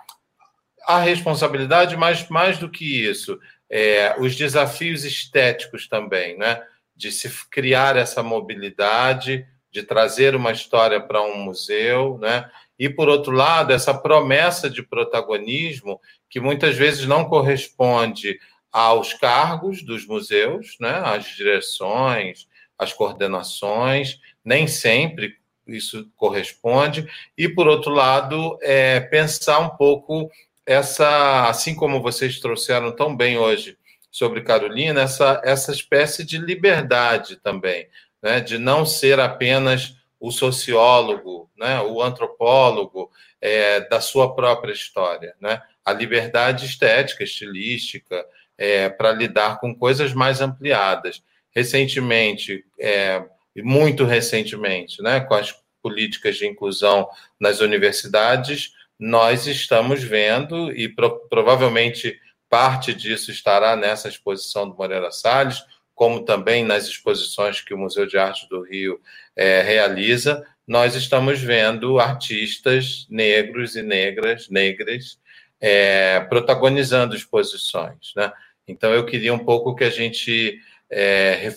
[0.88, 3.38] a responsabilidade, mas mais do que isso,
[3.70, 6.64] é, os desafios estéticos também, né?
[6.96, 12.50] De se criar essa mobilidade, de trazer uma história para um museu, né?
[12.80, 16.00] E, por outro lado, essa promessa de protagonismo
[16.30, 18.40] que muitas vezes não corresponde
[18.72, 21.02] aos cargos dos museus, né?
[21.04, 22.48] Às direções,
[22.78, 25.36] às coordenações, nem sempre
[25.68, 27.06] isso corresponde.
[27.38, 30.32] E, por outro lado, é, pensar um pouco
[30.68, 33.78] essa, assim como vocês trouxeram tão bem hoje
[34.12, 37.88] sobre Carolina, essa, essa espécie de liberdade também,
[38.22, 45.34] né, de não ser apenas o sociólogo, né, o antropólogo é, da sua própria história,
[45.40, 48.26] né, a liberdade estética, estilística,
[48.58, 51.24] é, para lidar com coisas mais ampliadas.
[51.52, 53.24] Recentemente, é,
[53.56, 57.08] muito recentemente, né, com as políticas de inclusão
[57.40, 62.20] nas universidades, nós estamos vendo, e pro, provavelmente
[62.50, 65.62] parte disso estará nessa exposição do Moreira Salles,
[65.94, 69.02] como também nas exposições que o Museu de Arte do Rio
[69.36, 75.18] é, realiza, nós estamos vendo artistas negros e negras, negras,
[75.62, 78.14] é, protagonizando exposições.
[78.16, 78.32] Né?
[78.68, 80.60] Então, eu queria um pouco que a gente
[80.90, 81.52] é,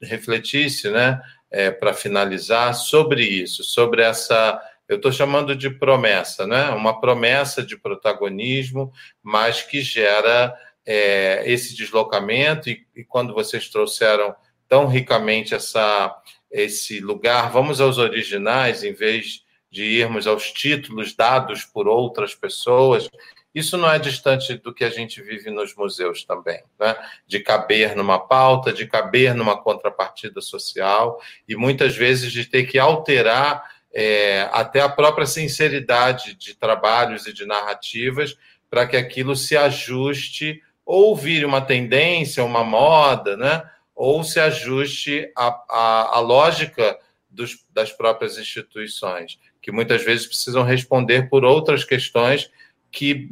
[0.00, 4.60] refletisse, né, é, para finalizar, sobre isso, sobre essa.
[4.88, 6.70] Eu estou chamando de promessa, né?
[6.70, 8.92] uma promessa de protagonismo,
[9.22, 10.54] mas que gera
[10.84, 12.70] é, esse deslocamento.
[12.70, 14.34] E, e quando vocês trouxeram
[14.68, 16.16] tão ricamente essa,
[16.50, 23.08] esse lugar, vamos aos originais, em vez de irmos aos títulos dados por outras pessoas,
[23.56, 26.94] isso não é distante do que a gente vive nos museus também, né?
[27.26, 31.18] de caber numa pauta, de caber numa contrapartida social
[31.48, 37.32] e muitas vezes de ter que alterar é, até a própria sinceridade de trabalhos e
[37.32, 38.36] de narrativas
[38.68, 43.62] para que aquilo se ajuste ou vire uma tendência, uma moda, né?
[43.94, 46.98] ou se ajuste à, lógica
[47.30, 52.50] dos, das próprias instituições, que muitas vezes precisam responder por outras questões
[52.92, 53.30] que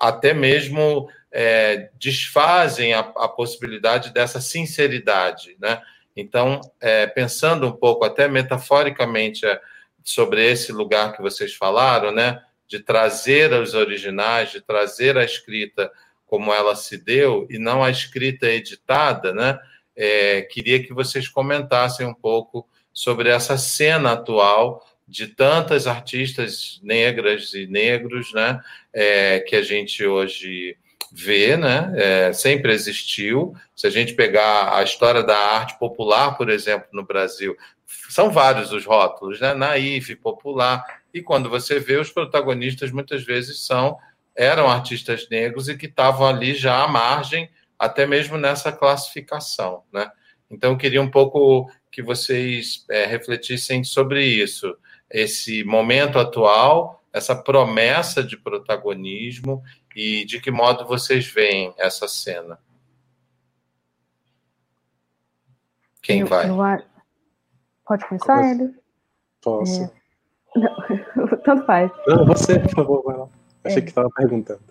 [0.00, 5.80] até mesmo é, desfazem a, a, possibilidade dessa sinceridade, né?
[6.20, 9.60] Então, é, pensando um pouco, até metaforicamente, é,
[10.02, 12.42] sobre esse lugar que vocês falaram, né?
[12.66, 15.88] De trazer os originais, de trazer a escrita
[16.26, 19.60] como ela se deu e não a escrita editada, né?
[19.94, 27.54] É, queria que vocês comentassem um pouco sobre essa cena atual de tantas artistas negras
[27.54, 28.60] e negros, né,
[28.92, 30.76] é, que a gente hoje
[31.12, 33.54] vê, né, é, sempre existiu.
[33.74, 37.56] Se a gente pegar a história da arte popular, por exemplo, no Brasil,
[38.08, 43.66] são vários os rótulos, né, naif, popular, e quando você vê os protagonistas muitas vezes
[43.66, 43.96] são
[44.36, 50.08] eram artistas negros e que estavam ali já à margem, até mesmo nessa classificação, né?
[50.48, 54.76] Então, eu queria um pouco que vocês é, refletissem sobre isso
[55.10, 59.62] esse momento atual, essa promessa de protagonismo
[59.98, 62.56] e de que modo vocês veem essa cena?
[66.00, 66.48] Quem eu, vai?
[66.48, 66.84] Eu,
[67.84, 68.72] pode começar, ele?
[69.42, 69.82] Posso.
[69.82, 69.90] É...
[70.54, 71.90] Não, tanto faz.
[72.06, 73.28] Não, você, por favor, vai lá.
[73.64, 73.80] Achei é.
[73.80, 74.62] que estava perguntando.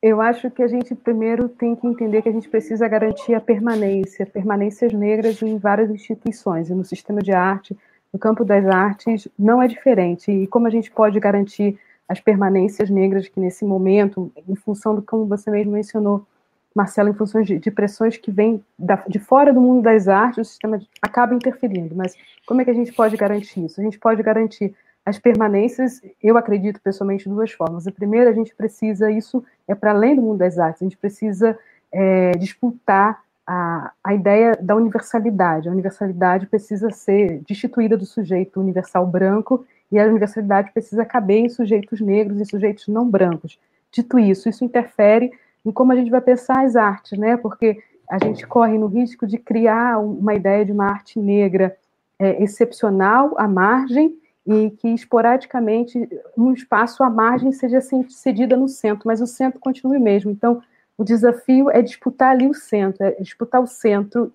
[0.00, 3.40] Eu acho que a gente primeiro tem que entender que a gente precisa garantir a
[3.42, 7.76] permanência, permanências negras em várias instituições, e no sistema de arte,
[8.10, 10.30] no campo das artes não é diferente.
[10.30, 11.78] E como a gente pode garantir
[12.08, 16.26] as permanências negras que nesse momento, em função do como você mesmo mencionou,
[16.74, 18.62] Marcelo, em função de, de pressões que vêm
[19.08, 21.96] de fora do mundo das artes, o sistema acaba interferindo.
[21.96, 22.14] Mas
[22.46, 23.80] como é que a gente pode garantir isso?
[23.80, 24.74] A gente pode garantir
[25.04, 27.86] as permanências, eu acredito pessoalmente, de duas formas.
[27.86, 30.98] A primeira, a gente precisa, isso é para além do mundo das artes, a gente
[30.98, 31.58] precisa
[31.92, 35.68] é, disputar a, a ideia da universalidade.
[35.68, 41.48] A universalidade precisa ser destituída do sujeito universal branco e a universalidade precisa caber em
[41.48, 43.58] sujeitos negros e sujeitos não brancos.
[43.90, 45.30] Dito isso, isso interfere
[45.64, 47.36] em como a gente vai pensar as artes, né?
[47.36, 51.76] Porque a gente corre no risco de criar uma ideia de uma arte negra
[52.18, 59.02] é, excepcional à margem e que esporadicamente um espaço à margem seja cedida no centro,
[59.06, 60.30] mas o centro continue mesmo.
[60.30, 60.62] Então,
[60.96, 64.32] o desafio é disputar ali o centro, é disputar o centro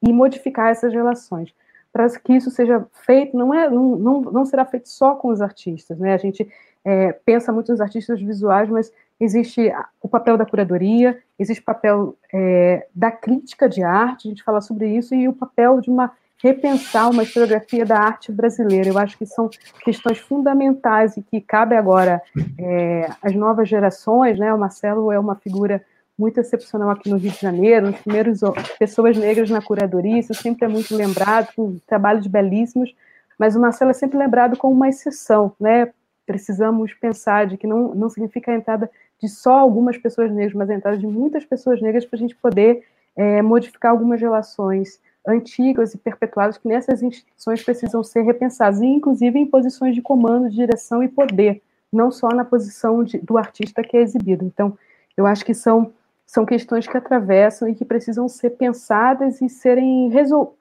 [0.00, 1.52] e, modificar essas relações.
[1.92, 5.40] Para que isso seja feito, não, é, não, não, não será feito só com os
[5.40, 5.98] artistas.
[5.98, 6.14] Né?
[6.14, 6.48] A gente
[6.84, 12.16] é, pensa muito nos artistas visuais, mas existe o papel da curadoria, existe o papel
[12.32, 16.12] é, da crítica de arte, a gente fala sobre isso, e o papel de uma
[16.42, 18.88] repensar uma historiografia da arte brasileira.
[18.88, 19.50] Eu acho que são
[19.82, 22.22] questões fundamentais e que cabe agora
[22.58, 24.38] é, às novas gerações.
[24.38, 24.52] Né?
[24.54, 25.84] O Marcelo é uma figura
[26.18, 28.40] muito excepcional aqui no Rio de Janeiro, os primeiros
[28.78, 32.92] pessoas negras na curadoria, isso sempre é muito lembrado, com trabalhos belíssimos,
[33.38, 35.90] mas o Marcelo é sempre lembrado como uma exceção, né?
[36.26, 38.90] Precisamos pensar de que não, não significa a entrada
[39.22, 42.34] de só algumas pessoas negras, mas a entrada de muitas pessoas negras para a gente
[42.34, 42.84] poder
[43.16, 49.46] é, modificar algumas relações antigas e perpetuadas que nessas instituições precisam ser repensadas, inclusive em
[49.46, 51.62] posições de comando, de direção e poder,
[51.92, 54.44] não só na posição de, do artista que é exibido.
[54.44, 54.76] Então,
[55.16, 55.92] eu acho que são
[56.28, 60.12] são questões que atravessam e que precisam ser pensadas e serem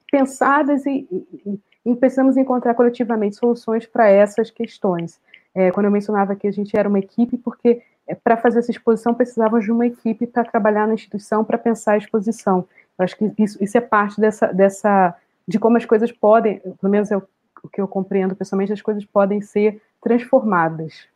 [0.10, 5.19] pensadas e, e, e, precisamos encontrar coletivamente soluções para essas questões.
[5.53, 8.72] É, quando eu mencionava que a gente era uma equipe, porque é, para fazer essa
[8.72, 12.65] exposição precisávamos de uma equipe para trabalhar na instituição, para pensar a exposição.
[12.98, 15.15] Eu acho que isso, isso é parte dessa, dessa,
[15.45, 17.23] de como as coisas podem, pelo menos é o
[17.60, 21.07] porque eu compreendo pessoalmente as coisas podem ser transformadas.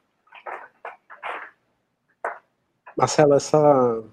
[2.97, 4.03] Marcela, essa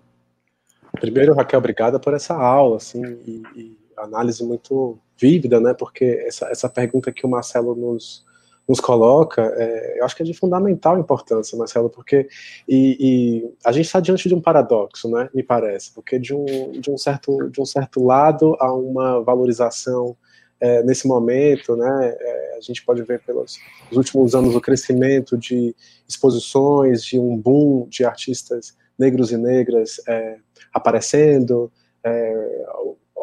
[1.00, 5.74] primeiro Raquel, obrigada por essa aula, assim, e, e análise muito vívida, né?
[5.74, 8.26] Porque essa, essa pergunta que o Marcelo nos
[8.68, 12.28] nos coloca, é, eu acho que é de fundamental importância, Marcelo, porque
[12.68, 15.30] e, e a gente está diante de um paradoxo, né?
[15.32, 20.14] Me parece, porque de um, de um certo de um certo lado há uma valorização
[20.60, 22.14] é, nesse momento, né?
[22.20, 23.58] É, a gente pode ver pelos
[23.90, 25.74] últimos anos o crescimento de
[26.06, 30.36] exposições, de um boom de artistas negros e negras é,
[30.72, 31.70] aparecendo,
[32.04, 32.66] é,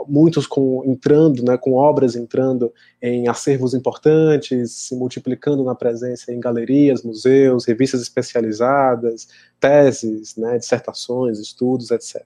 [0.08, 6.40] muitos com, entrando, né, com obras entrando em acervos importantes, se multiplicando na presença em
[6.40, 9.28] galerias, museus, revistas especializadas,
[9.60, 12.24] teses, né, dissertações, estudos, etc.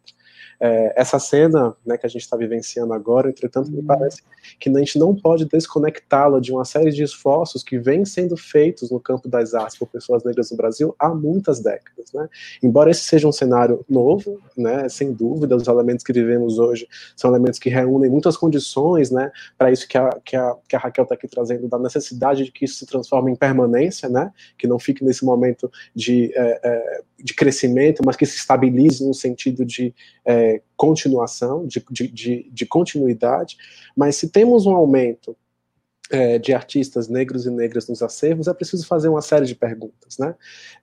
[0.60, 3.86] É, essa cena né, que a gente está vivenciando agora, entretanto, me uhum.
[3.86, 4.22] parece
[4.60, 8.92] que a gente não pode desconectá-la de uma série de esforços que vêm sendo feitos
[8.92, 12.12] no campo das artes por pessoas negras no Brasil há muitas décadas.
[12.14, 12.28] Né?
[12.62, 17.30] Embora esse seja um cenário novo, né, sem dúvida, os elementos que vivemos hoje são
[17.30, 21.04] elementos que reúnem muitas condições né, para isso que a, que, a, que a Raquel
[21.04, 24.80] está aqui trazendo, da necessidade de que isso se transforme em permanência, né, que não
[24.80, 29.94] fique nesse momento de, é, é, de crescimento, mas que se estabilize no sentido de
[30.26, 33.58] é, continuação, de, de, de, continuidade,
[33.96, 35.36] mas se temos um aumento
[36.12, 40.18] é, de artistas negros e negras nos acervos, é preciso fazer uma série de perguntas.
[40.18, 40.36] Né?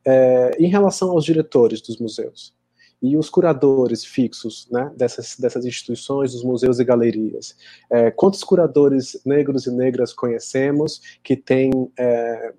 [0.05, 2.55] É, em relação aos diretores dos museus
[3.03, 7.57] e os curadores fixos né, dessas, dessas instituições, dos museus e galerias,
[7.91, 12.55] é, quantos curadores negros e negras conhecemos que têm é,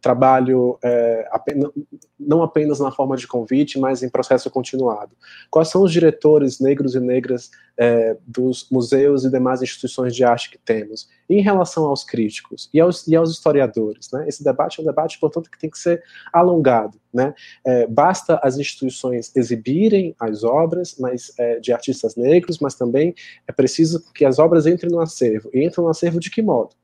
[0.00, 1.70] trabalho é, apenas,
[2.18, 5.12] não apenas na forma de convite, mas em processo continuado.
[5.50, 10.50] Quais são os diretores negros e negras é, dos museus e demais instituições de arte
[10.50, 11.08] que temos?
[11.28, 14.26] E em relação aos críticos e aos, e aos historiadores, né?
[14.26, 16.02] esse debate é um debate, portanto, que tem que ser
[16.32, 16.98] alongado.
[17.12, 17.34] Né?
[17.64, 23.14] É, basta as instituições exibirem as obras mas, é, de artistas negros, mas também
[23.46, 25.50] é preciso que as obras entrem no acervo.
[25.52, 26.79] E entram no acervo de que modo?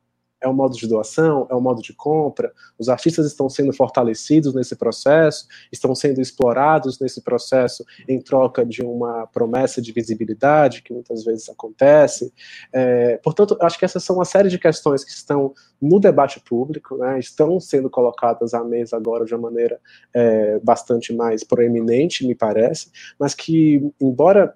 [0.47, 2.53] É um modo de doação, é um modo de compra.
[2.79, 8.83] Os artistas estão sendo fortalecidos nesse processo, estão sendo explorados nesse processo em troca de
[8.83, 12.33] uma promessa de visibilidade, que muitas vezes acontece.
[12.73, 15.53] É, portanto, acho que essas são uma série de questões que estão
[15.83, 19.81] no debate público, né, estão sendo colocadas à mesa agora de uma maneira
[20.15, 24.55] é, bastante mais proeminente, me parece, mas que, embora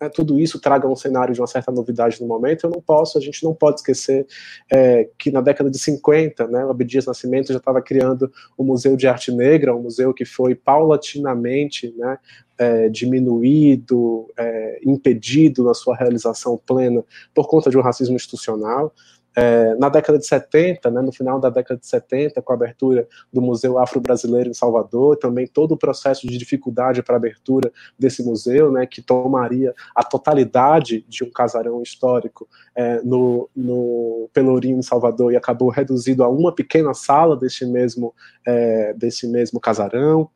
[0.00, 3.16] é, tudo isso traga um cenário de uma certa novidade no momento, eu não posso,
[3.16, 4.26] a gente não pode esquecer
[4.70, 8.96] é, que na década de 50, né, o Abdias Nascimento já estava criando o Museu
[8.96, 12.18] de Arte Negra, um museu que foi paulatinamente né,
[12.58, 17.02] é, diminuído, é, impedido na sua realização plena
[17.34, 18.94] por conta de um racismo institucional.
[19.38, 23.06] É, na década de 70, né, no final da década de 70, com a abertura
[23.30, 28.24] do Museu Afro-Brasileiro em Salvador, também todo o processo de dificuldade para a abertura desse
[28.24, 34.82] museu, né, que tomaria a totalidade de um casarão histórico é, no, no Pelourinho em
[34.82, 38.14] Salvador e acabou reduzido a uma pequena sala desse mesmo,
[38.46, 40.30] é, desse mesmo casarão.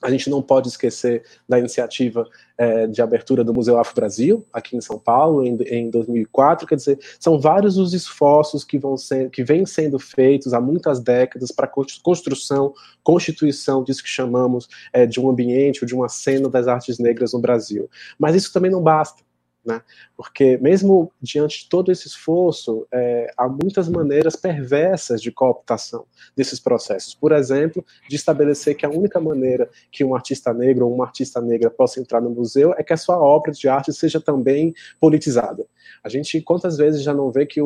[0.00, 2.26] A gente não pode esquecer da iniciativa
[2.56, 6.66] é, de abertura do Museu Afro Brasil, aqui em São Paulo, em, em 2004.
[6.66, 11.00] Quer dizer, são vários os esforços que, vão ser, que vêm sendo feitos há muitas
[11.00, 11.70] décadas para
[12.02, 12.72] construção,
[13.02, 17.32] constituição disso que chamamos é, de um ambiente ou de uma cena das artes negras
[17.32, 17.88] no Brasil.
[18.18, 19.27] Mas isso também não basta.
[19.68, 19.82] Né?
[20.16, 26.58] Porque mesmo diante de todo esse esforço, é, há muitas maneiras perversas de cooptação desses
[26.58, 27.14] processos.
[27.14, 31.38] Por exemplo, de estabelecer que a única maneira que um artista negro ou uma artista
[31.42, 35.66] negra possa entrar no museu é que a sua obra de arte seja também politizada.
[36.02, 37.60] A gente quantas vezes já não vê que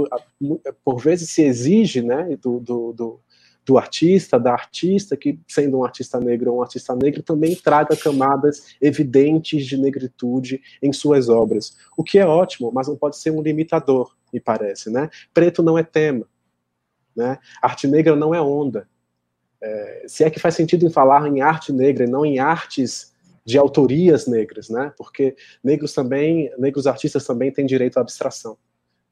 [0.85, 3.21] por vezes se exige, né, do, do, do
[3.65, 7.97] do artista, da artista, que sendo um artista negro ou um artista negro, também traga
[7.97, 11.77] camadas evidentes de negritude em suas obras.
[11.97, 14.91] O que é ótimo, mas não pode ser um limitador, me parece.
[14.91, 15.09] Né?
[15.33, 16.27] Preto não é tema.
[17.15, 17.39] Né?
[17.63, 18.89] Arte negra não é onda.
[19.63, 23.13] É, se é que faz sentido em falar em arte negra e não em artes
[23.45, 24.93] de autorias negras, né?
[24.97, 28.57] Porque negros também, negros artistas também têm direito à abstração.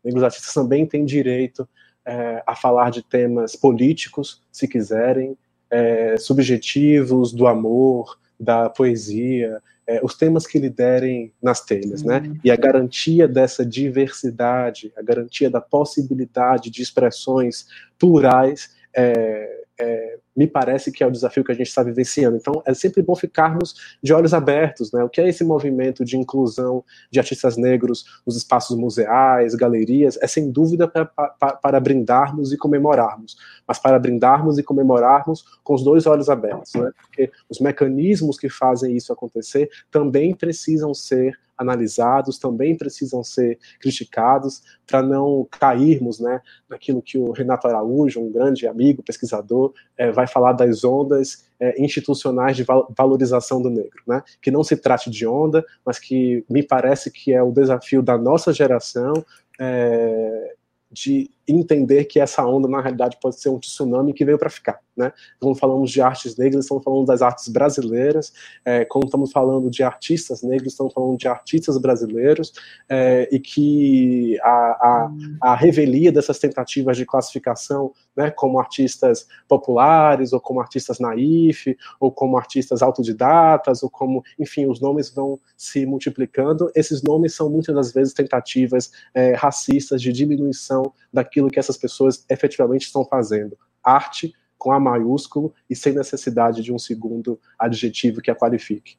[0.04, 1.68] Negros artistas também têm direito
[2.10, 5.38] é, a falar de temas políticos, se quiserem,
[5.70, 12.18] é, subjetivos, do amor, da poesia, é, os temas que liderem nas telhas, né?
[12.18, 12.36] Uhum.
[12.42, 17.66] E a garantia dessa diversidade, a garantia da possibilidade de expressões
[17.96, 22.34] plurais é, é, me parece que é o desafio que a gente está vivenciando.
[22.34, 25.04] Então, é sempre bom ficarmos de olhos abertos, né?
[25.04, 30.18] O que é esse movimento de inclusão de artistas negros nos espaços museais, galerias?
[30.22, 33.36] É sem dúvida para, para, para brindarmos e comemorarmos,
[33.68, 36.90] mas para brindarmos e comemorarmos com os dois olhos abertos, né?
[37.02, 44.62] Porque os mecanismos que fazem isso acontecer também precisam ser analisados, também precisam ser criticados
[44.86, 50.26] para não cairmos né, naquilo que o Renato Araújo, um grande amigo, pesquisador, é, vai
[50.30, 52.64] falar das ondas é, institucionais de
[52.96, 54.02] valorização do negro.
[54.06, 54.22] Né?
[54.40, 58.16] Que não se trate de onda, mas que me parece que é o desafio da
[58.16, 59.12] nossa geração
[59.58, 60.54] é,
[60.90, 64.80] de entender que essa onda, na realidade, pode ser um tsunami que veio para ficar.
[65.00, 65.12] Né?
[65.38, 68.32] Quando falamos de artes negras, estamos falando das artes brasileiras,
[68.64, 72.52] é, quando estamos falando de artistas negros, estamos falando de artistas brasileiros,
[72.88, 75.10] é, e que a, a,
[75.40, 82.12] a, revelia dessas tentativas de classificação, né, como artistas populares, ou como artistas naif, ou
[82.12, 87.74] como artistas autodidatas, ou como, enfim, os nomes vão se multiplicando, esses nomes são muitas
[87.74, 93.56] das vezes tentativas é, racistas de diminuição daquilo aquilo que essas pessoas efetivamente estão fazendo.
[93.82, 98.98] Arte com A maiúsculo e sem necessidade de um segundo adjetivo que a qualifique.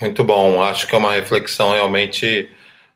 [0.00, 0.60] Muito bom.
[0.60, 2.50] Acho que é uma reflexão realmente,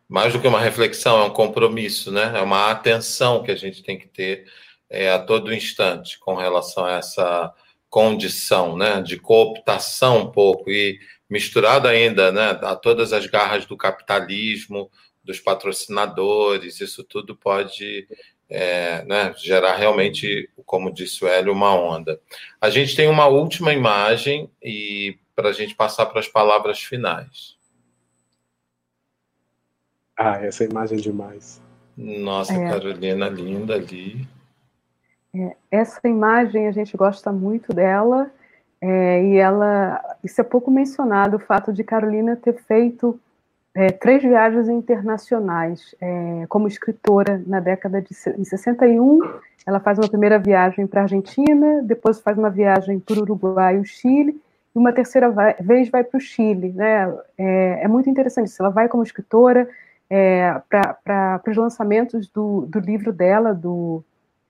[0.09, 2.33] mais do que uma reflexão, é um compromisso, né?
[2.35, 4.47] É uma atenção que a gente tem que ter
[4.91, 7.53] é, a todo instante com relação a essa
[7.89, 9.01] condição, né?
[9.01, 10.99] De cooptação um pouco e
[11.31, 12.59] misturado ainda, né?
[12.63, 14.91] A todas as garras do capitalismo,
[15.25, 18.07] dos patrocinadores, isso tudo pode
[18.49, 22.21] é, né, gerar realmente, como disse o Hélio, uma onda.
[22.61, 27.57] A gente tem uma última imagem e para a gente passar para as palavras finais.
[30.17, 31.63] Ah, essa imagem é demais.
[31.97, 32.69] Nossa, é.
[32.69, 34.29] Carolina, linda ali.
[35.35, 38.31] É, essa imagem a gente gosta muito dela
[38.81, 43.19] é, e ela, isso é pouco mencionado, o fato de Carolina ter feito
[43.75, 49.21] é, três viagens internacionais é, como escritora na década de em 61.
[49.67, 53.77] Ela faz uma primeira viagem para a Argentina, depois faz uma viagem para o Uruguai
[53.77, 54.41] e o Chile,
[54.75, 56.73] e uma terceira vai, vez vai para o Chile.
[56.73, 57.15] Né?
[57.39, 58.63] É, é, muito interessante isso.
[58.63, 59.69] Ela vai como escritora
[60.11, 64.05] é, para os lançamentos do, do livro dela, do,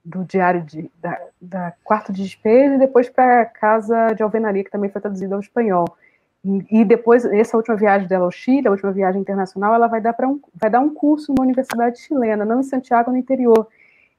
[0.04, 4.64] do Diário de, da, da Quarto de Despejo, e depois para a Casa de Alvenaria,
[4.64, 5.84] que também foi traduzido ao espanhol.
[6.44, 10.16] E, depois, essa última viagem dela ao Chile, a última viagem internacional, ela vai dar,
[10.24, 13.68] um, vai dar um curso numa universidade chilena, não em Santiago, no interior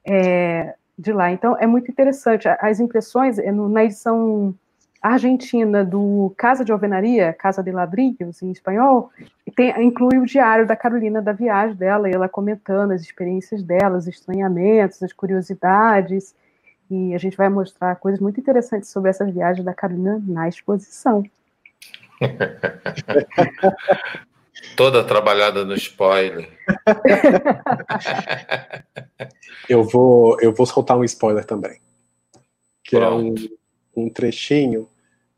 [0.05, 1.31] é, de lá.
[1.31, 2.47] Então, é muito interessante.
[2.47, 4.55] As impressões, é na edição
[5.01, 9.09] argentina do Casa de Alvenaria, Casa de Ladrillos, em espanhol,
[9.53, 14.07] tem, inclui o diário da Carolina da viagem dela, ela comentando as experiências dela, os
[14.07, 16.33] estranhamentos, as curiosidades,
[16.89, 21.21] e a gente vai mostrar coisas muito interessantes sobre essas viagens da Carolina na exposição.
[24.75, 26.49] Toda trabalhada no spoiler.
[29.69, 31.79] eu vou, eu vou soltar um spoiler também.
[32.83, 33.41] Que Pronto.
[33.41, 34.89] é um, um trechinho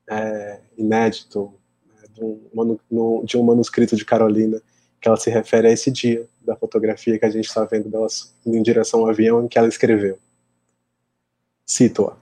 [0.10, 1.54] é, inédito
[1.86, 4.62] né, de um, de um manuscrito de Carolina
[5.02, 8.08] que ela se refere a esse dia da fotografia que a gente está vendo dela
[8.46, 10.18] em direção ao avião em que ela escreveu.
[11.66, 12.16] Cito-a.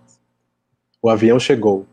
[1.02, 1.86] O avião chegou.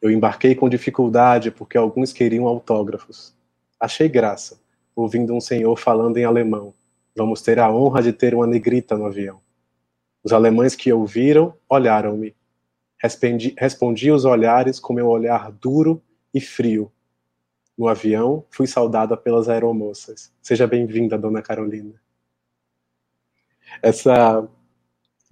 [0.00, 3.34] Eu embarquei com dificuldade porque alguns queriam autógrafos.
[3.80, 4.60] Achei graça,
[4.94, 6.72] ouvindo um senhor falando em alemão.
[7.16, 9.40] Vamos ter a honra de ter uma negrita no avião.
[10.22, 12.34] Os alemães que ouviram olharam-me.
[12.96, 16.02] Respondi, respondi os olhares com meu olhar duro
[16.32, 16.92] e frio.
[17.76, 20.32] No avião, fui saudada pelas aeromoças.
[20.42, 21.94] Seja bem-vinda, dona Carolina.
[23.82, 24.48] Essa,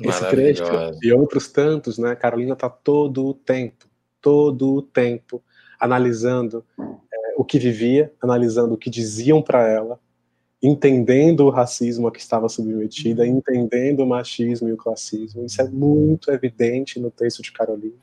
[0.01, 0.63] esse trecho
[1.03, 2.15] e outros tantos, né?
[2.15, 3.86] Carolina está todo o tempo
[4.27, 5.41] todo o tempo
[5.79, 10.01] analisando é, o que vivia, analisando o que diziam para ela,
[10.61, 15.45] entendendo o racismo a que estava submetida, entendendo o machismo e o classismo.
[15.45, 17.95] Isso é muito evidente no texto de Carolina,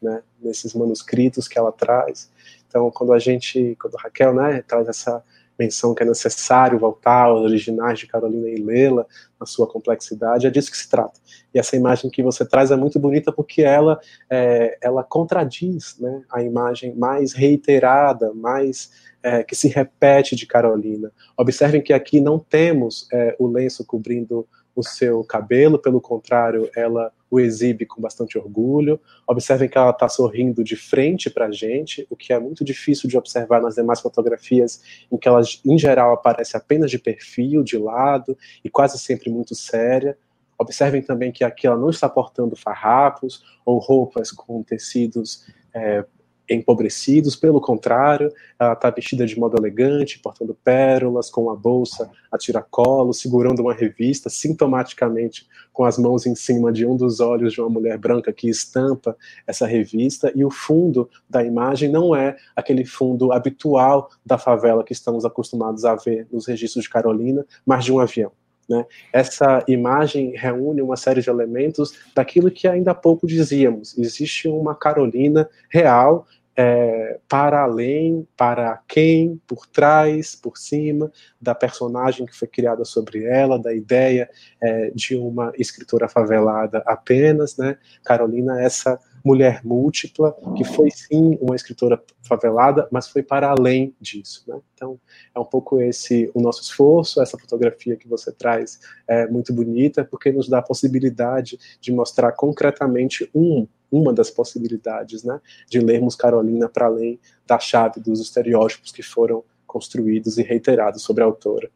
[0.00, 2.30] né, nesses manuscritos que ela traz.
[2.66, 5.22] Então, quando a gente, quando a Raquel, né, traz essa
[5.58, 9.06] menção que é necessário voltar aos originais de Carolina e Lela,
[9.38, 11.20] na sua complexidade, é disso que se trata.
[11.54, 13.98] E essa imagem que você traz é muito bonita porque ela,
[14.30, 18.90] é, ela contradiz né, a imagem mais reiterada, mais
[19.22, 21.10] é, que se repete de Carolina.
[21.36, 24.46] Observem que aqui não temos é, o lenço cobrindo
[24.76, 29.00] o seu cabelo, pelo contrário, ela o exibe com bastante orgulho.
[29.26, 33.08] Observem que ela está sorrindo de frente para a gente, o que é muito difícil
[33.08, 37.78] de observar nas demais fotografias, em que ela, em geral, aparece apenas de perfil, de
[37.78, 40.16] lado, e quase sempre muito séria.
[40.58, 46.04] Observem também que aqui ela não está portando farrapos ou roupas com tecidos é,
[46.48, 52.38] empobrecidos, pelo contrário, ela está vestida de modo elegante, portando pérolas, com a bolsa a
[52.38, 57.60] tiracolo, segurando uma revista, sintomaticamente com as mãos em cima de um dos olhos de
[57.60, 59.16] uma mulher branca que estampa
[59.46, 64.92] essa revista, e o fundo da imagem não é aquele fundo habitual da favela que
[64.92, 68.32] estamos acostumados a ver nos registros de Carolina, mas de um avião.
[68.68, 68.84] Né?
[69.12, 73.96] Essa imagem reúne uma série de elementos daquilo que ainda há pouco dizíamos.
[73.96, 82.24] Existe uma Carolina real é, para além, para quem, por trás, por cima da personagem
[82.24, 84.28] que foi criada sobre ela, da ideia
[84.62, 87.76] é, de uma escritora favelada apenas, né?
[88.02, 94.44] Carolina, essa mulher múltipla, que foi sim uma escritora favelada, mas foi para além disso.
[94.46, 94.56] Né?
[94.72, 95.00] Então,
[95.34, 98.78] é um pouco esse o nosso esforço, essa fotografia que você traz
[99.08, 105.22] é muito bonita, porque nos dá a possibilidade de mostrar concretamente um uma das possibilidades,
[105.22, 111.02] né, de lermos Carolina para além da chave dos estereótipos que foram construídos e reiterados
[111.02, 111.70] sobre a autora.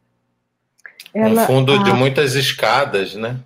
[1.13, 1.83] Ela, um fundo a...
[1.83, 3.39] de muitas escadas, né?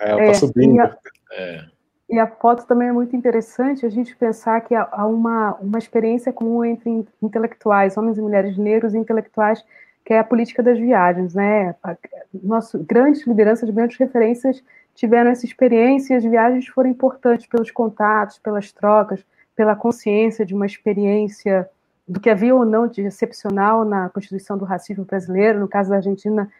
[0.00, 0.76] É, ela está é, subindo.
[0.76, 0.96] E a,
[1.32, 1.64] é.
[2.10, 6.32] e a, foto também é muito interessante a gente pensar que há uma, uma experiência
[6.32, 9.64] comum entre intelectuais, homens e mulheres negros e intelectuais,
[10.04, 11.74] que é a política das viagens, né?
[12.42, 14.62] Nosso, grandes lideranças, grandes referências
[14.94, 19.24] tiveram essa experiência e as viagens foram importantes pelos contatos, pelas trocas,
[19.56, 21.68] pela consciência de uma experiência
[22.06, 25.60] do que havia ou não de excepcional na constituição do racismo brasileiro.
[25.60, 26.50] No caso da Argentina,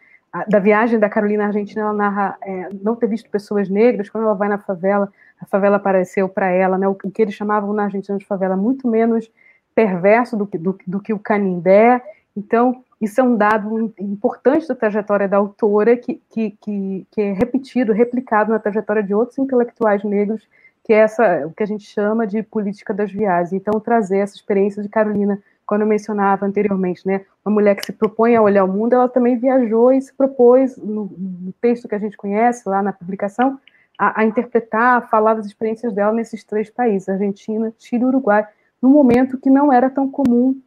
[0.47, 4.09] da viagem da Carolina Argentina, ela narra é, não ter visto pessoas negras.
[4.09, 7.73] Quando ela vai na favela, a favela apareceu para ela, né, o, que eles chamavam
[7.73, 9.31] na Argentina de favela muito menos
[9.73, 12.01] perverso do que, do, do que o Canindé.
[12.35, 17.93] Então, isso é um dado importante da trajetória da autora, que, que, que, é repetido,
[17.93, 20.47] replicado na trajetória de outros intelectuais negros,
[20.83, 23.53] que é essa, o que a gente chama de política das viagens.
[23.53, 27.91] Então, trazer essa experiência de Carolina, quando eu mencionava anteriormente, né, uma mulher que se
[27.91, 31.95] propõe a olhar o mundo, ela também viajou e se propôs, no, no texto que
[31.95, 33.59] a gente conhece, lá na publicação,
[33.97, 38.47] a, a, interpretar, a falar das experiências dela nesses três países, Argentina, Chile e Uruguai,
[38.81, 40.59] num momento que não era tão comum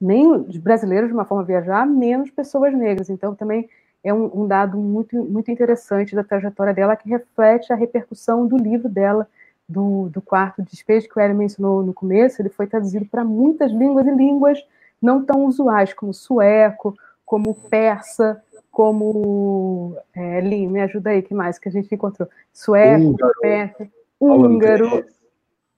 [0.00, 3.08] nem os brasileiros de uma forma viajar, menos pessoas negras.
[3.08, 3.68] Então, também
[4.04, 8.56] é um, um, dado muito, muito interessante da trajetória dela, que reflete a repercussão do
[8.56, 9.28] livro dela,
[9.68, 12.40] do, do quarto despejo, que o Ellen mencionou no começo.
[12.40, 14.64] Ele foi traduzido para muitas línguas e línguas
[15.00, 16.94] não tão usuais, como sueco,
[17.24, 19.96] como persa, como.
[20.14, 22.28] É, Lin, me ajuda aí, que mais que a gente encontrou?
[22.52, 23.88] Sueco, húngaro, persa,
[24.20, 25.14] húngaro, holandês,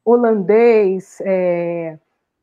[0.04, 1.98] holandês é,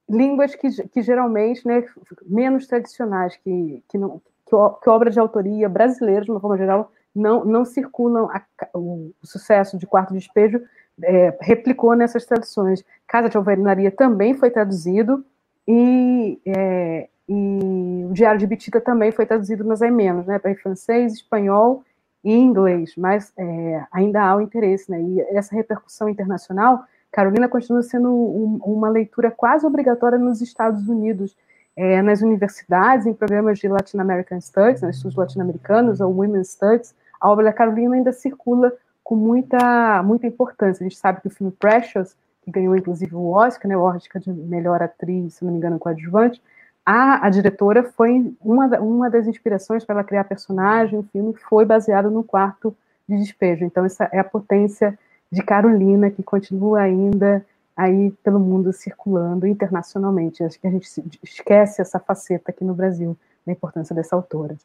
[0.09, 1.83] línguas que, que geralmente, né,
[2.25, 6.91] menos tradicionais, que, que, não, que, que obras de autoria brasileiras, de uma forma geral,
[7.15, 8.29] não, não circulam.
[8.29, 10.61] A, o, o, sucesso de Quarto Despejo
[11.01, 12.83] é, replicou nessas traduções.
[13.07, 15.25] Casa de Alvenaria também foi traduzido,
[15.67, 20.53] e, é, e o Diário de Bitita também foi traduzido, mas é menos, né, para
[20.55, 21.83] francês, espanhol
[22.23, 26.83] e inglês, mas é, ainda há o interesse, né, e essa repercussão internacional
[27.15, 31.33] Carolina continua sendo um, uma leitura quase obrigatória nos Estados Unidos,
[31.73, 36.93] é, nas universidades, em programas de Latin American Studies, né, estudos latino-americanos, ou Women Studies,
[37.21, 40.83] a obra da Carolina ainda circula com muita, muita importância.
[40.83, 44.21] A gente sabe que o filme Precious, que ganhou inclusive o Oscar, né, o Oscar
[44.21, 46.41] de melhor atriz, se não me engano, coadjuvante,
[46.85, 51.63] a, a diretora foi uma, uma das inspirações para ela criar personagem, o filme foi
[51.63, 52.75] baseado no quarto
[53.07, 53.63] de despejo.
[53.63, 54.99] Então, essa é a potência
[55.31, 57.45] de Carolina, que continua ainda
[57.75, 60.43] aí pelo mundo circulando internacionalmente.
[60.43, 60.87] Acho que a gente
[61.21, 64.55] esquece essa faceta aqui no Brasil, da importância dessa autora.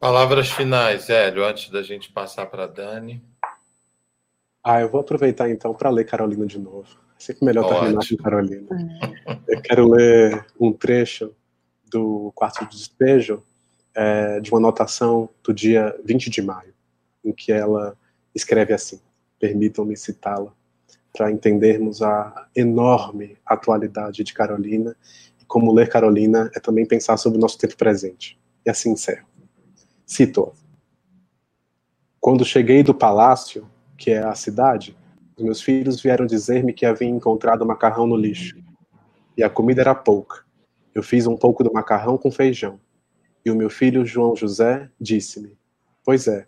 [0.00, 3.22] Palavras finais, Hélio, antes da gente passar para a Dani.
[4.62, 6.88] Ah, eu vou aproveitar então para ler Carolina de novo.
[7.18, 7.80] É sempre melhor Ótimo.
[7.80, 8.68] terminar com Carolina.
[9.26, 9.38] É.
[9.56, 11.34] Eu quero ler um trecho
[11.90, 13.42] do Quarto de Despejo,
[13.94, 16.74] é, de uma anotação do dia 20 de maio,
[17.24, 17.96] em que ela
[18.34, 19.00] escreve assim:
[19.38, 20.52] permitam-me citá-la,
[21.12, 24.96] para entendermos a enorme atualidade de Carolina
[25.40, 28.38] e como ler Carolina é também pensar sobre o nosso tempo presente.
[28.64, 29.26] E assim encerro.
[30.04, 30.52] Cito.
[32.20, 34.96] Quando cheguei do palácio, que é a cidade,
[35.36, 38.58] os meus filhos vieram dizer-me que haviam encontrado macarrão no lixo.
[39.36, 40.44] E a comida era pouca.
[40.92, 42.80] Eu fiz um pouco do macarrão com feijão.
[43.44, 45.56] E o meu filho João José disse-me:
[46.04, 46.47] Pois é,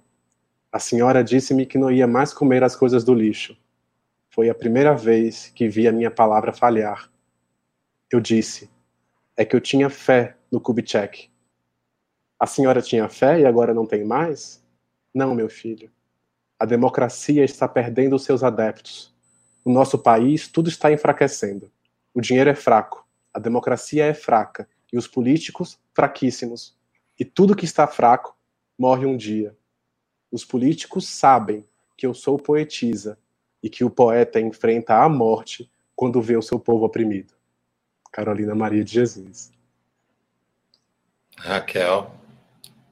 [0.72, 3.56] a senhora disse-me que não ia mais comer as coisas do lixo.
[4.28, 7.10] Foi a primeira vez que vi a minha palavra falhar.
[8.10, 8.70] Eu disse:
[9.36, 11.28] é que eu tinha fé no Kubitschek.
[12.38, 14.64] A senhora tinha fé e agora não tem mais?
[15.12, 15.90] Não, meu filho.
[16.58, 19.12] A democracia está perdendo seus adeptos.
[19.64, 21.70] No nosso país, tudo está enfraquecendo.
[22.14, 26.76] O dinheiro é fraco, a democracia é fraca e os políticos fraquíssimos.
[27.18, 28.36] E tudo que está fraco
[28.78, 29.56] morre um dia.
[30.30, 31.64] Os políticos sabem
[31.96, 33.18] que eu sou poetisa
[33.62, 37.34] e que o poeta enfrenta a morte quando vê o seu povo oprimido.
[38.10, 39.52] Carolina Maria de Jesus.
[41.36, 42.10] Raquel.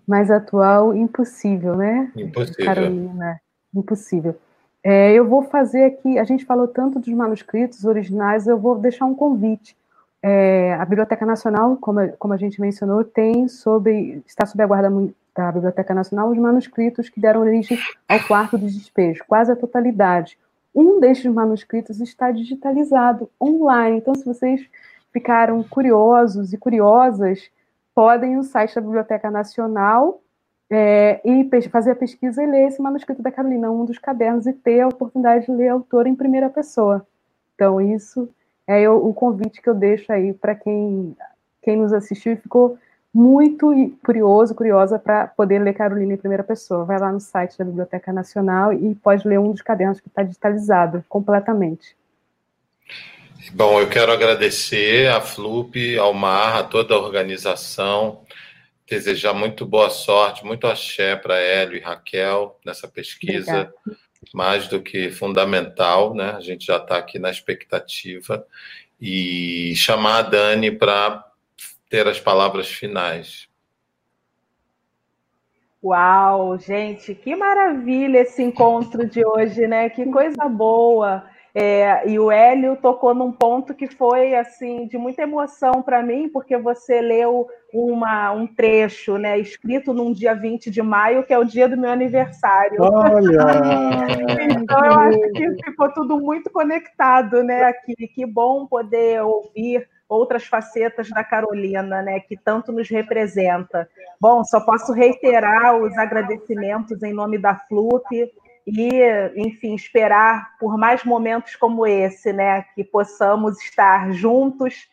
[0.07, 2.13] Mais atual, impossível, né?
[2.17, 2.65] Impossível.
[2.65, 3.41] Carolina,
[3.75, 4.37] impossível.
[4.83, 9.05] É, eu vou fazer aqui, a gente falou tanto dos manuscritos originais, eu vou deixar
[9.05, 9.77] um convite.
[10.23, 14.91] É, a Biblioteca Nacional, como, como a gente mencionou, tem sobre, está sob a guarda
[15.39, 17.79] da Biblioteca Nacional os manuscritos que deram origem
[18.09, 20.37] ao quarto de despejo, quase a totalidade.
[20.75, 24.69] Um destes manuscritos está digitalizado online, então se vocês
[25.13, 27.49] ficaram curiosos e curiosas,
[27.95, 30.21] podem ir no site da Biblioteca Nacional
[30.69, 34.53] é, e fazer a pesquisa e ler esse manuscrito da Carolina, um dos cadernos, e
[34.53, 37.07] ter a oportunidade de ler a autora em primeira pessoa.
[37.55, 38.29] Então, isso
[38.67, 41.17] é o, o convite que eu deixo aí para quem,
[41.63, 42.77] quem nos assistiu e ficou
[43.13, 46.85] muito curioso, curiosa para poder ler Carolina em primeira pessoa.
[46.85, 50.23] Vai lá no site da Biblioteca Nacional e pode ler um dos cadernos que está
[50.23, 51.97] digitalizado completamente.
[53.53, 58.23] Bom, eu quero agradecer a Flup, ao Mar, a toda a organização,
[58.87, 63.75] desejar muito boa sorte, muito axé para Hélio e Raquel nessa pesquisa, Obrigada.
[64.35, 66.33] mais do que fundamental, né?
[66.33, 68.45] A gente já está aqui na expectativa
[69.01, 71.28] e chamar a Dani para
[71.89, 73.49] ter as palavras finais.
[75.83, 79.89] Uau, gente, que maravilha esse encontro de hoje, né?
[79.89, 81.25] Que coisa boa.
[81.55, 86.29] É, e o Hélio tocou num ponto que foi assim de muita emoção para mim,
[86.29, 91.39] porque você leu uma, um trecho né, escrito num dia 20 de maio, que é
[91.39, 92.79] o dia do meu aniversário.
[92.81, 93.47] Olha!
[94.61, 97.95] então eu acho que ficou tudo muito conectado né, aqui.
[98.09, 103.89] Que bom poder ouvir outras facetas da Carolina, né, que tanto nos representa.
[104.21, 108.31] Bom, só posso reiterar os agradecimentos em nome da FLUP
[108.67, 109.03] e,
[109.37, 112.63] enfim, esperar por mais momentos como esse, né?
[112.75, 114.89] Que possamos estar juntos,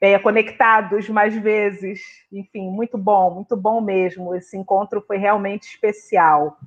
[0.00, 2.00] é, conectados mais vezes.
[2.32, 4.34] Enfim, muito bom, muito bom mesmo.
[4.34, 6.58] Esse encontro foi realmente especial.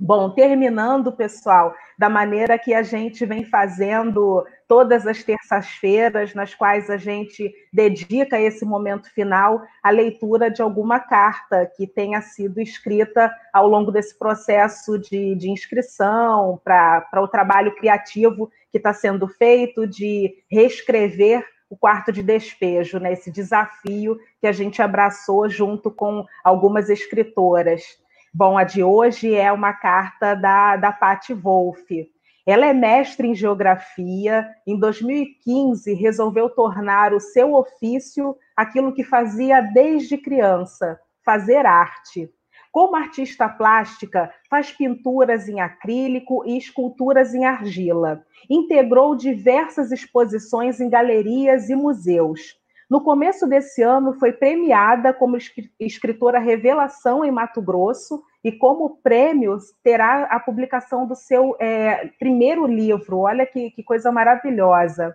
[0.00, 6.88] Bom, terminando, pessoal, da maneira que a gente vem fazendo todas as terças-feiras, nas quais
[6.88, 13.34] a gente dedica esse momento final à leitura de alguma carta que tenha sido escrita
[13.52, 19.84] ao longo desse processo de, de inscrição para o trabalho criativo que está sendo feito
[19.84, 23.12] de reescrever o quarto de despejo, né?
[23.12, 27.98] esse desafio que a gente abraçou junto com algumas escritoras.
[28.32, 32.06] Bom, a de hoje é uma carta da, da Patti Wolff.
[32.46, 34.46] Ela é mestre em geografia.
[34.66, 42.30] Em 2015, resolveu tornar o seu ofício aquilo que fazia desde criança: fazer arte.
[42.70, 48.22] Como artista plástica, faz pinturas em acrílico e esculturas em argila.
[48.48, 52.58] Integrou diversas exposições em galerias e museus.
[52.90, 55.36] No começo desse ano, foi premiada como
[55.78, 62.66] escritora revelação em Mato Grosso e, como prêmio, terá a publicação do seu é, primeiro
[62.66, 63.18] livro.
[63.18, 65.14] Olha que, que coisa maravilhosa.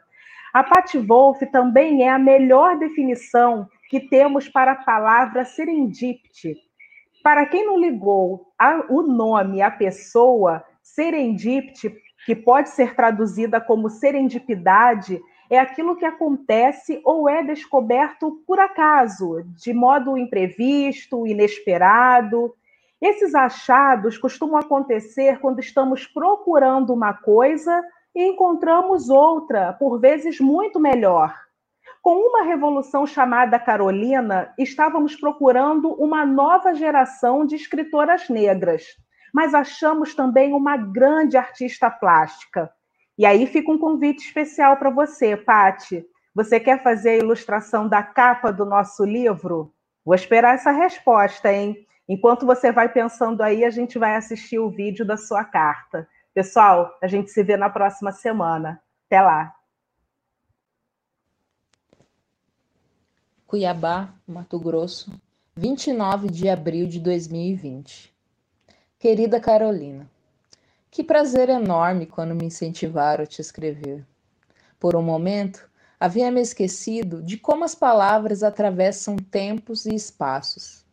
[0.54, 6.56] A Pat Wolff também é a melhor definição que temos para a palavra serendipity.
[7.24, 13.90] Para quem não ligou a, o nome, a pessoa, serendipity, que pode ser traduzida como
[13.90, 15.20] serendipidade,
[15.54, 22.54] é aquilo que acontece ou é descoberto por acaso, de modo imprevisto, inesperado.
[23.00, 27.84] Esses achados costumam acontecer quando estamos procurando uma coisa
[28.16, 31.36] e encontramos outra, por vezes muito melhor.
[32.02, 38.86] Com uma revolução chamada Carolina, estávamos procurando uma nova geração de escritoras negras,
[39.34, 42.72] mas achamos também uma grande artista plástica,
[43.18, 46.06] e aí fica um convite especial para você, Pati.
[46.34, 49.72] Você quer fazer a ilustração da capa do nosso livro?
[50.03, 51.85] Vou esperar essa resposta, hein?
[52.10, 56.07] Enquanto você vai pensando aí, a gente vai assistir o vídeo da sua carta.
[56.34, 58.81] Pessoal, a gente se vê na próxima semana.
[59.06, 59.56] Até lá.
[63.45, 65.11] Cuiabá, Mato Grosso,
[65.56, 68.11] 29 de abril de 2020.
[68.98, 70.10] Querida Carolina,
[70.94, 74.06] que prazer enorme quando me incentivaram a te escrever.
[74.80, 75.68] Por um momento,
[75.99, 80.86] havia me esquecido de como as palavras atravessam tempos e espaços.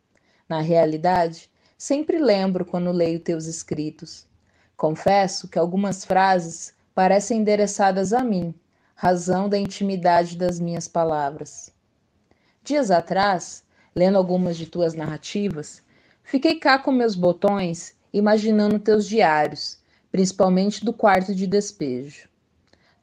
[0.48, 4.26] Na realidade, sempre lembro quando leio teus escritos.
[4.74, 8.54] Confesso que algumas frases parecem endereçadas a mim,
[8.94, 11.74] razão da intimidade das minhas palavras.
[12.64, 13.62] Dias atrás,
[13.94, 15.82] lendo algumas de tuas narrativas,
[16.22, 19.79] fiquei cá com meus botões imaginando teus diários,
[20.10, 22.28] principalmente do quarto de despejo.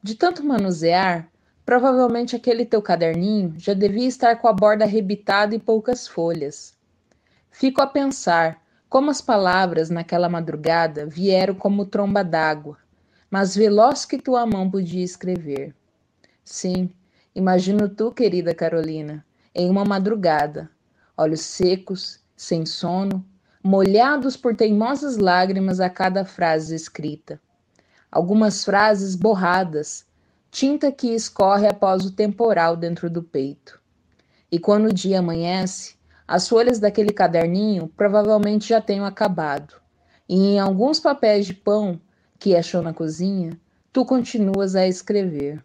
[0.02, 1.28] De tanto manusear,
[1.64, 6.74] provavelmente aquele teu caderninho já devia estar com a borda arrebitada e poucas folhas.
[7.50, 12.78] Fico a pensar como as palavras naquela madrugada vieram como tromba d'água,
[13.30, 15.74] mas veloz que tua mão podia escrever.
[16.44, 16.90] Sim,
[17.34, 19.24] imagino tu, querida Carolina,
[19.54, 20.70] em uma madrugada,
[21.16, 23.24] olhos secos, sem sono,
[23.68, 27.38] molhados por teimosas lágrimas a cada frase escrita.
[28.10, 30.06] Algumas frases borradas,
[30.50, 33.78] tinta que escorre após o temporal dentro do peito.
[34.50, 35.96] E quando o dia amanhece,
[36.26, 39.74] as folhas daquele caderninho provavelmente já tenham acabado,
[40.26, 42.00] e em alguns papéis de pão
[42.38, 43.60] que achou na cozinha,
[43.92, 45.62] tu continuas a escrever.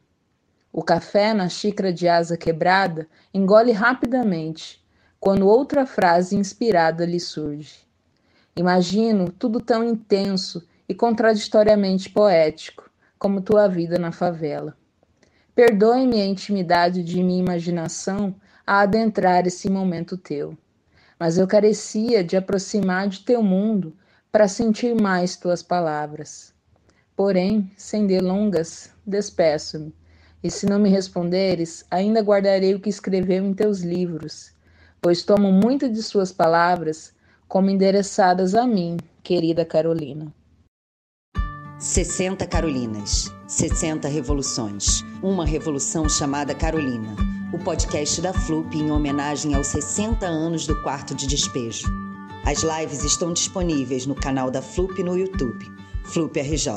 [0.73, 4.83] O café na xícara de asa quebrada engole rapidamente,
[5.21, 7.82] quando outra frase inspirada lhe surge.
[8.55, 14.77] Imagino tudo tão intenso e contraditoriamente poético como tua vida na favela.
[15.55, 18.35] Perdoe-me a intimidade de minha imaginação
[18.65, 20.55] a adentrar esse momento teu.
[21.19, 23.95] Mas eu carecia de aproximar de teu mundo
[24.31, 26.53] para sentir mais tuas palavras.
[27.15, 29.95] Porém, sem delongas, despeço-me,
[30.43, 34.51] e se não me responderes, ainda guardarei o que escreveu em teus livros,
[35.01, 37.13] pois tomo muito de suas palavras
[37.53, 40.33] como endereçadas a mim, querida Carolina.
[41.77, 47.15] 60 Carolinas, 60 revoluções, uma revolução chamada Carolina
[47.53, 51.87] o podcast da FLUP em homenagem aos 60 anos do quarto de despejo.
[52.43, 55.63] As lives estão disponíveis no canal da FLUP no YouTube,
[56.05, 56.73] FLUP RJ.